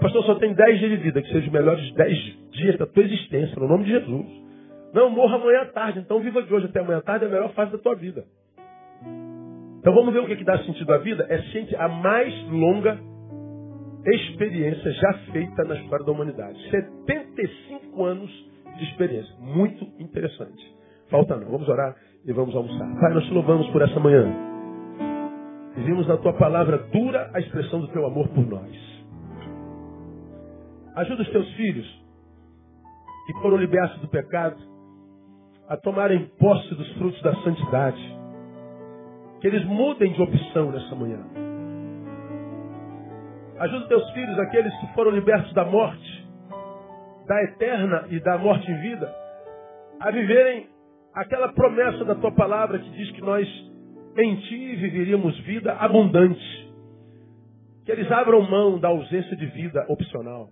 Pastor 0.00 0.24
só 0.24 0.34
tem 0.36 0.54
10 0.54 0.78
dias 0.78 0.90
de 0.90 0.96
vida, 0.96 1.22
que 1.22 1.28
sejam 1.28 1.46
os 1.46 1.52
melhores 1.52 1.92
10 1.92 2.38
dias 2.52 2.78
da 2.78 2.86
tua 2.86 3.02
existência, 3.02 3.54
no 3.58 3.68
nome 3.68 3.84
de 3.84 3.90
Jesus. 3.90 4.26
Não, 4.94 5.10
morra 5.10 5.36
amanhã 5.36 5.62
à 5.62 5.66
tarde, 5.66 6.00
então 6.00 6.20
viva 6.20 6.42
de 6.42 6.52
hoje 6.52 6.66
até 6.66 6.80
amanhã 6.80 6.98
à 6.98 7.02
tarde, 7.02 7.24
é 7.24 7.28
a 7.28 7.30
melhor 7.30 7.52
fase 7.52 7.72
da 7.72 7.78
tua 7.78 7.94
vida. 7.94 8.24
Então 9.78 9.94
vamos 9.94 10.12
ver 10.12 10.20
o 10.20 10.26
que, 10.26 10.36
que 10.36 10.44
dá 10.44 10.58
sentido 10.58 10.92
à 10.92 10.98
vida? 10.98 11.26
É 11.28 11.76
a 11.76 11.88
mais 11.88 12.34
longa 12.50 12.98
experiência 14.06 14.90
já 14.92 15.12
feita 15.32 15.64
na 15.64 15.76
história 15.76 16.04
da 16.04 16.12
humanidade. 16.12 16.58
75 16.70 18.04
anos 18.04 18.30
de 18.76 18.84
experiência. 18.84 19.34
Muito 19.38 19.86
interessante. 19.98 20.74
Falta 21.08 21.36
não. 21.36 21.50
Vamos 21.50 21.68
orar 21.68 21.94
e 22.24 22.32
vamos 22.32 22.54
almoçar. 22.54 23.00
Pai, 23.00 23.12
nós 23.12 23.24
te 23.24 23.32
louvamos 23.32 23.68
por 23.68 23.82
essa 23.82 23.98
manhã. 24.00 24.26
Vimos 25.76 26.06
na 26.06 26.16
tua 26.16 26.32
palavra 26.34 26.78
dura 26.92 27.30
a 27.32 27.40
expressão 27.40 27.80
do 27.80 27.88
teu 27.88 28.04
amor 28.06 28.28
por 28.28 28.46
nós. 28.46 28.89
Ajuda 30.96 31.22
os 31.22 31.30
teus 31.30 31.48
filhos 31.54 31.86
que 33.26 33.32
foram 33.40 33.56
libertos 33.56 34.00
do 34.00 34.08
pecado 34.08 34.56
a 35.68 35.76
tomarem 35.76 36.26
posse 36.38 36.74
dos 36.74 36.92
frutos 36.94 37.22
da 37.22 37.34
santidade. 37.42 38.18
Que 39.40 39.46
eles 39.46 39.64
mudem 39.64 40.12
de 40.12 40.20
opção 40.20 40.72
nessa 40.72 40.94
manhã. 40.94 41.24
Ajuda 43.58 43.82
os 43.82 43.88
teus 43.88 44.10
filhos, 44.10 44.38
aqueles 44.38 44.74
que 44.80 44.94
foram 44.94 45.12
libertos 45.12 45.52
da 45.54 45.64
morte, 45.64 46.28
da 47.26 47.42
eterna 47.44 48.06
e 48.08 48.18
da 48.20 48.36
morte 48.36 48.68
em 48.70 48.80
vida, 48.80 49.14
a 50.00 50.10
viverem 50.10 50.68
aquela 51.14 51.52
promessa 51.52 52.04
da 52.04 52.14
tua 52.14 52.32
palavra 52.32 52.78
que 52.78 52.90
diz 52.90 53.10
que 53.12 53.20
nós 53.20 53.46
em 54.16 54.36
ti 54.40 54.76
viveríamos 54.76 55.38
vida 55.40 55.72
abundante. 55.74 56.72
Que 57.84 57.92
eles 57.92 58.10
abram 58.10 58.42
mão 58.42 58.78
da 58.78 58.88
ausência 58.88 59.36
de 59.36 59.46
vida 59.46 59.84
opcional. 59.88 60.48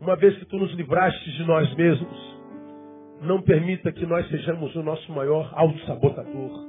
Uma 0.00 0.16
vez 0.16 0.36
que 0.38 0.46
tu 0.46 0.56
nos 0.56 0.72
livraste 0.72 1.30
de 1.32 1.44
nós 1.44 1.74
mesmos, 1.74 2.40
não 3.20 3.42
permita 3.42 3.92
que 3.92 4.06
nós 4.06 4.26
sejamos 4.28 4.74
o 4.74 4.82
nosso 4.82 5.12
maior 5.12 5.52
autossabotador. 5.54 6.66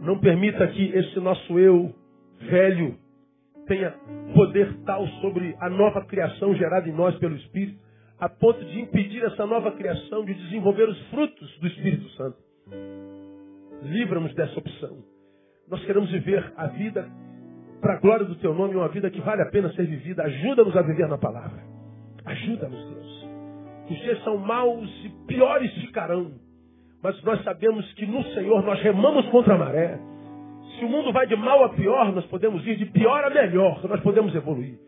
Não 0.00 0.18
permita 0.18 0.66
que 0.68 0.84
esse 0.88 1.20
nosso 1.20 1.58
eu 1.58 1.94
velho 2.40 2.96
tenha 3.66 3.90
poder 4.34 4.74
tal 4.86 5.06
sobre 5.20 5.54
a 5.60 5.68
nova 5.68 6.04
criação 6.06 6.54
gerada 6.54 6.88
em 6.88 6.92
nós 6.92 7.14
pelo 7.18 7.36
Espírito, 7.36 7.78
a 8.18 8.28
ponto 8.28 8.64
de 8.64 8.80
impedir 8.80 9.22
essa 9.24 9.44
nova 9.44 9.72
criação 9.72 10.24
de 10.24 10.32
desenvolver 10.32 10.88
os 10.88 10.98
frutos 11.08 11.58
do 11.58 11.66
Espírito 11.66 12.08
Santo. 12.10 12.38
Livra-nos 13.82 14.34
dessa 14.34 14.58
opção. 14.58 15.04
Nós 15.68 15.84
queremos 15.84 16.10
viver 16.10 16.52
a 16.56 16.68
vida 16.68 17.06
para 17.82 17.94
a 17.94 18.00
glória 18.00 18.24
do 18.24 18.36
Teu 18.36 18.54
nome, 18.54 18.76
uma 18.76 18.88
vida 18.88 19.10
que 19.10 19.20
vale 19.20 19.42
a 19.42 19.50
pena 19.50 19.70
ser 19.74 19.86
vivida. 19.86 20.22
Ajuda-nos 20.22 20.74
a 20.74 20.80
viver 20.80 21.06
na 21.06 21.18
palavra. 21.18 21.75
Ajuda-nos, 22.26 22.90
Deus. 22.90 23.28
Os 23.90 23.98
dias 23.98 24.22
são 24.24 24.36
maus 24.36 24.90
e 25.04 25.08
piores 25.26 25.72
ficarão. 25.74 26.32
Mas 27.02 27.22
nós 27.22 27.42
sabemos 27.44 27.90
que 27.94 28.04
no 28.04 28.22
Senhor 28.34 28.62
nós 28.64 28.80
remamos 28.82 29.26
contra 29.28 29.54
a 29.54 29.58
maré. 29.58 29.98
Se 30.76 30.84
o 30.84 30.88
mundo 30.88 31.12
vai 31.12 31.26
de 31.26 31.36
mal 31.36 31.64
a 31.64 31.68
pior, 31.70 32.12
nós 32.12 32.26
podemos 32.26 32.66
ir 32.66 32.76
de 32.76 32.86
pior 32.86 33.24
a 33.24 33.30
melhor, 33.30 33.80
nós 33.88 34.00
podemos 34.00 34.34
evoluir. 34.34 34.78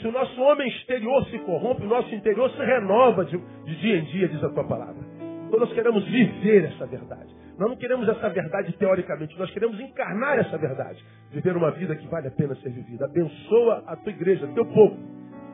Se 0.00 0.08
o 0.08 0.12
nosso 0.12 0.40
homem 0.40 0.68
exterior 0.68 1.24
se 1.26 1.38
corrompe, 1.40 1.82
o 1.82 1.88
nosso 1.88 2.14
interior 2.14 2.50
se 2.50 2.58
renova 2.58 3.24
de, 3.24 3.38
de 3.38 3.76
dia 3.76 3.98
em 3.98 4.04
dia, 4.04 4.28
diz 4.28 4.42
a 4.42 4.48
tua 4.48 4.64
palavra. 4.64 5.02
Então 5.46 5.60
nós 5.60 5.72
queremos 5.72 6.04
viver 6.04 6.64
essa 6.64 6.86
verdade. 6.86 7.34
Nós 7.58 7.70
não 7.70 7.76
queremos 7.76 8.06
essa 8.08 8.28
verdade 8.28 8.72
teoricamente, 8.72 9.38
nós 9.38 9.50
queremos 9.50 9.80
encarnar 9.80 10.38
essa 10.38 10.58
verdade. 10.58 11.02
Viver 11.30 11.56
uma 11.56 11.70
vida 11.70 11.94
que 11.96 12.06
vale 12.08 12.28
a 12.28 12.30
pena 12.30 12.54
ser 12.56 12.70
vivida. 12.70 13.06
Abençoa 13.06 13.84
a 13.86 13.96
tua 13.96 14.12
igreja, 14.12 14.46
teu 14.48 14.66
povo, 14.66 14.96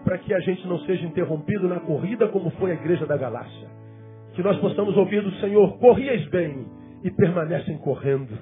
para 0.04 0.18
que 0.18 0.32
a 0.34 0.40
gente 0.40 0.66
não 0.66 0.78
seja 0.80 1.06
interrompido 1.06 1.68
na 1.68 1.80
corrida 1.80 2.28
como 2.28 2.50
foi 2.52 2.72
a 2.72 2.74
igreja 2.74 3.06
da 3.06 3.16
Galácia. 3.16 3.68
Que 4.34 4.42
nós 4.42 4.56
possamos 4.58 4.96
ouvir 4.96 5.22
do 5.22 5.30
Senhor, 5.36 5.78
corrias 5.78 6.24
bem 6.28 6.66
e 7.04 7.10
permanecem 7.10 7.78
correndo. 7.78 8.38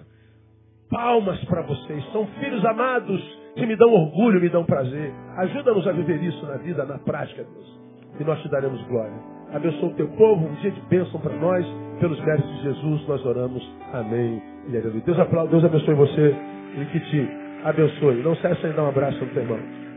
Palmas 0.90 1.42
para 1.44 1.62
vocês, 1.62 2.04
são 2.12 2.26
filhos 2.40 2.64
amados 2.64 3.40
que 3.54 3.66
me 3.66 3.76
dão 3.76 3.92
orgulho, 3.92 4.40
me 4.40 4.48
dão 4.48 4.64
prazer. 4.64 5.12
Ajuda-nos 5.38 5.86
a 5.86 5.92
viver 5.92 6.22
isso 6.22 6.44
na 6.46 6.56
vida, 6.56 6.84
na 6.84 6.98
prática, 6.98 7.44
Deus. 7.44 7.80
E 8.18 8.24
nós 8.24 8.40
te 8.42 8.48
daremos 8.50 8.82
glória. 8.88 9.14
Abençoa 9.52 9.88
o 9.88 9.94
teu 9.94 10.08
povo, 10.08 10.46
um 10.46 10.54
dia 10.54 10.70
de 10.70 10.80
bênção 10.82 11.20
para 11.20 11.34
nós. 11.36 11.66
Pelos 11.98 12.20
méritos 12.24 12.50
de 12.56 12.62
Jesus, 12.62 13.08
nós 13.08 13.24
oramos. 13.26 13.62
Amém. 13.92 14.42
E 14.68 14.76
aleluia. 14.76 15.02
Deus 15.04 15.18
aplaude, 15.18 15.50
Deus 15.50 15.64
abençoe 15.64 15.94
você 15.94 16.34
e 16.76 16.84
que 16.86 17.00
te 17.00 17.28
abençoe. 17.64 18.22
Não 18.22 18.34
cesse 18.36 18.68
dar 18.68 18.84
um 18.84 18.88
abraço 18.88 19.18
no 19.24 19.30
teu 19.32 19.42
irmão. 19.42 19.89